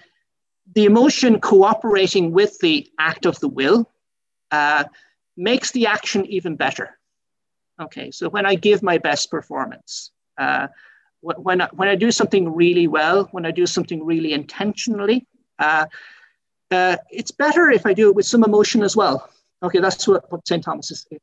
the 0.74 0.84
emotion 0.84 1.40
cooperating 1.40 2.32
with 2.32 2.58
the 2.60 2.88
act 2.98 3.26
of 3.26 3.38
the 3.40 3.48
will 3.48 3.90
makes 5.36 5.72
the 5.72 5.86
action 5.86 6.24
even 6.26 6.56
better. 6.56 6.98
Okay, 7.78 8.10
so 8.10 8.30
when 8.30 8.46
I 8.46 8.54
give 8.54 8.82
my 8.82 8.96
best 8.96 9.30
performance, 9.30 10.10
when 11.20 11.60
I, 11.60 11.68
when 11.72 11.88
I 11.88 11.94
do 11.94 12.10
something 12.10 12.54
really 12.54 12.86
well, 12.86 13.28
when 13.32 13.44
I 13.44 13.50
do 13.50 13.66
something 13.66 14.04
really 14.04 14.32
intentionally, 14.32 15.26
uh, 15.58 15.86
uh, 16.70 16.96
it's 17.10 17.30
better 17.30 17.70
if 17.70 17.86
I 17.86 17.92
do 17.92 18.08
it 18.08 18.14
with 18.14 18.26
some 18.26 18.44
emotion 18.44 18.82
as 18.82 18.96
well. 18.96 19.30
Okay, 19.62 19.78
that's 19.78 20.06
what, 20.06 20.30
what 20.30 20.46
St. 20.46 20.62
Thomas 20.62 20.90
is, 20.90 21.06
is, 21.10 21.20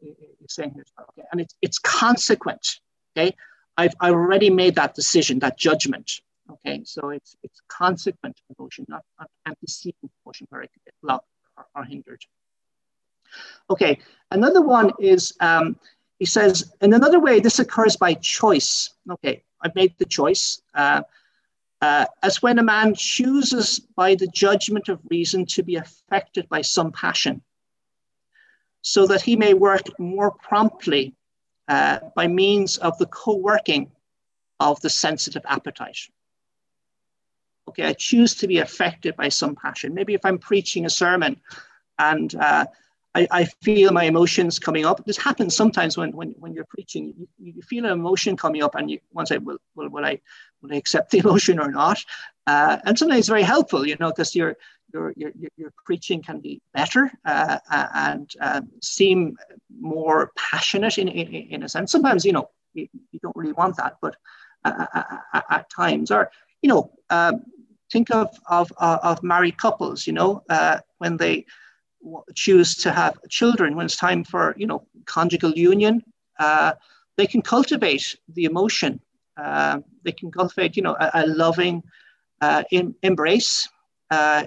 saying 0.48 0.72
here. 0.74 0.86
Okay, 1.12 1.28
and 1.32 1.42
it's, 1.42 1.56
it's 1.62 1.80
consequent. 1.80 2.80
Okay, 3.16 3.36
I've, 3.78 3.94
already 4.02 4.50
made 4.50 4.76
that 4.76 4.96
decision, 4.96 5.40
that 5.40 5.58
judgment. 5.58 6.12
Okay, 6.50 6.82
so 6.84 7.10
it's 7.10 7.38
it's 7.44 7.62
consequent 7.68 8.40
emotion, 8.58 8.86
not, 8.90 9.04
not 9.20 9.30
antecedent 9.46 10.12
emotion 10.26 10.48
where 10.50 10.62
it 10.64 10.72
blocked 11.02 11.28
or, 11.58 11.66
or 11.76 11.84
hindered. 11.84 12.22
Okay, 13.70 14.00
another 14.32 14.62
one 14.62 14.92
is 15.00 15.34
um, 15.40 15.78
he 16.20 16.26
says, 16.26 16.74
in 16.82 16.94
another 16.94 17.20
way, 17.20 17.40
this 17.40 17.60
occurs 17.60 17.96
by 17.96 18.14
choice. 18.14 18.92
Okay, 19.12 19.44
I've 19.62 19.76
made 19.76 19.94
the 19.98 20.06
choice. 20.06 20.62
Uh, 20.74 21.02
uh, 21.84 22.06
as 22.22 22.42
when 22.42 22.60
a 22.60 22.64
man 22.64 22.96
chooses 22.96 23.78
by 23.78 24.16
the 24.16 24.28
judgment 24.28 24.88
of 24.88 25.02
reason 25.10 25.46
to 25.46 25.62
be 25.62 25.76
affected 25.76 26.48
by 26.48 26.62
some 26.62 26.94
passion, 26.94 27.42
so 28.82 29.06
that 29.06 29.22
he 29.22 29.36
may 29.36 29.54
work 29.54 29.82
more 30.00 30.32
promptly 30.32 31.14
uh, 31.68 32.00
by 32.16 32.26
means 32.26 32.78
of 32.78 32.98
the 33.00 33.06
co 33.08 33.36
working 33.36 33.92
of 34.62 34.80
the 34.80 34.90
sensitive 34.90 35.42
appetite. 35.46 36.00
Okay, 37.68 37.84
I 37.84 37.92
choose 37.92 38.34
to 38.36 38.48
be 38.48 38.60
affected 38.60 39.18
by 39.18 39.28
some 39.28 39.54
passion. 39.54 39.94
Maybe 39.94 40.14
if 40.14 40.24
I'm 40.24 40.40
preaching 40.40 40.86
a 40.86 40.90
sermon 40.90 41.36
and 42.00 42.34
uh, 42.36 42.66
I, 43.14 43.28
I, 43.30 43.46
feel 43.62 43.92
my 43.92 44.06
emotions 44.06 44.58
coming 44.58 44.86
up. 44.86 45.06
This 45.06 45.18
happens 45.18 45.56
sometimes 45.56 45.98
when, 45.98 46.12
when, 46.14 46.32
when 46.40 46.54
you're 46.54 46.66
preaching. 46.66 47.14
You, 47.18 47.54
you 47.56 47.62
feel 47.62 47.86
an 47.86 47.92
emotion 47.92 48.36
coming 48.38 48.64
up, 48.64 48.76
and 48.76 48.90
you 48.90 49.00
once 49.12 49.32
I 49.32 49.38
will, 49.38 49.60
will, 49.76 49.90
will 49.90 50.06
I 50.06 50.20
I 50.72 50.76
accept 50.76 51.12
the 51.12 51.20
emotion 51.26 51.60
or 51.60 51.72
not? 51.72 52.04
Uh, 52.46 52.78
and 52.86 52.98
sometimes 52.98 53.20
it's 53.20 53.28
very 53.30 53.44
helpful, 53.44 53.88
you 53.88 53.96
know, 54.00 54.10
because 54.10 54.36
your, 54.36 54.56
your 54.94 55.14
your 55.16 55.32
your 55.58 55.74
preaching 55.86 56.22
can 56.22 56.40
be 56.40 56.62
better 56.74 57.12
uh, 57.26 57.58
and 57.72 58.32
um, 58.42 58.70
seem 58.82 59.36
more 59.80 60.32
passionate 60.38 61.00
in, 61.00 61.08
in, 61.08 61.34
in 61.34 61.64
a 61.64 61.70
sense. 61.70 61.92
Sometimes, 61.92 62.26
you 62.26 62.32
know, 62.32 62.50
you, 62.74 62.88
you 63.12 63.20
don't 63.24 63.36
really 63.36 63.54
want 63.54 63.76
that, 63.78 63.98
but 64.02 64.16
uh, 64.66 64.86
uh, 64.94 65.04
uh 65.34 65.42
at 65.50 65.70
times, 65.72 66.12
or 66.12 66.30
you 66.62 66.70
know, 66.70 66.92
um, 67.10 67.44
think 67.92 68.12
of 68.12 68.30
of 68.48 68.72
of 68.78 69.24
married 69.24 69.58
couples, 69.58 70.06
you 70.06 70.14
know, 70.14 70.44
when 71.00 71.18
they 71.18 71.46
choose 72.36 72.76
to 72.76 72.92
have 72.92 73.18
children 73.30 73.76
when 73.76 73.86
it's 73.86 73.96
time 73.96 74.24
for 74.24 74.54
you 74.58 74.68
know 74.68 74.86
conjugal 75.06 75.52
union 75.52 76.04
uh, 76.40 76.74
they 77.18 77.28
can 77.28 77.42
cultivate 77.42 78.16
the 78.34 78.46
emotion 78.46 79.00
uh, 79.38 79.80
they 80.04 80.12
can 80.12 80.32
cultivate 80.32 80.76
you 80.76 80.84
know 80.84 80.96
a, 81.00 81.12
a 81.14 81.28
loving 81.28 81.84
uh, 82.42 82.64
in, 82.72 82.96
embrace 83.04 83.70
uh, 84.12 84.44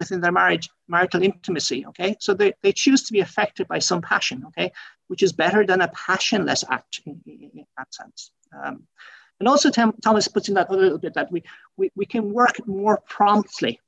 within 0.00 0.20
their 0.20 0.32
marriage, 0.32 0.68
marital 0.86 1.22
intimacy. 1.22 1.84
Okay, 1.86 2.16
so 2.20 2.34
they, 2.34 2.52
they 2.62 2.72
choose 2.72 3.02
to 3.02 3.12
be 3.12 3.20
affected 3.20 3.68
by 3.68 3.78
some 3.78 4.00
passion. 4.00 4.44
Okay, 4.48 4.72
which 5.08 5.22
is 5.22 5.32
better 5.32 5.66
than 5.66 5.80
a 5.80 5.88
passionless 5.88 6.64
act 6.70 7.00
in, 7.06 7.20
in, 7.26 7.50
in 7.54 7.64
that 7.76 7.92
sense. 7.92 8.30
Um, 8.52 8.84
and 9.40 9.48
also, 9.48 9.70
Thomas 9.70 10.28
puts 10.28 10.48
in 10.48 10.54
that 10.54 10.70
a 10.70 10.76
little 10.76 10.98
bit 10.98 11.14
that 11.14 11.30
we, 11.30 11.44
we, 11.76 11.90
we 11.94 12.06
can 12.06 12.32
work 12.32 12.66
more 12.66 13.00
promptly. 13.08 13.80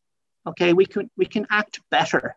Okay, 0.46 0.72
we 0.72 0.86
can 0.86 1.10
we 1.16 1.26
can 1.26 1.46
act 1.50 1.80
better. 1.90 2.36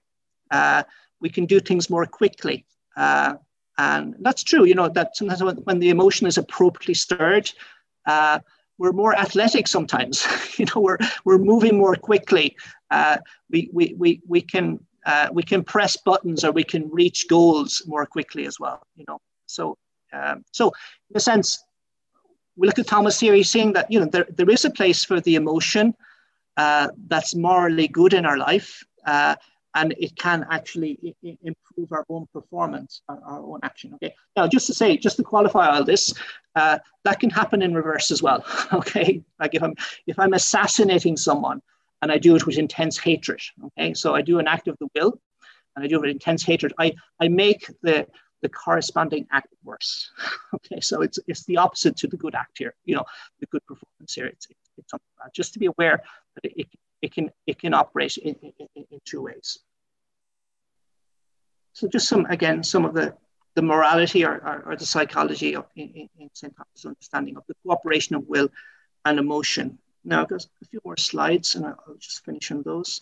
Uh, 0.52 0.84
we 1.22 1.30
can 1.30 1.46
do 1.46 1.60
things 1.60 1.90
more 1.90 2.06
quickly. 2.06 2.66
Uh, 2.96 3.36
and 3.78 4.16
that's 4.20 4.44
true, 4.44 4.66
you 4.66 4.76
know, 4.76 4.90
that 4.90 5.16
sometimes 5.16 5.44
when, 5.44 5.58
when 5.58 5.80
the 5.80 5.90
emotion 5.90 6.28
is 6.28 6.38
appropriately 6.38 6.94
stirred, 6.94 7.52
uh, 8.06 8.40
we're 8.78 8.92
more 8.92 9.18
athletic 9.18 9.68
sometimes. 9.68 10.26
you 10.58 10.66
know, 10.66 10.82
we're, 10.82 10.98
we're 11.26 11.38
moving 11.38 11.78
more 11.78 11.96
quickly. 11.96 12.56
Uh, 12.92 13.18
we, 13.50 13.70
we, 13.74 13.96
we, 13.98 14.22
we, 14.28 14.42
can, 14.42 14.80
uh, 15.06 15.30
we 15.32 15.44
can 15.44 15.64
press 15.64 15.98
buttons 15.98 16.44
or 16.44 16.52
we 16.52 16.64
can 16.64 16.90
reach 16.90 17.28
goals 17.30 17.82
more 17.88 18.06
quickly 18.06 18.46
as 18.46 18.60
well, 18.60 18.86
you 18.96 19.06
know. 19.08 19.20
So, 19.48 19.78
um, 20.12 20.44
so 20.52 20.68
in 21.10 21.18
a 21.18 21.20
sense, 21.20 21.64
we 22.56 22.68
look 22.68 22.78
at 22.78 22.88
Thomas 22.88 23.20
here, 23.20 23.34
he's 23.34 23.50
saying 23.50 23.74
that, 23.74 23.92
you 23.92 24.00
know, 24.00 24.06
there, 24.06 24.28
there 24.30 24.50
is 24.50 24.66
a 24.66 24.70
place 24.70 25.04
for 25.04 25.20
the 25.20 25.36
emotion 25.36 25.96
uh, 26.58 26.90
that's 27.08 27.34
morally 27.34 27.88
good 27.88 28.14
in 28.14 28.26
our 28.26 28.38
life. 28.38 28.84
And 29.76 29.94
it 29.98 30.16
can 30.16 30.46
actually 30.50 31.16
improve 31.24 31.92
our 31.92 32.06
own 32.10 32.28
performance, 32.32 33.02
our, 33.10 33.40
own 33.40 33.60
action. 33.64 33.94
Okay. 33.96 34.14
Now, 34.36 34.48
just 34.48 34.68
to 34.68 34.74
say, 34.74 34.98
just 34.98 35.18
to 35.18 35.24
qualify 35.24 35.68
all 35.68 35.84
this, 35.84 36.14
uh, 36.56 36.78
that 37.04 37.20
can 37.20 37.32
happen 37.32 37.62
in 37.62 37.74
reverse 37.74 38.12
as 38.12 38.22
well. 38.22 38.46
Okay. 38.74 39.24
Like 39.40 39.56
if 39.56 39.64
I'm 39.64 39.76
if 40.08 40.20
I'm 40.20 40.34
assassinating 40.34 41.18
someone 41.18 41.62
and 42.02 42.12
I 42.12 42.18
do 42.18 42.36
it 42.36 42.46
with 42.46 42.58
intense 42.58 42.98
hatred. 42.98 43.42
Okay. 43.66 43.94
So 43.94 44.16
I 44.16 44.22
do 44.22 44.40
an 44.40 44.48
act 44.48 44.68
of 44.68 44.78
the 44.80 44.88
will, 44.96 45.20
and 45.76 45.86
I 45.86 45.88
do 45.88 45.96
it 45.96 46.02
with 46.02 46.12
intense 46.12 46.44
hatred. 46.44 46.74
I 46.80 46.94
I 47.20 47.28
make 47.28 47.66
the 47.82 48.08
the 48.42 48.50
corresponding 48.50 49.26
act 49.32 49.48
worse. 49.64 50.12
okay. 50.56 50.80
So 50.82 51.02
it's 51.02 51.18
it's 51.28 51.46
the 51.46 51.58
opposite 51.58 51.96
to 51.98 52.08
the 52.08 52.18
good 52.18 52.36
act 52.36 52.58
here. 52.60 52.76
You 52.86 52.96
know, 52.98 53.06
the 53.40 53.48
good 53.48 53.66
performance 53.66 54.14
here. 54.14 54.28
It's 54.28 54.48
it's, 54.50 54.70
it's 54.78 54.92
something 54.92 55.14
bad. 55.20 55.32
Just 55.34 55.54
to 55.54 55.60
be 55.60 55.68
aware 55.68 56.04
that 56.36 56.46
it, 56.46 56.54
it 56.62 56.80
can 57.12 57.30
it 57.48 57.60
can 57.60 57.74
operate 57.74 58.18
in, 58.18 58.36
in, 58.36 58.68
in 58.76 59.00
two 59.06 59.22
ways. 59.22 59.60
So 61.74 61.88
just 61.88 62.08
some 62.08 62.26
again 62.26 62.64
some 62.64 62.86
of 62.86 62.94
the 62.94 63.16
the 63.56 63.62
morality 63.62 64.26
or, 64.26 64.34
or, 64.34 64.64
or 64.68 64.76
the 64.76 64.86
psychology 64.86 65.56
of 65.56 65.66
in, 65.76 66.10
in 66.20 66.30
St. 66.34 66.56
Thomas' 66.56 66.86
understanding 66.86 67.38
of 67.38 67.44
the 67.48 67.56
cooperation 67.66 68.16
of 68.16 68.28
will 68.28 68.50
and 69.06 69.20
emotion. 69.20 69.78
Now 70.04 70.26
got 70.26 70.46
a 70.62 70.66
few 70.66 70.82
more 70.84 70.98
slides 70.98 71.56
and 71.56 71.66
I'll 71.66 71.96
just 72.00 72.26
finish 72.26 72.52
on 72.52 72.64
those. 72.64 73.02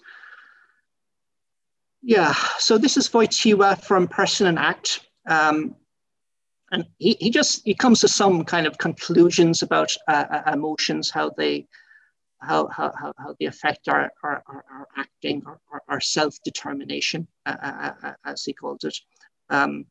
Yeah, 2.02 2.34
so 2.58 2.78
this 2.78 2.98
is 2.98 3.10
Wojtyła 3.10 3.82
from 3.84 4.08
Person 4.08 4.48
and 4.48 4.60
Act. 4.60 5.02
Um, 5.28 5.76
and 6.72 6.86
he, 6.98 7.16
he 7.20 7.30
just 7.30 7.62
he 7.64 7.76
comes 7.76 8.00
to 8.02 8.08
some 8.08 8.44
kind 8.44 8.66
of 8.66 8.78
conclusions 8.78 9.62
about 9.62 9.94
uh, 10.08 10.26
uh 10.32 10.52
emotions, 10.54 11.12
how 11.12 11.30
they 11.30 11.68
how, 12.42 12.68
how, 12.68 12.92
how 13.18 13.36
they 13.40 13.46
affect 13.46 13.88
our, 13.88 14.12
our, 14.24 14.44
our 14.48 14.88
acting, 14.98 15.44
our, 15.46 15.82
our 15.88 16.02
self-determination, 16.02 17.28
uh, 17.46 17.56
uh, 17.62 17.94
uh, 18.04 18.14
as 18.26 18.44
he 18.44 18.54
calls 18.54 18.84
it. 18.84 18.98
Um, 19.50 19.86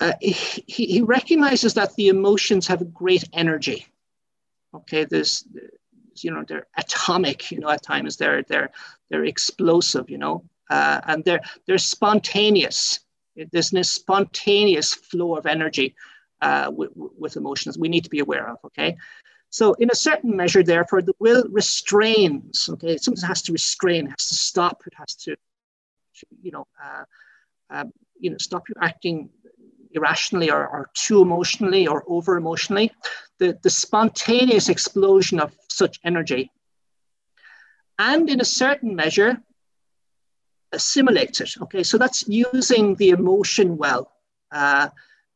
uh, 0.00 0.12
he, 0.20 0.62
he 0.66 1.02
recognizes 1.02 1.74
that 1.74 1.94
the 1.96 2.08
emotions 2.08 2.66
have 2.66 2.92
great 2.92 3.24
energy. 3.32 3.86
Okay, 4.74 5.04
there's, 5.04 5.46
you 6.16 6.30
know, 6.30 6.44
they're 6.46 6.66
atomic, 6.76 7.50
you 7.50 7.60
know, 7.60 7.70
at 7.70 7.82
times 7.82 8.16
they're, 8.16 8.42
they're, 8.42 8.70
they're 9.08 9.24
explosive, 9.24 10.10
you 10.10 10.18
know, 10.18 10.44
uh, 10.70 11.00
and 11.06 11.24
they're, 11.24 11.40
they're 11.66 11.78
spontaneous. 11.78 13.00
There's 13.36 13.70
this 13.70 13.92
spontaneous 13.92 14.94
flow 14.94 15.36
of 15.36 15.46
energy 15.46 15.94
uh, 16.40 16.70
with, 16.74 16.90
with 16.94 17.36
emotions 17.36 17.78
we 17.78 17.88
need 17.88 18.04
to 18.04 18.10
be 18.10 18.20
aware 18.20 18.48
of, 18.48 18.58
okay? 18.64 18.96
So 19.54 19.74
in 19.74 19.88
a 19.92 19.94
certain 19.94 20.36
measure, 20.36 20.64
therefore, 20.64 21.00
the 21.00 21.14
will 21.20 21.44
restrains, 21.48 22.68
okay? 22.72 22.96
Something 22.96 23.28
has 23.28 23.40
to 23.42 23.52
restrain, 23.52 24.06
has 24.06 24.26
to 24.30 24.34
stop, 24.34 24.82
it 24.84 24.94
has 24.96 25.14
to, 25.26 25.36
you 26.42 26.50
know, 26.50 26.66
uh, 26.84 27.04
uh, 27.70 27.84
you 28.18 28.30
know, 28.30 28.36
stop 28.38 28.68
you 28.68 28.74
acting 28.80 29.30
irrationally 29.92 30.50
or, 30.50 30.66
or 30.66 30.90
too 30.94 31.22
emotionally 31.22 31.86
or 31.86 32.02
over 32.08 32.36
emotionally. 32.36 32.90
The, 33.38 33.56
the 33.62 33.70
spontaneous 33.70 34.68
explosion 34.68 35.38
of 35.38 35.54
such 35.68 36.00
energy. 36.02 36.50
And 37.96 38.28
in 38.28 38.40
a 38.40 38.44
certain 38.44 38.96
measure, 38.96 39.40
assimilate 40.72 41.40
it. 41.40 41.54
Okay, 41.62 41.84
so 41.84 41.96
that's 41.96 42.26
using 42.26 42.96
the 42.96 43.10
emotion 43.10 43.76
well, 43.76 44.10
uh, 44.50 44.88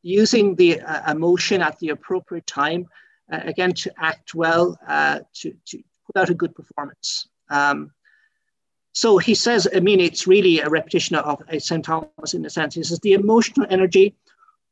using 0.02 0.56
the 0.56 0.80
uh, 0.80 1.08
emotion 1.08 1.62
at 1.62 1.78
the 1.78 1.90
appropriate 1.90 2.48
time 2.48 2.88
uh, 3.32 3.40
again, 3.44 3.72
to 3.72 3.92
act 3.98 4.34
well, 4.34 4.78
uh, 4.86 5.20
to, 5.34 5.54
to 5.66 5.82
put 6.06 6.20
out 6.20 6.30
a 6.30 6.34
good 6.34 6.54
performance. 6.54 7.28
Um, 7.50 7.92
so 8.92 9.18
he 9.18 9.34
says, 9.34 9.68
I 9.74 9.80
mean, 9.80 10.00
it's 10.00 10.26
really 10.26 10.60
a 10.60 10.68
repetition 10.68 11.16
of 11.16 11.42
St. 11.58 11.84
Thomas 11.84 12.34
in 12.34 12.44
a 12.44 12.50
sense. 12.50 12.74
He 12.74 12.82
says, 12.82 12.98
the 13.00 13.12
emotional 13.12 13.66
energy 13.70 14.16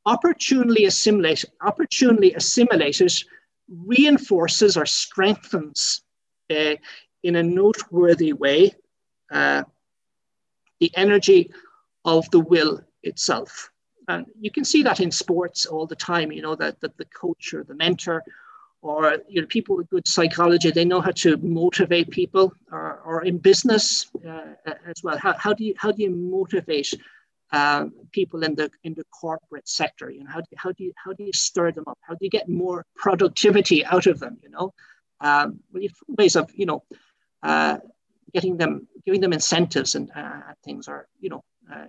opportunely 0.05 0.85
assimilated, 0.87 1.51
opportunely 1.61 2.35
reinforces 3.69 4.77
or 4.77 4.87
strengthens 4.87 6.03
uh, 6.51 6.77
in 7.23 7.37
a 7.37 7.43
noteworthy 7.43 8.33
way 8.33 8.73
uh, 9.31 9.65
the 10.81 10.91
energy 10.97 11.51
of 12.05 12.31
the 12.31 12.41
will 12.41 12.81
itself. 13.03 13.71
And 14.09 14.27
you 14.41 14.51
can 14.51 14.65
see 14.65 14.83
that 14.85 15.01
in 15.01 15.11
sports 15.11 15.67
all 15.67 15.87
the 15.87 15.97
time, 15.97 16.31
you 16.31 16.43
know, 16.43 16.55
that, 16.55 16.81
that 16.81 16.97
the 16.97 17.07
coach 17.07 17.53
or 17.53 17.65
the 17.65 17.75
mentor 17.75 18.23
or 18.87 19.19
you 19.29 19.41
know, 19.41 19.47
people 19.49 19.77
with 19.77 19.91
good 19.91 20.07
psychology, 20.07 20.71
they 20.71 20.85
know 20.85 21.01
how 21.01 21.11
to 21.11 21.37
motivate 21.39 22.11
people, 22.11 22.53
or, 22.71 23.01
or 23.05 23.25
in 23.25 23.39
business 23.39 24.07
uh, 24.27 24.55
as 24.87 25.03
well. 25.03 25.19
How, 25.19 25.35
how, 25.35 25.53
do 25.53 25.65
you 25.65 25.75
how 25.77 25.91
do 25.91 26.03
you 26.03 26.11
motivate 26.11 26.95
uh, 27.53 27.87
people 28.13 28.45
in 28.45 28.55
the 28.55 28.71
in 28.85 28.95
the 28.95 29.05
corporate 29.21 29.69
sector? 29.69 30.09
You 30.11 30.25
know, 30.25 30.31
how 30.31 30.41
do 30.41 30.47
you, 30.51 30.57
how 30.57 30.73
do 30.73 30.85
you 30.85 30.93
how 31.05 31.13
do 31.13 31.25
you 31.25 31.33
stir 31.33 31.73
them 31.73 31.85
up? 31.89 31.99
How 32.01 32.15
do 32.15 32.19
you 32.21 32.31
get 32.31 32.49
more 32.49 32.85
productivity 32.95 33.85
out 33.85 34.07
of 34.07 34.21
them? 34.21 34.39
You 34.43 34.51
know, 34.51 34.75
um, 35.21 35.61
ways 36.07 36.37
of 36.37 36.51
you 36.55 36.67
know 36.67 36.85
uh, 37.43 37.79
getting 38.33 38.57
them 38.57 38.87
giving 39.05 39.21
them 39.21 39.33
incentives 39.33 39.97
and 39.97 40.11
uh, 40.15 40.53
things, 40.65 40.87
or 40.87 41.09
you 41.21 41.31
know, 41.31 41.43
uh, 41.73 41.87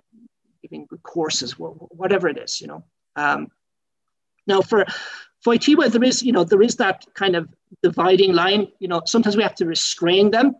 giving 0.62 0.86
good 0.86 1.02
courses, 1.04 1.52
whatever 1.52 2.28
it 2.28 2.38
is. 2.38 2.60
You 2.60 2.66
know. 2.66 2.84
Um, 3.14 3.48
now, 4.48 4.62
for 4.62 4.86
Wojtyła, 5.46 5.90
there 5.90 6.04
is, 6.04 6.22
you 6.22 6.32
know, 6.32 6.44
there 6.44 6.62
is 6.62 6.76
that 6.76 7.04
kind 7.14 7.36
of 7.36 7.48
dividing 7.82 8.32
line. 8.32 8.68
You 8.80 8.88
know, 8.88 9.02
sometimes 9.04 9.36
we 9.36 9.42
have 9.42 9.54
to 9.56 9.66
restrain 9.66 10.30
them, 10.30 10.56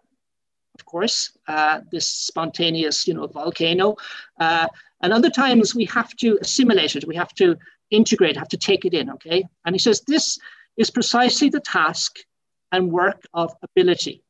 of 0.79 0.87
course, 0.87 1.37
uh, 1.49 1.81
this 1.91 2.07
spontaneous, 2.07 3.07
you 3.09 3.15
know, 3.15 3.27
volcano. 3.27 3.97
Uh, 4.39 4.69
and 5.03 5.13
other 5.13 5.31
times 5.31 5.75
we 5.75 5.85
have 5.87 6.15
to 6.17 6.39
assimilate 6.41 6.97
it. 6.97 7.07
We 7.07 7.17
have 7.17 7.35
to 7.35 7.57
integrate, 7.91 8.37
have 8.37 8.49
to 8.49 8.57
take 8.57 8.85
it 8.85 8.95
in, 8.95 9.11
okay? 9.11 9.45
And 9.65 9.75
he 9.75 9.79
says 9.79 10.03
this 10.03 10.39
is 10.77 10.91
precisely 10.91 11.49
the 11.49 11.61
task 11.61 12.19
and 12.73 12.93
work 12.93 13.27
of 13.35 13.53
ability. 13.63 14.23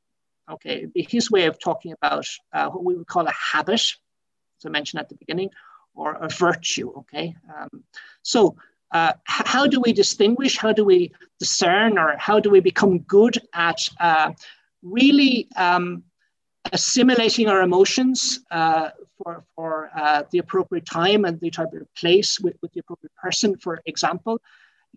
Okay, 0.51 0.87
his 0.95 1.31
way 1.31 1.45
of 1.45 1.59
talking 1.59 1.93
about 1.93 2.27
uh, 2.55 2.71
what 2.71 2.83
we 2.83 2.97
would 2.97 3.07
call 3.07 3.27
a 3.27 3.33
habit, 3.33 3.83
as 3.83 4.65
I 4.65 4.71
mentioned 4.71 4.99
at 4.99 5.11
the 5.11 5.15
beginning, 5.15 5.51
or 5.95 6.15
a 6.15 6.29
virtue, 6.31 6.91
okay? 7.01 7.37
Um, 7.55 7.85
so 8.23 8.57
uh, 8.91 9.13
how 9.25 9.67
do 9.67 9.81
we 9.81 9.93
distinguish? 9.93 10.57
How 10.57 10.73
do 10.73 10.85
we 10.85 11.13
discern, 11.39 11.99
or 11.99 12.17
how 12.19 12.41
do 12.41 12.51
we 12.51 12.61
become 12.61 13.01
good 13.01 13.37
at 13.53 13.81
uh, 14.01 14.33
really 14.83 15.49
um, 15.57 16.05
assimilating 16.73 17.49
our 17.49 17.63
emotions 17.63 18.41
uh, 18.51 18.91
for, 19.17 19.45
for 19.55 19.91
uh, 19.95 20.23
the 20.31 20.39
appropriate 20.39 20.87
time 20.87 21.25
and 21.25 21.39
the 21.41 21.49
appropriate 21.49 21.89
place 21.97 22.41
with, 22.41 22.57
with 22.63 22.73
the 22.73 22.81
appropriate 22.81 23.15
person, 23.17 23.57
for 23.59 23.81
example? 23.85 24.41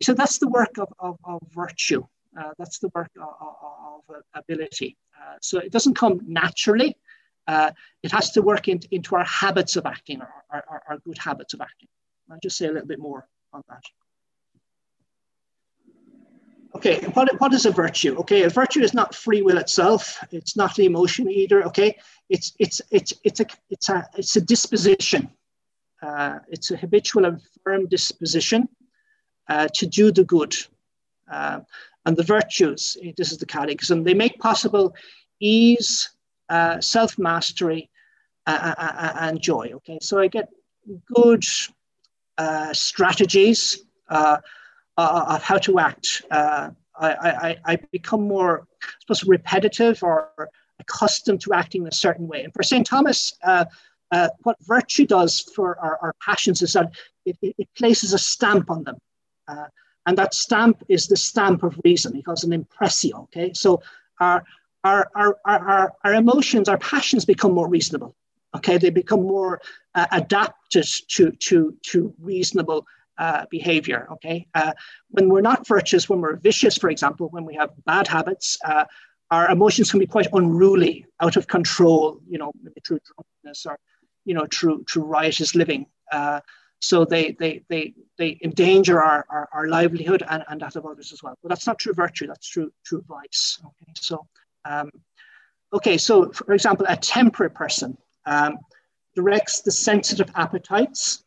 So 0.01 0.13
that's 0.13 0.39
the 0.39 0.47
work 0.47 0.77
of, 0.77 0.87
of, 0.99 1.17
of 1.25 1.41
virtue. 1.53 2.03
Uh, 2.39 2.51
that's 2.57 2.79
the 2.79 2.89
work 2.95 3.11
of, 3.21 4.01
of 4.09 4.23
ability. 4.33 4.95
Uh, 5.19 5.35
so 5.41 5.59
it 5.59 5.71
doesn't 5.71 5.95
come 5.95 6.21
naturally. 6.25 6.95
it 7.49 8.11
has 8.11 8.31
to 8.31 8.41
work 8.41 8.69
in, 8.69 8.79
into 8.91 9.15
our 9.15 9.25
habits 9.25 9.75
of 9.75 9.85
acting, 9.85 10.21
our, 10.21 10.63
our, 10.69 10.81
our 10.87 10.97
good 10.99 11.17
habits 11.17 11.53
of 11.53 11.59
acting. 11.59 11.89
I'll 12.31 12.39
just 12.41 12.55
say 12.55 12.67
a 12.67 12.71
little 12.71 12.87
bit 12.87 12.99
more 12.99 13.27
on 13.53 13.63
that. 13.69 13.83
Okay, 16.73 17.01
what, 17.13 17.29
what 17.39 17.53
is 17.53 17.65
a 17.65 17.71
virtue? 17.71 18.15
Okay, 18.19 18.43
a 18.43 18.49
virtue 18.49 18.81
is 18.81 18.93
not 18.93 19.13
free 19.13 19.41
will 19.41 19.57
itself. 19.57 20.23
It's 20.31 20.55
not 20.55 20.79
emotion 20.79 21.29
either. 21.29 21.63
Okay, 21.65 21.97
it's 22.29 22.53
it's 22.59 22.81
it's 22.91 23.13
it's 23.23 23.41
a 23.41 23.45
it's 23.69 23.89
a 23.89 24.07
it's 24.17 24.35
a 24.37 24.41
disposition. 24.41 25.29
Uh, 26.01 26.39
it's 26.47 26.71
a 26.71 26.77
habitual 26.77 27.25
and 27.25 27.41
firm 27.63 27.87
disposition 27.87 28.67
uh, 29.49 29.67
to 29.75 29.85
do 29.85 30.11
the 30.11 30.23
good. 30.23 30.55
Uh, 31.29 31.59
and 32.05 32.17
the 32.17 32.23
virtues, 32.23 32.97
this 33.15 33.31
is 33.31 33.37
the 33.37 33.45
catechism, 33.45 34.03
they 34.03 34.15
make 34.15 34.39
possible 34.39 34.95
ease, 35.39 36.09
uh, 36.49 36.79
self 36.81 37.17
mastery, 37.19 37.89
uh, 38.47 38.73
uh, 38.77 39.13
and 39.19 39.41
joy. 39.41 39.71
Okay, 39.75 39.99
so 40.01 40.19
I 40.19 40.27
get 40.27 40.49
good 41.13 41.43
strategies 42.73 43.83
of 44.07 44.41
how 45.43 45.57
to 45.57 45.79
act. 45.79 46.23
I, 46.31 47.09
I, 47.09 47.57
I 47.65 47.75
become 47.91 48.27
more, 48.27 48.67
I 48.83 48.87
suppose, 48.99 49.23
repetitive 49.23 50.03
or 50.03 50.49
accustomed 50.81 51.41
to 51.41 51.53
acting 51.53 51.87
a 51.87 51.91
certain 51.91 52.27
way. 52.27 52.43
And 52.43 52.53
for 52.53 52.63
St. 52.63 52.85
Thomas, 52.85 53.33
uh, 53.43 53.65
uh, 54.11 54.29
what 54.43 54.57
virtue 54.61 55.05
does 55.05 55.39
for 55.39 55.79
our, 55.79 55.97
our 56.01 56.15
passions 56.25 56.61
is 56.61 56.73
that 56.73 56.91
it, 57.25 57.37
it, 57.41 57.55
it, 57.57 57.69
places 57.77 58.13
a 58.13 58.19
stamp 58.19 58.69
on 58.69 58.83
them. 58.83 58.97
Uh, 59.47 59.65
and 60.05 60.17
that 60.17 60.33
stamp 60.33 60.83
is 60.89 61.07
the 61.07 61.15
stamp 61.15 61.63
of 61.63 61.79
reason. 61.85 62.13
He 62.13 62.21
calls 62.21 62.43
an 62.43 62.51
impressio. 62.51 63.23
Okay, 63.23 63.53
so 63.53 63.81
our, 64.19 64.43
our, 64.83 65.09
our, 65.15 65.39
our, 65.45 65.93
our 66.03 66.13
emotions, 66.13 66.67
our 66.67 66.77
passions 66.77 67.23
become 67.23 67.53
more 67.53 67.69
reasonable. 67.69 68.15
Okay, 68.55 68.77
they 68.77 68.89
become 68.89 69.21
more 69.21 69.61
uh, 69.95 70.07
adapted 70.11 70.85
to, 71.09 71.31
to, 71.31 71.77
to 71.83 72.13
reasonable 72.19 72.85
uh, 73.17 73.45
behavior. 73.49 74.07
Okay, 74.13 74.47
uh, 74.55 74.73
when 75.09 75.29
we're 75.29 75.41
not 75.41 75.67
virtuous, 75.67 76.09
when 76.09 76.21
we're 76.21 76.37
vicious, 76.37 76.77
for 76.77 76.89
example, 76.89 77.27
when 77.29 77.45
we 77.45 77.55
have 77.55 77.69
bad 77.85 78.07
habits, 78.07 78.57
uh, 78.65 78.85
our 79.29 79.49
emotions 79.49 79.91
can 79.91 79.99
be 79.99 80.07
quite 80.07 80.27
unruly, 80.33 81.05
out 81.21 81.37
of 81.37 81.47
control. 81.47 82.19
You 82.27 82.39
know, 82.39 82.51
maybe 82.61 82.81
through 82.85 82.99
drunkenness 83.05 83.65
or 83.65 83.77
you 84.25 84.33
know 84.33 84.47
through 84.51 84.85
through 84.89 85.03
riotous 85.03 85.55
living. 85.55 85.85
Uh, 86.11 86.41
so 86.79 87.05
they 87.05 87.35
they 87.39 87.63
they 87.69 87.93
they 88.17 88.39
endanger 88.43 89.01
our, 89.01 89.25
our, 89.29 89.47
our, 89.53 89.67
livelihood 89.67 90.23
and, 90.27 90.43
and 90.49 90.61
that 90.61 90.75
of 90.75 90.85
others 90.85 91.13
as 91.13 91.21
well. 91.21 91.35
But 91.41 91.49
that's 91.49 91.67
not 91.67 91.79
true 91.79 91.93
virtue. 91.93 92.27
That's 92.27 92.47
true 92.47 92.71
true 92.83 93.03
vice. 93.07 93.59
Okay, 93.63 93.91
so 93.95 94.25
um, 94.65 94.89
okay, 95.73 95.97
so 95.97 96.31
for 96.31 96.53
example, 96.53 96.85
a 96.89 96.97
temperate 96.97 97.53
person 97.53 97.97
um, 98.25 98.57
directs 99.15 99.61
the 99.61 99.71
sensitive 99.71 100.29
appetites 100.35 101.23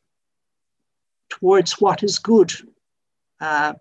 towards 1.28 1.80
what 1.80 2.02
is 2.02 2.18
good 2.18 2.52
uh, 3.40 3.74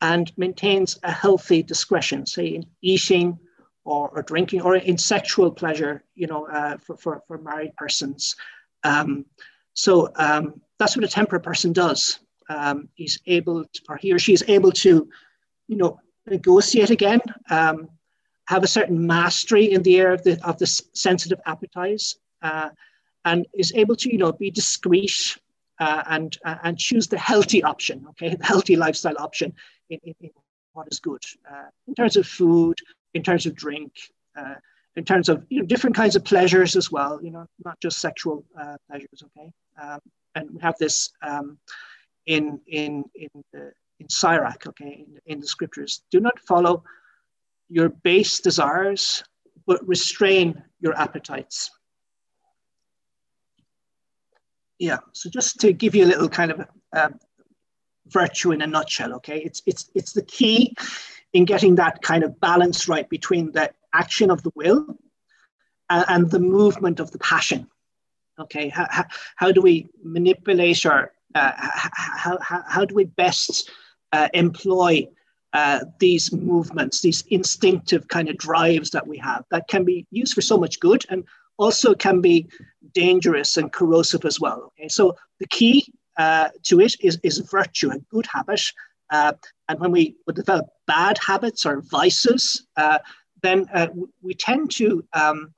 and 0.00 0.32
maintains 0.36 0.98
a 1.02 1.10
healthy 1.10 1.62
discretion, 1.62 2.24
say 2.24 2.46
in 2.46 2.66
eating 2.82 3.38
or, 3.84 4.08
or 4.10 4.22
drinking 4.22 4.62
or 4.62 4.76
in 4.76 4.96
sexual 4.96 5.50
pleasure, 5.50 6.04
you 6.14 6.26
know, 6.26 6.46
uh, 6.46 6.76
for, 6.78 6.96
for, 6.96 7.22
for 7.26 7.38
married 7.38 7.74
persons. 7.76 8.36
Um, 8.84 9.26
so 9.74 10.10
um, 10.16 10.60
that's 10.78 10.96
what 10.96 11.04
a 11.04 11.08
temperate 11.08 11.42
person 11.42 11.72
does. 11.72 12.20
Um, 12.48 12.88
he's 12.94 13.18
able, 13.26 13.64
to, 13.64 13.80
or 13.88 13.96
he 13.96 14.12
or 14.12 14.18
she 14.18 14.32
is 14.32 14.44
able 14.48 14.72
to, 14.72 15.08
you 15.66 15.76
know, 15.76 16.00
negotiate 16.26 16.90
again, 16.90 17.20
um, 17.50 17.88
have 18.46 18.62
a 18.62 18.68
certain 18.68 19.06
mastery 19.06 19.72
in 19.72 19.82
the 19.82 19.98
area 19.98 20.14
of 20.14 20.22
the, 20.22 20.46
of 20.46 20.58
the 20.58 20.66
sensitive 20.66 21.40
appetites, 21.44 22.16
uh, 22.42 22.70
and 23.24 23.46
is 23.54 23.72
able 23.74 23.96
to, 23.96 24.10
you 24.12 24.18
know, 24.18 24.32
be 24.32 24.50
discreet 24.50 25.38
uh, 25.78 26.02
and 26.08 26.38
uh, 26.44 26.56
and 26.62 26.78
choose 26.78 27.06
the 27.06 27.18
healthy 27.18 27.62
option, 27.62 28.06
okay, 28.10 28.34
the 28.34 28.44
healthy 28.44 28.76
lifestyle 28.76 29.18
option 29.18 29.52
in, 29.90 29.98
in, 30.02 30.14
in 30.20 30.30
what 30.72 30.88
is 30.90 31.00
good 31.00 31.22
uh, 31.50 31.68
in 31.86 31.94
terms 31.94 32.16
of 32.16 32.26
food, 32.26 32.76
in 33.14 33.22
terms 33.22 33.46
of 33.46 33.54
drink, 33.54 33.92
uh, 34.36 34.54
in 34.96 35.04
terms 35.04 35.28
of 35.28 35.44
you 35.48 35.60
know 35.60 35.66
different 35.66 35.96
kinds 35.96 36.16
of 36.16 36.24
pleasures 36.24 36.76
as 36.76 36.90
well. 36.90 37.20
You 37.22 37.30
know, 37.30 37.46
not 37.64 37.78
just 37.80 38.00
sexual 38.00 38.44
uh, 38.60 38.76
pleasures, 38.88 39.22
okay. 39.26 39.50
Um, 39.80 40.00
and 40.34 40.50
we 40.50 40.60
have 40.60 40.76
this 40.78 41.10
um, 41.22 41.58
in 42.26 42.60
in 42.66 43.04
in 43.14 43.30
the 43.52 43.72
in 44.00 44.08
Sirach, 44.08 44.66
okay, 44.66 45.04
in, 45.06 45.18
in 45.26 45.40
the 45.40 45.46
scriptures. 45.46 46.02
Do 46.10 46.20
not 46.20 46.38
follow 46.40 46.84
your 47.68 47.88
base 47.88 48.40
desires, 48.40 49.22
but 49.66 49.86
restrain 49.86 50.62
your 50.80 50.94
appetites 50.94 51.70
yeah 54.78 54.98
so 55.12 55.28
just 55.30 55.60
to 55.60 55.72
give 55.72 55.94
you 55.94 56.04
a 56.04 56.06
little 56.12 56.28
kind 56.28 56.50
of 56.50 56.66
uh, 56.94 57.08
virtue 58.06 58.52
in 58.52 58.62
a 58.62 58.66
nutshell 58.66 59.14
okay? 59.14 59.38
It's 59.38 59.62
it's 59.66 59.90
it's 59.94 60.12
the 60.12 60.22
key 60.22 60.74
in 61.32 61.44
getting 61.44 61.74
that 61.76 62.02
kind 62.02 62.24
of 62.24 62.40
balance 62.40 62.88
right 62.88 63.08
between 63.08 63.52
the 63.52 63.70
action 63.92 64.30
of 64.30 64.42
the 64.42 64.50
will 64.54 64.98
and, 65.90 66.04
and 66.08 66.30
the 66.30 66.40
movement 66.40 67.00
of 67.00 67.10
the 67.10 67.18
passion 67.18 67.68
okay? 68.40 68.68
How, 68.68 68.86
how, 68.90 69.04
how 69.36 69.52
do 69.52 69.60
we 69.60 69.88
manipulate 70.02 70.86
or 70.86 71.12
uh, 71.34 71.52
how, 71.56 72.38
how, 72.40 72.62
how 72.66 72.84
do 72.84 72.94
we 72.94 73.04
best 73.04 73.70
uh, 74.12 74.28
employ 74.32 75.06
uh, 75.52 75.80
these 75.98 76.32
movements, 76.32 77.00
these 77.00 77.24
instinctive 77.28 78.06
kind 78.08 78.28
of 78.28 78.36
drives 78.36 78.90
that 78.90 79.06
we 79.06 79.18
have 79.18 79.44
that 79.50 79.66
can 79.68 79.84
be 79.84 80.06
used 80.10 80.34
for 80.34 80.40
so 80.40 80.56
much 80.56 80.78
good 80.78 81.04
and 81.08 81.24
also 81.58 81.94
can 81.94 82.20
be 82.20 82.48
dangerous 82.94 83.56
and 83.56 83.72
corrosive 83.72 84.24
as 84.24 84.40
well. 84.40 84.72
Okay, 84.78 84.88
so 84.88 85.16
the 85.40 85.46
key 85.48 85.92
uh, 86.16 86.48
to 86.64 86.80
it 86.80 86.96
is, 87.00 87.18
is 87.22 87.38
virtue, 87.38 87.90
a 87.90 87.98
good 88.10 88.26
habit. 88.32 88.62
Uh, 89.10 89.32
and 89.68 89.78
when 89.80 89.92
we 89.92 90.16
develop 90.34 90.66
bad 90.86 91.18
habits 91.18 91.64
or 91.64 91.80
vices, 91.82 92.66
uh, 92.76 92.98
then 93.42 93.66
uh, 93.72 93.88
we 94.22 94.34
tend 94.34 94.70
to, 94.70 95.04
um, 95.12 95.54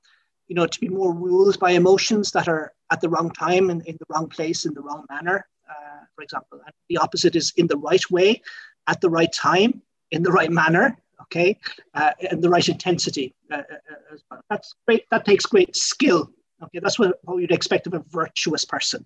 you 0.47 0.55
know, 0.55 0.67
to 0.67 0.79
be 0.79 0.87
more 0.87 1.13
ruled 1.13 1.59
by 1.59 1.71
emotions 1.71 2.31
that 2.31 2.47
are 2.47 2.73
at 2.91 3.01
the 3.01 3.09
wrong 3.09 3.31
time 3.31 3.69
and 3.69 3.85
in 3.87 3.95
the 3.99 4.05
wrong 4.09 4.27
place 4.27 4.65
in 4.65 4.73
the 4.73 4.81
wrong 4.81 5.05
manner. 5.09 5.47
Uh, 5.69 6.05
for 6.15 6.21
example, 6.21 6.59
and 6.65 6.73
the 6.89 6.97
opposite 6.97 7.35
is 7.35 7.53
in 7.57 7.67
the 7.67 7.77
right 7.77 8.09
way, 8.11 8.41
at 8.87 8.99
the 9.01 9.09
right 9.09 9.31
time, 9.33 9.81
in 10.11 10.23
the 10.23 10.31
right 10.31 10.51
manner 10.51 10.97
okay, 11.31 11.57
uh, 11.93 12.11
and 12.29 12.41
the 12.41 12.49
right 12.49 12.67
intensity. 12.67 13.33
Uh, 13.49 13.63
uh, 14.31 14.37
that's 14.49 14.75
great. 14.85 15.05
That 15.09 15.25
takes 15.25 15.45
great 15.45 15.75
skill. 15.75 16.31
Okay, 16.63 16.79
that's 16.79 16.99
what, 16.99 17.17
what 17.23 17.37
you'd 17.37 17.51
expect 17.51 17.87
of 17.87 17.93
a 17.93 18.03
virtuous 18.09 18.65
person. 18.65 19.05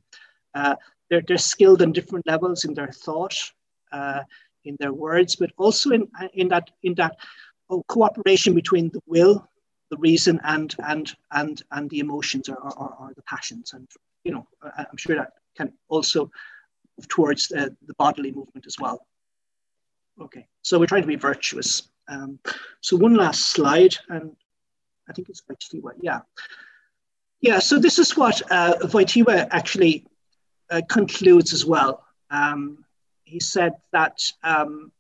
Uh, 0.54 0.76
they're, 1.10 1.22
they're 1.28 1.38
skilled 1.38 1.82
in 1.82 1.92
different 1.92 2.26
levels 2.28 2.66
in 2.66 2.74
their 2.74 2.92
thought, 2.92 3.38
uh, 3.92 4.22
in 4.64 4.76
their 4.80 4.94
words, 4.94 5.36
but 5.36 5.52
also 5.58 5.92
in, 5.92 6.08
in 6.34 6.48
that 6.50 6.72
in 6.84 6.96
that 6.96 7.16
oh, 7.70 7.84
cooperation 7.88 8.56
between 8.56 8.90
the 8.90 9.02
will, 9.06 9.48
the 9.92 9.98
reason, 9.98 10.40
and 10.44 10.76
and 10.88 11.16
and 11.32 11.62
and 11.72 11.90
the 11.90 12.00
emotions 12.00 12.50
or, 12.50 12.56
or, 12.56 12.96
or 13.00 13.14
the 13.16 13.22
passions. 13.24 13.74
And 13.74 13.88
you 14.24 14.32
know, 14.32 14.48
I'm 14.64 14.98
sure 14.98 15.16
that 15.16 15.34
can 15.56 15.72
also 15.88 16.32
towards 17.10 17.50
the, 17.50 17.76
the 17.86 17.94
bodily 17.96 18.32
movement 18.32 18.66
as 18.66 18.78
well. 18.80 19.06
Okay, 20.20 20.48
so 20.64 20.80
we're 20.80 20.88
trying 20.88 21.04
to 21.04 21.08
be 21.08 21.16
virtuous. 21.16 21.84
Um, 22.08 22.40
so 22.82 22.98
one 22.98 23.16
last 23.16 23.48
slide, 23.48 23.96
and 24.10 24.36
I 25.10 25.14
think 25.14 25.30
it's 25.30 25.42
Wojtyła, 25.42 25.92
yeah. 26.02 26.22
Yeah, 27.42 27.60
so 27.60 27.80
this 27.80 28.00
is 28.00 28.16
what 28.18 28.42
uh, 28.52 28.76
Wojtyła 28.82 29.48
actually 29.52 30.06
uh, 30.70 30.82
concludes 30.90 31.54
as 31.54 31.66
well. 31.66 32.04
Um, 32.30 32.86
he 33.24 33.40
said 33.40 33.74
that, 33.92 34.20
um, 34.44 34.92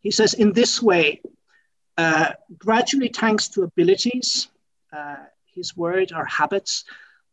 he 0.00 0.10
says, 0.10 0.34
in 0.34 0.52
this 0.52 0.82
way, 0.82 1.20
uh, 1.96 2.32
gradually 2.58 3.08
thanks 3.08 3.48
to 3.48 3.62
abilities, 3.62 4.48
uh, 4.92 5.16
his 5.54 5.76
word 5.76 6.12
or 6.12 6.24
habits 6.24 6.84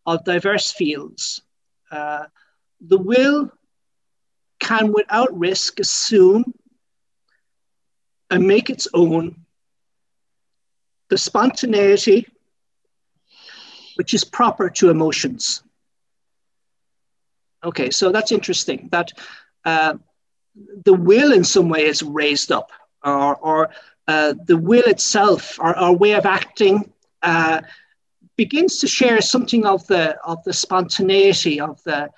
of 0.05 0.23
diverse 0.23 0.71
fields, 0.71 1.41
uh, 1.91 2.25
the 2.79 2.97
will 2.97 3.51
can 4.59 4.93
without 4.93 5.37
risk 5.37 5.79
assume 5.79 6.53
and 8.31 8.47
make 8.47 8.69
its 8.69 8.87
own 8.93 9.35
the 11.09 11.17
spontaneity 11.17 12.25
which 13.95 14.13
is 14.13 14.23
proper 14.23 14.69
to 14.69 14.89
emotions. 14.89 15.61
Okay, 17.63 17.91
so 17.91 18.11
that's 18.11 18.31
interesting 18.31 18.89
that 18.91 19.11
uh, 19.65 19.93
the 20.85 20.93
will 20.93 21.31
in 21.33 21.43
some 21.43 21.69
way 21.69 21.85
is 21.85 22.01
raised 22.01 22.51
up, 22.51 22.71
or, 23.03 23.35
or 23.35 23.69
uh, 24.07 24.33
the 24.47 24.57
will 24.57 24.85
itself, 24.85 25.59
our, 25.59 25.75
our 25.75 25.93
way 25.93 26.13
of 26.13 26.25
acting, 26.25 26.91
uh, 27.21 27.61
begins 28.37 28.77
to 28.77 28.87
share 28.87 29.21
something 29.21 29.65
of 29.65 29.85
the 29.85 30.17
of 30.25 30.43
the 30.45 30.53
spontaneity 30.53 31.59
of 31.59 31.83
the 31.83 32.09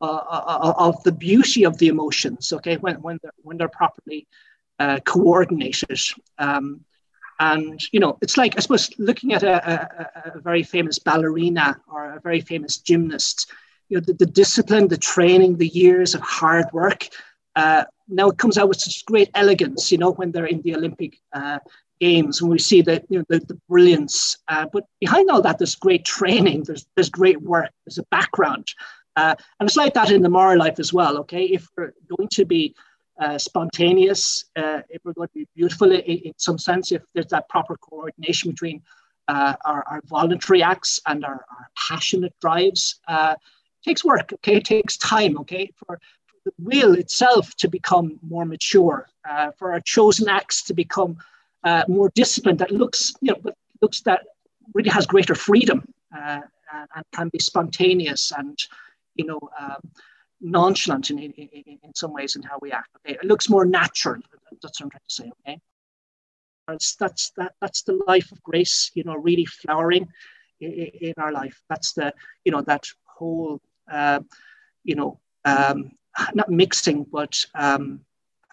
uh, 0.00 0.04
uh, 0.04 0.74
of 0.78 1.02
the 1.02 1.10
beauty 1.10 1.64
of 1.64 1.76
the 1.78 1.88
emotions. 1.88 2.52
Okay, 2.52 2.76
when 2.76 2.96
when 3.02 3.18
they're 3.22 3.32
when 3.42 3.56
they're 3.56 3.68
properly 3.68 4.28
uh, 4.78 5.00
coordinated. 5.04 6.00
Um, 6.38 6.84
and 7.40 7.80
you 7.92 8.00
know, 8.00 8.16
it's 8.22 8.36
like 8.36 8.56
I 8.56 8.60
suppose 8.60 8.90
looking 8.98 9.32
at 9.32 9.42
a, 9.42 9.54
a, 9.54 10.36
a, 10.36 10.40
very 10.40 10.62
famous 10.62 10.98
ballerina 10.98 11.80
or 11.92 12.12
a 12.12 12.20
very 12.20 12.40
famous 12.40 12.78
gymnast. 12.78 13.50
You 13.88 13.96
know, 13.98 14.04
the, 14.06 14.14
the 14.14 14.26
discipline, 14.26 14.88
the 14.88 14.96
training, 14.96 15.56
the 15.56 15.68
years 15.68 16.14
of 16.14 16.20
hard 16.20 16.66
work. 16.72 17.08
Uh, 17.56 17.84
now 18.08 18.28
it 18.28 18.38
comes 18.38 18.56
out 18.56 18.68
with 18.68 18.80
such 18.80 19.04
great 19.04 19.30
elegance. 19.34 19.90
You 19.90 19.98
know, 19.98 20.12
when 20.12 20.32
they're 20.32 20.46
in 20.46 20.62
the 20.62 20.74
Olympic 20.74 21.18
uh, 21.32 21.58
games, 22.00 22.40
when 22.40 22.50
we 22.50 22.58
see 22.58 22.82
the 22.82 23.02
you 23.08 23.18
know 23.18 23.24
the, 23.28 23.40
the 23.40 23.60
brilliance. 23.68 24.36
Uh, 24.48 24.66
but 24.72 24.84
behind 25.00 25.30
all 25.30 25.42
that, 25.42 25.58
there's 25.58 25.74
great 25.74 26.04
training. 26.04 26.64
There's 26.64 26.86
there's 26.94 27.10
great 27.10 27.40
work. 27.42 27.70
There's 27.84 27.98
a 27.98 28.06
background, 28.10 28.68
uh, 29.16 29.34
and 29.58 29.68
it's 29.68 29.76
like 29.76 29.94
that 29.94 30.10
in 30.10 30.22
the 30.22 30.28
moral 30.28 30.58
life 30.58 30.78
as 30.78 30.92
well. 30.92 31.18
Okay, 31.18 31.44
if 31.44 31.68
we're 31.76 31.94
going 32.16 32.28
to 32.30 32.44
be 32.44 32.74
uh, 33.20 33.38
spontaneous, 33.38 34.46
uh, 34.56 34.80
going 35.04 35.28
to 35.28 35.34
be 35.34 35.46
beautiful 35.54 35.92
in, 35.92 36.00
in, 36.00 36.32
some 36.36 36.58
sense, 36.58 36.90
if 36.90 37.02
there's 37.14 37.28
that 37.28 37.48
proper 37.48 37.76
coordination 37.76 38.50
between 38.50 38.82
uh, 39.28 39.54
our, 39.64 39.84
our, 39.88 40.00
voluntary 40.06 40.62
acts 40.62 41.00
and 41.06 41.24
our, 41.24 41.44
our 41.50 41.70
passionate 41.88 42.34
drives. 42.40 43.00
Uh, 43.06 43.34
it 43.38 43.88
takes 43.88 44.04
work, 44.04 44.32
okay? 44.34 44.56
It 44.56 44.64
takes 44.64 44.96
time, 44.96 45.38
okay? 45.38 45.70
For, 45.76 45.98
for 46.26 46.38
the 46.44 46.52
will 46.58 46.94
itself 46.94 47.54
to 47.56 47.68
become 47.68 48.18
more 48.20 48.44
mature, 48.44 49.08
uh, 49.28 49.52
for 49.52 49.72
our 49.72 49.80
chosen 49.80 50.28
acts 50.28 50.64
to 50.64 50.74
become 50.74 51.16
more 51.88 52.10
disciplined, 52.14 52.58
that 52.58 52.72
looks, 52.72 53.12
you 53.22 53.32
know, 53.32 53.52
looks 53.80 54.02
that 54.02 54.22
really 54.74 54.90
has 54.90 55.06
greater 55.06 55.34
freedom 55.34 55.84
and, 56.12 56.42
and, 56.94 57.04
can 57.14 57.28
be 57.28 57.38
spontaneous 57.38 58.32
and, 58.36 58.58
you 59.14 59.24
know, 59.24 59.40
um, 59.58 59.80
nonchalant 60.44 61.10
in, 61.10 61.18
in, 61.18 61.32
in, 61.82 61.94
some 61.94 62.12
ways 62.12 62.36
in 62.36 62.42
how 62.42 62.58
we 62.60 62.70
act. 62.70 62.90
Okay, 62.98 63.14
it 63.14 63.24
looks 63.24 63.48
more 63.48 63.64
natural. 63.64 64.20
That's 64.62 64.80
what 64.80 64.84
I'm 64.84 64.90
trying 64.90 65.08
to 65.08 65.14
say. 65.14 65.32
Okay, 65.40 65.58
that's 66.68 66.96
that's 66.96 67.32
that 67.36 67.52
that's 67.60 67.82
the 67.82 67.98
life 68.06 68.30
of 68.30 68.42
grace. 68.42 68.90
You 68.94 69.04
know, 69.04 69.14
really 69.14 69.46
flowering 69.46 70.06
in, 70.60 70.70
in 70.70 71.14
our 71.18 71.32
life. 71.32 71.60
That's 71.68 71.94
the 71.94 72.12
you 72.44 72.52
know 72.52 72.62
that 72.62 72.84
whole 73.04 73.60
uh, 73.90 74.20
you 74.84 74.94
know 74.94 75.20
um, 75.44 75.92
not 76.34 76.50
mixing 76.50 77.04
but 77.04 77.44
um, 77.54 78.00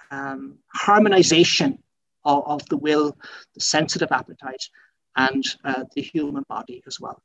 um, 0.09 0.57
harmonization 0.73 1.77
of, 2.23 2.43
of, 2.45 2.69
the 2.69 2.77
will, 2.77 3.17
the 3.53 3.61
sensitive 3.61 4.11
appetite, 4.11 4.63
and 5.15 5.43
uh, 5.63 5.83
the 5.95 6.01
human 6.01 6.43
body 6.47 6.83
as 6.87 6.99
well. 6.99 7.21